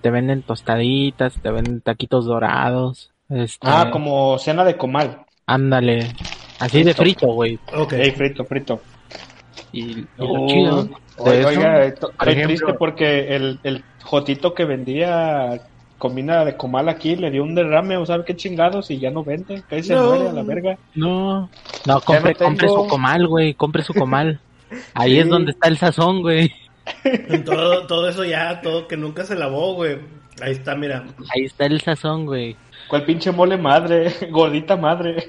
te 0.00 0.10
venden 0.10 0.42
tostaditas, 0.42 1.34
te 1.42 1.50
venden 1.50 1.80
taquitos 1.80 2.26
dorados. 2.26 3.10
Este, 3.28 3.66
Ah, 3.68 3.90
como 3.90 4.38
cena 4.38 4.64
de 4.64 4.76
comal. 4.76 5.24
Ándale, 5.46 6.12
así 6.60 6.84
de 6.84 6.94
frito, 6.94 7.26
güey. 7.28 7.58
Ok. 7.74 7.94
Frito, 8.16 8.44
frito. 8.44 8.80
Y, 9.72 10.00
y 10.00 10.06
Oh, 10.18 10.36
lo 10.38 10.46
chido 10.48 10.82
de 10.84 10.90
Oiga, 11.18 11.38
eso, 11.40 11.48
oiga, 11.48 11.84
esto- 11.84 12.06
por 12.16 12.28
estoy 12.28 12.32
ejemplo- 12.32 12.46
triste 12.56 12.74
porque 12.78 13.36
el, 13.36 13.58
el 13.64 13.84
jotito 14.04 14.54
que 14.54 14.64
vendía 14.64 15.60
comida 15.98 16.44
de 16.44 16.56
comal 16.56 16.88
aquí 16.88 17.16
le 17.16 17.30
dio 17.30 17.42
un 17.42 17.54
derrame 17.56 17.96
o 17.96 18.06
sabe 18.06 18.24
qué 18.24 18.36
chingados 18.36 18.90
y 18.90 18.98
ya 19.00 19.10
no 19.10 19.24
vende. 19.24 19.62
Que 19.68 19.76
ahí 19.76 19.82
se 19.82 19.94
No. 19.94 20.04
muere 20.10 20.28
a 20.28 20.32
la 20.32 20.42
verga. 20.44 20.78
No, 20.94 21.50
no, 21.86 22.00
compre, 22.02 22.34
no 22.38 22.44
compre 22.46 22.68
su 22.68 22.86
comal, 22.86 23.26
güey, 23.26 23.54
compre 23.54 23.82
su 23.82 23.92
comal. 23.94 24.40
Ahí 24.94 25.12
Sí. 25.14 25.18
es 25.20 25.28
donde 25.28 25.50
está 25.52 25.66
el 25.68 25.76
sazón, 25.78 26.20
güey. 26.22 26.52
Todo, 27.44 27.86
todo 27.86 28.08
eso 28.08 28.24
ya, 28.24 28.60
todo 28.60 28.86
que 28.86 28.96
nunca 28.96 29.24
se 29.24 29.34
lavó, 29.34 29.74
güey. 29.74 29.98
Ahí 30.40 30.52
está, 30.52 30.74
mira. 30.76 31.04
Ahí 31.34 31.44
está 31.44 31.66
el 31.66 31.80
sazón, 31.80 32.26
güey. 32.26 32.54
¿Cuál 32.88 33.04
pinche 33.04 33.30
mole 33.32 33.56
madre? 33.56 34.12
Gordita 34.30 34.76
madre. 34.76 35.24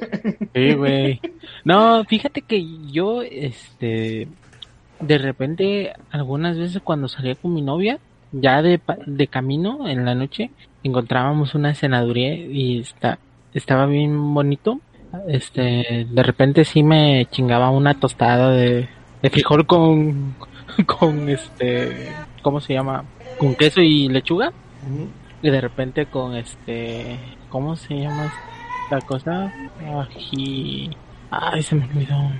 Sí, 0.53 0.73
güey. 0.73 1.19
No, 1.63 2.03
fíjate 2.05 2.41
que 2.41 2.65
yo, 2.91 3.21
este, 3.21 4.27
de 4.99 5.17
repente, 5.17 5.93
algunas 6.11 6.57
veces 6.57 6.81
cuando 6.83 7.07
salía 7.07 7.35
con 7.35 7.53
mi 7.53 7.61
novia, 7.61 7.99
ya 8.31 8.61
de, 8.61 8.79
pa- 8.79 8.97
de 9.05 9.27
camino 9.27 9.87
en 9.89 10.05
la 10.05 10.15
noche, 10.15 10.51
encontrábamos 10.83 11.55
una 11.55 11.73
cenaduría 11.75 12.33
y 12.35 12.79
está, 12.79 13.19
estaba 13.53 13.85
bien 13.85 14.33
bonito. 14.33 14.79
Este, 15.27 16.05
de 16.09 16.23
repente 16.23 16.63
sí 16.63 16.83
me 16.83 17.25
chingaba 17.31 17.71
una 17.71 17.95
tostada 17.95 18.51
de, 18.51 18.87
de 19.21 19.29
frijol 19.31 19.65
con, 19.65 20.35
con 20.85 21.27
este, 21.29 22.09
¿cómo 22.43 22.59
se 22.61 22.73
llama? 22.73 23.03
Con 23.39 23.55
queso 23.55 23.81
y 23.81 24.07
lechuga. 24.07 24.53
Y 25.41 25.49
de 25.49 25.61
repente 25.61 26.05
con 26.07 26.35
este, 26.35 27.17
¿cómo 27.49 27.75
se 27.75 27.95
llama 27.95 28.33
esta 28.83 28.99
cosa? 29.05 29.53
Ají. 30.01 30.89
Ay, 31.31 31.63
se 31.63 31.75
me 31.75 31.85
olvidó. 31.85 32.31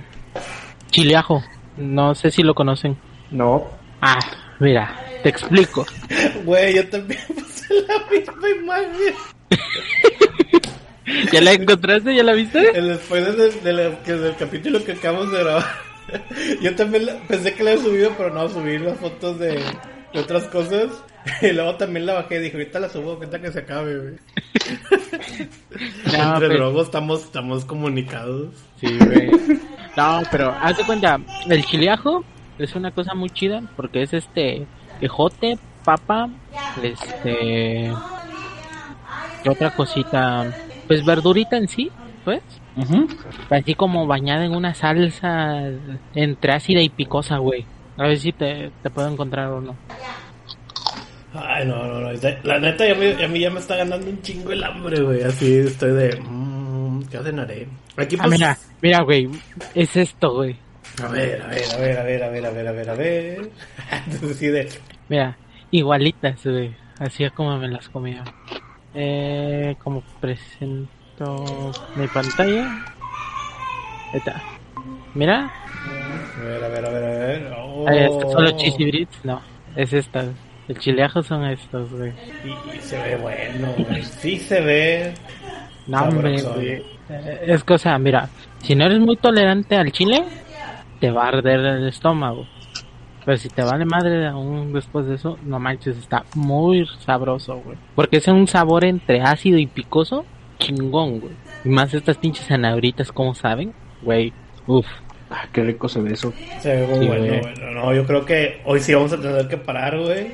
Chileajo. 0.90 1.42
No 1.76 2.14
sé 2.14 2.30
si 2.30 2.42
lo 2.42 2.54
conocen. 2.54 2.96
No. 3.30 3.64
Ah, 4.02 4.18
mira, 4.58 4.94
te 5.22 5.28
explico. 5.30 5.86
Güey, 6.44 6.74
yo 6.76 6.88
también 6.88 7.20
puse 7.28 7.74
la 7.86 7.98
misma 8.10 8.48
imagen. 8.60 9.14
¿Ya 11.32 11.40
la 11.40 11.52
encontraste? 11.52 12.14
¿Ya 12.14 12.22
la 12.22 12.32
viste? 12.34 12.76
El 12.78 12.88
después 12.88 13.36
de, 13.36 13.50
de 13.50 13.72
la- 13.72 14.02
que 14.02 14.12
del 14.12 14.36
capítulo 14.36 14.84
que 14.84 14.92
acabamos 14.92 15.32
de 15.32 15.38
grabar. 15.42 15.64
Yo 16.60 16.74
también 16.76 17.06
la- 17.06 17.14
pensé 17.28 17.54
que 17.54 17.62
la 17.64 17.72
había 17.72 17.82
subido, 17.82 18.12
pero 18.16 18.30
no, 18.34 18.48
subí 18.48 18.78
las 18.78 18.98
fotos 18.98 19.38
de, 19.38 19.52
de 19.52 19.64
otras 20.14 20.44
cosas. 20.48 20.88
Y 21.42 21.52
luego 21.52 21.74
también 21.74 22.06
la 22.06 22.14
bajé 22.14 22.36
y 22.36 22.44
dije, 22.44 22.56
ahorita 22.56 22.80
la 22.80 22.88
subo, 22.88 23.12
ahorita 23.12 23.42
que 23.42 23.52
se 23.52 23.58
acabe, 23.58 23.98
güey. 23.98 24.14
No, 26.16 26.34
Entre 26.34 26.48
pero- 26.48 26.58
luego 26.60 26.82
estamos, 26.82 27.24
estamos 27.24 27.64
comunicados. 27.66 28.54
Sí, 28.80 28.98
güey. 28.98 29.30
No, 29.96 30.22
pero 30.30 30.50
haz 30.60 30.76
de 30.78 30.84
cuenta, 30.84 31.18
el 31.48 31.64
chileajo 31.64 32.24
es 32.58 32.74
una 32.74 32.90
cosa 32.90 33.14
muy 33.14 33.28
chida 33.30 33.62
porque 33.76 34.02
es 34.02 34.14
este 34.14 34.66
ejote, 35.02 35.58
papa, 35.84 36.30
este 36.82 37.92
¿qué 39.42 39.50
otra 39.50 39.70
cosita, 39.74 40.54
pues 40.86 41.04
verdurita 41.04 41.56
en 41.56 41.68
sí, 41.68 41.90
pues, 42.24 42.40
así 43.50 43.74
como 43.74 44.06
bañada 44.06 44.44
en 44.44 44.54
una 44.54 44.74
salsa 44.74 45.70
entre 46.14 46.52
ácida 46.52 46.80
y 46.80 46.88
picosa, 46.88 47.38
güey. 47.38 47.66
A 48.00 48.06
ver 48.08 48.18
si 48.18 48.32
te, 48.32 48.70
te 48.82 48.88
puedo 48.90 49.08
encontrar 49.10 49.48
o 49.48 49.60
no. 49.60 49.76
Ay, 51.34 51.66
no, 51.66 51.84
no, 51.86 52.00
no. 52.00 52.10
La 52.44 52.58
neta, 52.58 52.86
ya 52.88 52.94
me, 52.94 53.22
a 53.24 53.28
mí 53.28 53.40
ya 53.40 53.50
me 53.50 53.60
está 53.60 53.76
ganando 53.76 54.06
un 54.08 54.22
chingo 54.22 54.50
el 54.52 54.64
hambre, 54.64 55.02
güey. 55.02 55.22
Así 55.22 55.58
estoy 55.58 55.92
de. 55.92 56.20
Mmm, 56.20 57.02
¿Qué 57.10 57.18
cenaré? 57.18 57.68
Aquí, 57.96 58.16
Ah, 58.18 58.22
pues. 58.24 58.30
mira, 58.32 58.58
mira, 58.80 59.02
güey, 59.02 59.28
es 59.74 59.94
esto, 59.96 60.34
güey. 60.34 60.56
A 61.02 61.08
ver, 61.08 61.42
a 61.42 61.46
ver, 61.48 61.64
a 61.72 61.76
ver, 61.76 61.98
a 61.98 62.02
ver, 62.02 62.22
a 62.24 62.28
ver, 62.30 62.46
a 62.46 62.50
ver, 62.50 62.68
a 62.68 62.72
ver, 62.72 62.90
a 62.90 62.94
ver. 62.94 63.50
Entonces, 64.06 64.36
sí, 64.38 64.46
de. 64.48 64.68
Mira, 65.08 65.36
igualitas, 65.70 66.42
güey. 66.44 66.74
Así 66.98 67.22
es 67.24 67.32
como 67.32 67.58
me 67.58 67.68
las 67.68 67.88
comía. 67.90 68.24
Eh, 68.94 69.76
como 69.78 70.02
presento 70.20 71.70
mi 71.96 72.08
pantalla. 72.08 72.64
Ahí 74.12 74.18
está. 74.18 74.42
Mira, 75.14 75.50
A 76.38 76.42
ver, 76.42 76.64
a 76.64 76.68
ver, 76.68 76.84
a 76.86 76.90
ver, 76.90 77.04
a 77.04 77.08
ver. 77.08 77.09
Oh. 77.86 77.90
eh, 77.90 78.08
son 78.32 78.44
los 78.44 78.56
cheesy. 78.56 79.08
No, 79.24 79.40
es 79.76 79.92
esta. 79.92 80.24
El 80.68 80.78
chileajo 80.78 81.22
son 81.22 81.44
estos, 81.46 81.90
güey. 81.92 82.12
Y, 82.44 82.76
y 82.76 82.80
se 82.80 82.96
ve 83.02 83.16
bueno, 83.16 83.68
güey. 83.88 84.02
Sí 84.04 84.38
se 84.38 84.60
ve. 84.60 85.14
No, 85.86 86.02
hombre, 86.02 86.40
güey. 86.42 86.68
Eh, 87.08 87.40
Es 87.46 87.64
cosa, 87.64 87.98
mira, 87.98 88.28
si 88.62 88.74
no 88.76 88.84
eres 88.84 89.00
muy 89.00 89.16
tolerante 89.16 89.76
al 89.76 89.90
chile, 89.90 90.22
te 91.00 91.10
va 91.10 91.24
a 91.24 91.28
arder 91.28 91.58
el 91.58 91.88
estómago. 91.88 92.46
Pero 93.24 93.36
si 93.36 93.48
te 93.48 93.62
vale 93.62 93.84
madre 93.84 94.26
aún 94.28 94.72
después 94.72 95.06
de 95.06 95.16
eso, 95.16 95.38
no 95.44 95.58
manches, 95.58 95.96
está 95.98 96.24
muy 96.34 96.86
sabroso, 97.00 97.56
güey. 97.64 97.76
Porque 97.94 98.18
es 98.18 98.28
un 98.28 98.46
sabor 98.46 98.84
entre 98.84 99.20
ácido 99.20 99.58
y 99.58 99.66
picoso, 99.66 100.24
chingón, 100.58 101.20
güey. 101.20 101.32
Y 101.64 101.68
más 101.68 101.92
estas 101.92 102.16
pinches 102.16 102.46
zanahoritas, 102.46 103.10
como 103.12 103.34
saben, 103.34 103.72
güey. 104.02 104.32
Uf. 104.66 104.86
Ah, 105.30 105.46
qué 105.52 105.62
rico 105.62 105.88
se 105.88 106.00
ve 106.00 106.12
eso. 106.14 106.32
Se 106.60 106.74
ve 106.74 106.86
muy 106.88 106.98
Sí, 107.00 107.06
bueno, 107.06 107.26
güey. 107.26 107.40
bueno. 107.40 107.70
No, 107.72 107.94
yo 107.94 108.04
creo 108.04 108.24
que 108.24 108.60
hoy 108.64 108.80
sí 108.80 108.92
vamos 108.94 109.12
a 109.12 109.20
tener 109.20 109.46
que 109.48 109.56
parar, 109.56 109.96
güey. 109.98 110.32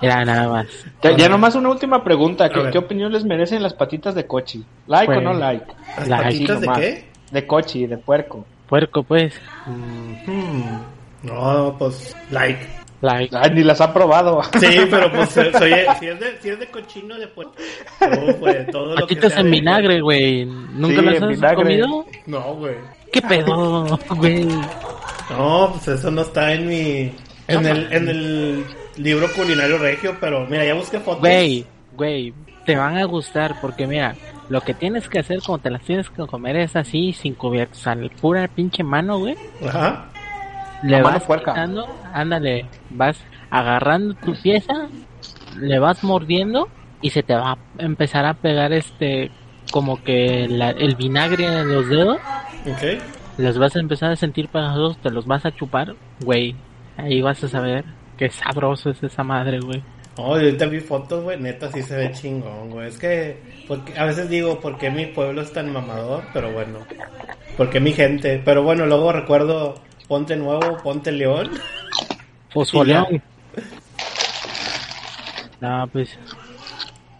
Era 0.00 0.24
nada 0.24 0.48
más. 0.48 0.66
Ya, 1.02 1.16
ya 1.16 1.28
nomás 1.28 1.54
una 1.54 1.68
última 1.70 2.02
pregunta. 2.02 2.48
¿Qué, 2.50 2.70
qué 2.72 2.78
opinión 2.78 3.12
les 3.12 3.24
merecen 3.24 3.62
las 3.62 3.74
patitas 3.74 4.14
de 4.14 4.26
cochi? 4.26 4.64
¿Like 4.86 5.06
Pues, 5.06 5.18
o 5.18 5.20
no 5.20 5.34
like? 5.34 5.66
¿Las 5.98 6.08
La- 6.08 6.22
patitas 6.22 6.60
de 6.60 6.68
qué? 6.74 7.04
De 7.30 7.46
cochi, 7.46 7.86
de 7.86 7.96
puerco. 7.98 8.44
Puerco, 8.68 9.02
pues. 9.02 9.34
Hmm. 9.66 10.78
No, 11.22 11.76
pues. 11.78 12.14
Like. 12.30 12.58
Like. 13.00 13.36
Ay, 13.36 13.50
ni 13.54 13.62
las 13.62 13.80
ha 13.80 13.92
probado. 13.92 14.42
Sí, 14.58 14.78
pero 14.90 15.10
pues 15.12 15.28
soy, 15.30 15.52
si, 16.00 16.06
es 16.08 16.20
de, 16.20 16.38
si 16.40 16.48
es 16.48 16.58
de 16.58 16.66
cochino 16.68 17.18
de 17.18 17.28
puerco. 17.28 17.54
No, 18.00 18.34
güey, 18.34 18.66
todo 18.70 18.86
lo 18.96 19.06
que 19.06 19.14
Patitas 19.16 19.36
en 19.38 19.50
vinagre, 19.50 20.00
güey. 20.00 20.44
¿Nunca 20.46 21.00
Sí, 21.00 21.06
las 21.06 21.22
has 21.22 21.28
vinagre. 21.28 21.56
comido? 21.56 22.04
No, 22.26 22.54
güey. 22.54 22.74
¿Qué 23.14 23.22
pedo, 23.22 23.98
güey? 24.16 24.44
No, 25.30 25.70
pues 25.72 25.88
eso 25.88 26.10
no 26.10 26.22
está 26.22 26.52
en 26.52 26.66
mi. 26.68 27.12
En 27.46 27.66
el, 27.66 27.92
en 27.92 28.08
el 28.08 28.64
libro 28.96 29.30
culinario 29.34 29.78
regio, 29.78 30.16
pero 30.20 30.46
mira, 30.46 30.64
ya 30.64 30.74
busqué 30.74 30.98
fotos. 30.98 31.20
Güey, 31.20 31.64
güey, 31.94 32.34
te 32.64 32.74
van 32.76 32.96
a 32.96 33.04
gustar 33.04 33.54
porque 33.60 33.86
mira, 33.86 34.14
lo 34.48 34.60
que 34.62 34.72
tienes 34.74 35.08
que 35.08 35.18
hacer 35.20 35.40
como 35.42 35.58
te 35.58 35.70
las 35.70 35.82
tienes 35.82 36.08
que 36.10 36.26
comer 36.26 36.56
es 36.56 36.74
así, 36.74 37.12
sin 37.12 37.34
cubiertos, 37.34 37.78
o 37.80 37.82
sea, 37.82 37.94
la 37.94 38.08
pura 38.08 38.48
pinche 38.48 38.82
mano, 38.82 39.18
güey. 39.18 39.36
Ajá. 39.66 40.06
Le 40.82 40.96
A 40.96 41.02
mano 41.02 41.18
vas 41.28 41.38
quitando, 41.38 41.86
ándale, 42.12 42.66
vas 42.90 43.16
agarrando 43.50 44.14
tu 44.14 44.34
pieza, 44.42 44.88
le 45.58 45.78
vas 45.78 46.02
mordiendo 46.02 46.68
y 47.02 47.10
se 47.10 47.22
te 47.22 47.34
va 47.34 47.52
a 47.52 47.58
empezar 47.78 48.24
a 48.26 48.34
pegar 48.34 48.72
este, 48.72 49.30
como 49.70 50.02
que 50.02 50.46
la- 50.48 50.70
el 50.70 50.94
vinagre 50.96 51.44
en 51.46 51.72
los 51.72 51.88
dedos, 51.88 52.18
Ok. 52.66 53.02
los 53.38 53.58
vas 53.58 53.76
a 53.76 53.80
empezar 53.80 54.12
a 54.12 54.16
sentir 54.16 54.48
pegajosos, 54.48 54.96
te 54.98 55.10
los 55.10 55.26
vas 55.26 55.44
a 55.44 55.54
chupar, 55.54 55.94
güey. 56.20 56.54
Ahí 56.96 57.20
vas 57.20 57.42
a 57.44 57.48
saber 57.48 57.84
qué 58.16 58.30
sabroso 58.30 58.90
es 58.90 59.02
esa 59.02 59.22
madre, 59.22 59.60
güey. 59.60 59.82
No, 60.16 60.38
yo 60.38 60.44
ahorita 60.44 60.66
vi 60.66 60.80
fotos, 60.80 61.24
güey, 61.24 61.40
neta 61.40 61.70
sí 61.72 61.82
se 61.82 61.96
ve 61.96 62.12
chingón, 62.12 62.70
güey. 62.70 62.88
Es 62.88 62.98
que 62.98 63.36
porque, 63.66 63.98
a 63.98 64.04
veces 64.04 64.28
digo, 64.28 64.60
¿por 64.60 64.78
qué 64.78 64.90
mi 64.90 65.06
pueblo 65.06 65.42
es 65.42 65.52
tan 65.52 65.72
mamador? 65.72 66.24
Pero 66.32 66.52
bueno, 66.52 66.78
porque 67.56 67.80
mi 67.80 67.92
gente. 67.92 68.40
Pero 68.44 68.62
bueno, 68.62 68.86
luego 68.86 69.12
recuerdo 69.12 69.74
Ponte 70.06 70.36
Nuevo, 70.36 70.78
Ponte 70.82 71.10
León. 71.10 71.50
Fosfoleón. 72.50 73.22
No, 75.60 75.88
pues. 75.92 76.16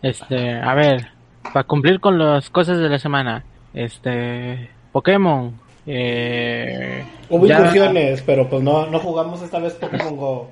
Este, 0.03 0.61
a 0.61 0.74
ver. 0.74 1.09
Para 1.53 1.64
cumplir 1.64 2.01
con 2.01 2.18
las 2.18 2.51
cosas 2.51 2.78
de 2.78 2.88
la 2.88 2.99
semana. 2.99 3.45
Este. 3.72 4.70
Pokémon. 4.95 5.53
Eh. 5.86 7.05
Hubo 7.28 7.47
ya- 7.47 7.59
incursiones, 7.59 8.22
pero 8.22 8.49
pues 8.49 8.62
no, 8.62 8.86
no 8.86 9.01
jugamos 9.01 9.42
esta 9.42 9.59
vez 9.59 9.74
Pokémon 9.74 10.16
Go. 10.16 10.51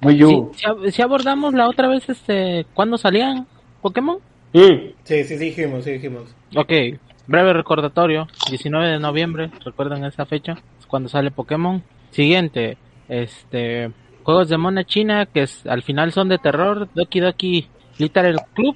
Muy 0.00 0.18
Sí, 0.18 0.90
sí 0.92 1.02
abordamos 1.02 1.52
la 1.52 1.68
otra 1.68 1.88
vez, 1.88 2.08
este. 2.08 2.64
¿Cuándo 2.72 2.96
salían 2.96 3.46
Pokémon? 3.82 4.16
Sí. 4.54 4.94
Sí, 5.04 5.24
sí, 5.24 5.36
sí 5.36 5.44
dijimos, 5.44 5.84
sí 5.84 5.90
dijimos. 5.92 6.34
Ok. 6.56 6.72
Breve 7.26 7.52
recordatorio. 7.52 8.26
19 8.48 8.88
de 8.92 8.98
noviembre. 8.98 9.50
Recuerden 9.62 10.06
esa 10.06 10.24
fecha. 10.24 10.56
Es 10.80 10.86
cuando 10.86 11.10
sale 11.10 11.30
Pokémon. 11.30 11.82
Siguiente. 12.12 12.78
Este. 13.10 13.90
Juegos 14.22 14.48
de 14.48 14.56
mona 14.56 14.84
china 14.84 15.26
que 15.26 15.42
es, 15.42 15.66
al 15.66 15.82
final 15.82 16.12
son 16.12 16.30
de 16.30 16.38
terror. 16.38 16.88
Doki 16.94 17.20
Doki 17.20 17.68
Literal 17.98 18.40
Club 18.54 18.74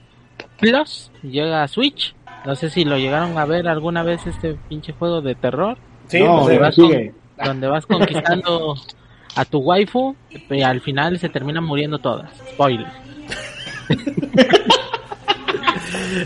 Plus 0.59 1.11
llega 1.23 1.63
a 1.63 1.69
Switch. 1.69 2.15
No 2.47 2.55
sé 2.55 2.71
si 2.71 2.85
lo 2.85 2.97
llegaron 2.97 3.37
a 3.39 3.45
ver 3.45 3.67
alguna 3.69 4.03
vez 4.03 4.27
este 4.27 4.55
pinche 4.69 4.93
juego 4.93 5.21
de 5.21 5.35
terror. 5.35 5.77
Sí, 6.09 6.21
No, 6.21 6.27
pues, 6.27 6.39
donde, 6.41 6.55
eh, 6.55 6.59
vas 6.59 6.75
sigue. 6.75 7.13
con- 7.37 7.47
donde 7.47 7.67
vas 7.67 7.87
conquistando 7.87 8.75
a 9.35 9.45
tu 9.45 9.59
waifu 9.59 10.15
y 10.51 10.63
al 10.63 10.81
final 10.81 11.19
se 11.19 11.29
terminan 11.29 11.65
muriendo 11.65 11.99
todas. 11.99 12.31
Spoiler. 12.53 12.87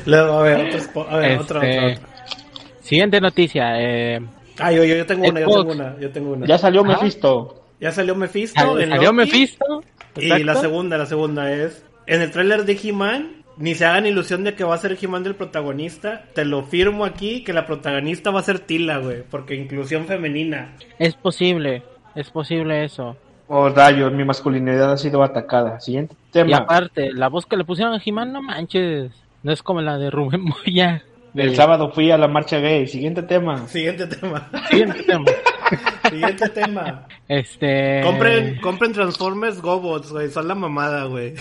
luego, 0.07 0.33
a 0.39 0.43
ver, 0.43 0.67
otro, 0.69 0.79
spo- 0.81 1.07
a 1.09 1.17
ver, 1.17 1.39
otra, 1.41 1.69
Este, 1.69 1.93
otra. 1.95 2.09
Siguiente 2.83 3.21
noticia. 3.21 3.81
Eh, 3.81 4.21
Ah, 4.59 4.73
yo, 4.73 4.85
yo, 4.85 4.95
yo 4.95 5.07
tengo 5.07 5.27
una, 5.27 5.41
yo 5.41 5.47
tengo 5.49 5.73
una, 5.73 5.99
yo 5.99 6.11
tengo 6.11 6.33
una. 6.33 6.47
Ya 6.47 6.59
salió 6.59 6.83
Ajá. 6.83 6.93
Mephisto. 6.93 7.65
Ya 7.81 7.93
salió 7.93 8.15
Mephisto. 8.15 8.61
sal- 8.61 8.79
salió 8.79 9.13
Loki. 9.13 9.17
Mephisto. 9.17 9.83
Y 10.17 10.29
la 10.45 10.55
segunda, 10.57 10.99
la 10.99 11.07
segunda 11.07 11.51
es, 11.51 11.83
en 12.07 12.21
el 12.21 12.31
tráiler 12.31 12.67
de 12.67 12.79
He-Man, 12.83 13.40
ni 13.57 13.75
se 13.75 13.85
hagan 13.87 14.07
ilusión 14.07 14.45
de 14.45 14.55
que 14.55 14.65
va 14.65 14.75
a 14.75 14.79
ser 14.79 14.97
He-Man 15.01 15.23
del 15.23 15.35
protagonista, 15.35 16.25
te 16.35 16.45
lo 16.45 16.63
firmo 16.65 17.05
aquí, 17.05 17.45
que 17.45 17.53
la 17.53 17.67
protagonista 17.67 18.31
va 18.31 18.41
a 18.41 18.45
ser 18.45 18.61
Tila, 18.61 18.99
güey, 18.99 19.23
porque 19.29 19.55
inclusión 19.55 20.07
femenina. 20.07 20.75
Es 20.99 21.15
posible, 21.15 21.83
es 22.15 22.31
posible 22.31 22.85
eso. 22.85 23.17
Oh, 23.49 23.69
rayos, 23.69 24.13
mi 24.13 24.25
masculinidad 24.25 24.93
ha 24.93 24.97
sido 24.97 25.23
atacada. 25.23 25.81
Siguiente 25.81 26.15
Y 26.29 26.33
tema. 26.33 26.59
aparte, 26.59 27.13
la 27.13 27.29
voz 27.29 27.47
que 27.47 27.57
le 27.57 27.65
pusieron 27.65 27.95
a 27.95 28.01
He-Man, 28.05 28.33
no 28.33 28.43
manches, 28.43 29.11
no 29.43 29.53
es 29.53 29.63
como 29.63 29.81
la 29.81 29.99
de 29.99 30.11
Rubén 30.11 30.43
Moya. 30.45 31.03
El 31.35 31.55
sábado 31.55 31.91
fui 31.93 32.11
a 32.11 32.19
la 32.19 32.27
marcha 32.27 32.59
gay. 32.59 32.89
Siguiente 32.89 33.23
tema. 33.23 33.67
Siguiente 33.69 34.07
tema. 34.09 34.49
Siguiente 34.69 35.03
tema. 35.05 35.25
Siguiente 36.11 36.49
tema. 36.49 37.07
Este. 37.29 38.01
Compren, 38.03 38.61
compren 38.61 38.93
Transformers 38.93 39.61
GoBots, 39.63 40.11
güey, 40.11 40.29
son 40.31 40.49
la 40.49 40.57
mamada, 40.57 41.05
güey. 41.05 41.35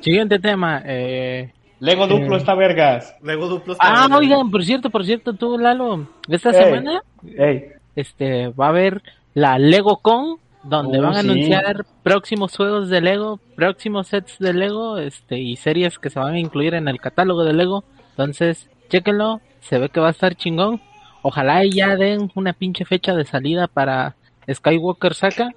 Siguiente 0.00 0.38
tema. 0.38 0.82
Eh, 0.84 1.52
Lego 1.80 2.06
Duplo 2.06 2.34
Eh. 2.34 2.38
está 2.38 2.54
vergas. 2.54 3.14
Luego 3.22 3.48
duplos. 3.48 3.76
Ah, 3.80 4.08
oigan, 4.16 4.50
por 4.50 4.64
cierto, 4.64 4.90
por 4.90 5.04
cierto, 5.04 5.32
tú, 5.34 5.58
Lalo, 5.58 6.06
esta 6.28 6.50
Ey. 6.50 6.64
semana 6.64 7.02
Ey, 7.38 7.64
este 7.96 8.48
va 8.48 8.66
a 8.66 8.68
haber 8.70 9.02
la 9.34 9.58
Lego 9.58 9.96
Con 9.98 10.36
donde 10.62 10.98
Oh, 10.98 11.02
van 11.02 11.16
a 11.16 11.22
sí. 11.22 11.28
anunciar 11.30 11.86
próximos 12.02 12.54
juegos 12.54 12.90
de 12.90 13.00
Lego, 13.00 13.40
próximos 13.56 14.08
sets 14.08 14.38
de 14.38 14.52
Lego, 14.52 14.98
este 14.98 15.38
y 15.38 15.56
series 15.56 15.98
que 15.98 16.10
se 16.10 16.18
van 16.20 16.34
a 16.34 16.38
incluir 16.38 16.74
en 16.74 16.86
el 16.88 17.00
catálogo 17.00 17.44
de 17.44 17.54
Lego. 17.54 17.82
Entonces, 18.10 18.68
chéquenlo, 18.90 19.40
se 19.60 19.78
ve 19.78 19.88
que 19.88 20.00
va 20.00 20.08
a 20.08 20.10
estar 20.12 20.34
chingón. 20.34 20.82
Ojalá 21.22 21.62
ya 21.64 21.96
den 21.96 22.30
una 22.34 22.52
pinche 22.52 22.84
fecha 22.84 23.14
de 23.14 23.24
salida 23.24 23.68
para 23.68 24.16
Skywalker 24.52 25.14
Saga. 25.14 25.50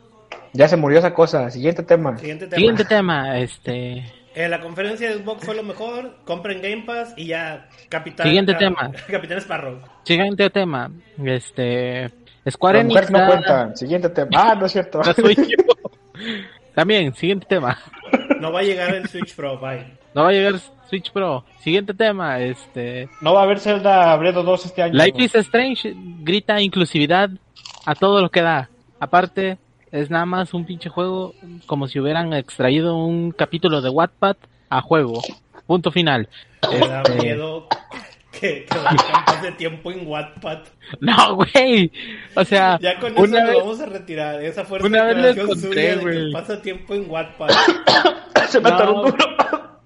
Ya 0.54 0.68
se 0.68 0.78
murió 0.78 1.00
esa 1.00 1.14
cosa. 1.14 1.50
Siguiente 1.50 1.84
tema. 1.84 2.18
Siguiente 2.18 2.48
tema. 2.48 2.58
Siguiente 2.58 2.86
tema, 2.86 3.40
este 3.40 4.06
Eh, 4.36 4.48
la 4.48 4.60
conferencia 4.60 5.10
de 5.10 5.18
Xbox 5.22 5.46
fue 5.46 5.56
lo 5.56 5.64
mejor. 5.64 6.18
Compren 6.26 6.62
Game 6.62 6.84
Pass 6.86 7.14
y 7.18 7.28
ya. 7.28 7.68
Capitán. 7.90 8.28
Siguiente 8.28 8.54
ah, 8.56 8.58
tema. 8.58 8.92
Capitán 9.08 9.38
Sparrow. 9.40 9.80
siguiente 10.04 10.50
tema, 10.50 10.92
este 11.24 12.12
Square 12.50 12.82
Enix 12.82 13.10
no 13.10 13.26
cuentan. 13.26 13.76
Siguiente 13.76 14.10
tema. 14.10 14.30
Ah, 14.36 14.56
no 14.56 14.66
es 14.66 14.72
cierto. 14.72 15.02
No 15.06 15.14
soy 15.14 15.36
yo. 15.36 15.44
También, 16.76 17.14
siguiente 17.14 17.46
tema. 17.48 17.78
No 18.40 18.52
va 18.52 18.60
a 18.60 18.64
llegar 18.64 18.94
el 18.96 19.08
Switch 19.08 19.36
Pro. 19.36 19.60
Bye. 19.60 19.86
No 20.14 20.24
va 20.24 20.30
a 20.30 20.32
llegar 20.32 20.60
Switch 20.90 21.12
Pro. 21.12 21.46
Siguiente 21.60 21.94
tema, 21.94 22.40
este 22.40 23.10
No 23.22 23.34
va 23.34 23.42
a 23.42 23.44
haber 23.44 23.60
Zelda 23.60 24.16
Breath 24.18 24.38
of 24.38 24.46
2 24.46 24.66
este 24.66 24.82
año. 24.82 24.94
Life 24.94 25.24
is 25.24 25.36
Strange 25.36 25.94
grita 26.22 26.60
inclusividad 26.62 27.30
a 27.86 27.96
todo 27.96 28.22
lo 28.22 28.30
que 28.30 28.42
da. 28.42 28.70
Aparte, 29.00 29.58
es 29.94 30.10
nada 30.10 30.26
más 30.26 30.54
un 30.54 30.66
pinche 30.66 30.90
juego 30.90 31.34
como 31.68 31.88
si 31.88 32.00
hubieran 32.00 32.34
extraído 32.34 32.98
un 32.98 33.32
capítulo 33.32 33.82
de 33.82 33.90
Wattpad 33.90 34.36
a 34.70 34.82
juego. 34.82 35.22
Punto 35.68 35.92
final. 35.92 36.28
Me 36.70 36.80
da 36.80 37.02
Este, 37.04 37.16
miedo 37.24 37.68
que, 38.32 38.66
que 39.42 39.52
tiempo 39.54 39.92
en 39.92 40.06
Wattpad. 40.08 40.60
No, 41.00 41.36
güey. 41.36 41.92
O 42.36 42.44
sea, 42.44 42.78
Ya 42.82 43.00
con 43.00 43.14
eso 43.14 43.22
una 43.22 43.42
lo 43.46 43.48
vez, 43.48 43.58
vamos 43.60 43.80
a 43.80 43.86
retirar. 43.86 44.44
Esa 44.44 44.66
fuerza 44.66 44.86
una 44.88 45.04
vez 45.06 45.36
que 45.72 45.96
güey. 45.96 46.32
pasa 46.34 46.62
tiempo 46.62 46.94
en 46.96 47.10
Wattpad. 47.10 47.50
Se 48.50 48.60
me 48.60 48.70
No. 48.70 49.04
duro. 49.04 49.18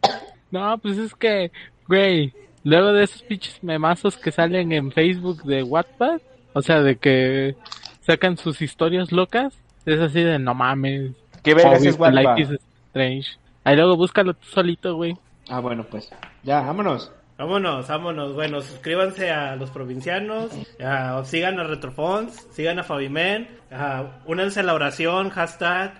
No, 0.49 0.77
pues 0.77 0.97
es 0.97 1.13
que, 1.13 1.51
güey, 1.89 2.33
luego 2.63 2.93
de 2.93 3.03
esos 3.03 3.21
pinches 3.23 3.61
memazos 3.61 4.15
que 4.17 4.31
salen 4.31 4.71
en 4.71 4.93
Facebook 4.93 5.43
de 5.43 5.61
Wattpad, 5.63 6.21
o 6.53 6.61
sea, 6.61 6.81
de 6.81 6.95
que 6.95 7.55
sacan 7.99 8.37
sus 8.37 8.61
historias 8.61 9.11
locas, 9.11 9.53
es 9.95 10.01
así 10.01 10.21
de 10.23 10.39
no 10.39 10.53
mames. 10.53 11.11
¿Qué 11.43 11.53
vergas 11.53 11.83
es 11.85 11.97
Wattpad? 11.97 12.37
Life 12.37 12.53
is 12.53 12.59
Strange. 12.89 13.27
Ahí 13.63 13.75
luego 13.75 13.95
búscalo 13.95 14.33
tú 14.33 14.45
solito, 14.47 14.95
güey. 14.95 15.15
Ah, 15.49 15.59
bueno, 15.59 15.83
pues. 15.89 16.09
Ya, 16.43 16.61
vámonos. 16.61 17.11
Vámonos, 17.37 17.87
vámonos. 17.87 18.33
Bueno, 18.33 18.61
suscríbanse 18.61 19.29
a 19.29 19.55
los 19.55 19.69
provincianos, 19.69 20.49
ah, 20.83 21.21
sigan 21.23 21.59
a 21.59 21.63
Retrofons, 21.65 22.47
sigan 22.51 22.79
a 22.79 22.83
Fabimen, 22.83 23.47
ah, 23.71 24.05
únanse 24.25 24.61
a 24.61 24.63
la 24.63 24.73
oración, 24.73 25.29
hashtag 25.29 25.93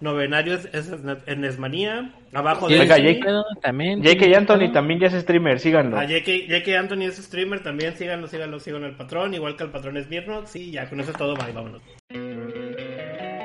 novenarios 0.00 0.68
es- 0.74 0.92
en 1.26 1.44
Esmanía, 1.44 2.12
abajo 2.34 2.68
de 2.68 2.78
Venga, 2.78 2.96
Destiny. 2.96 3.20
Jake. 3.20 3.32
También. 3.62 4.02
J.K. 4.02 4.18
tiene 4.18 4.36
Anthony 4.36 4.72
también 4.72 5.00
ya 5.00 5.06
es 5.06 5.14
streamer, 5.14 5.60
síganlo. 5.60 5.96
A 5.96 6.02
J.K. 6.02 6.30
J.K. 6.48 6.78
Anthony 6.78 7.02
es 7.04 7.16
streamer 7.16 7.62
también, 7.62 7.96
síganlo, 7.96 8.26
síganlo, 8.26 8.58
síganlo 8.60 8.88
al 8.88 8.96
patrón, 8.96 9.32
igual 9.32 9.56
que 9.56 9.62
al 9.62 9.70
patrón 9.70 9.96
es 9.96 10.08
Mirnox, 10.10 10.56
y 10.56 10.72
ya, 10.72 10.90
con 10.90 11.00
eso 11.00 11.12
es 11.12 11.16
todo, 11.16 11.34
bye, 11.36 11.52
vámonos. 11.52 11.80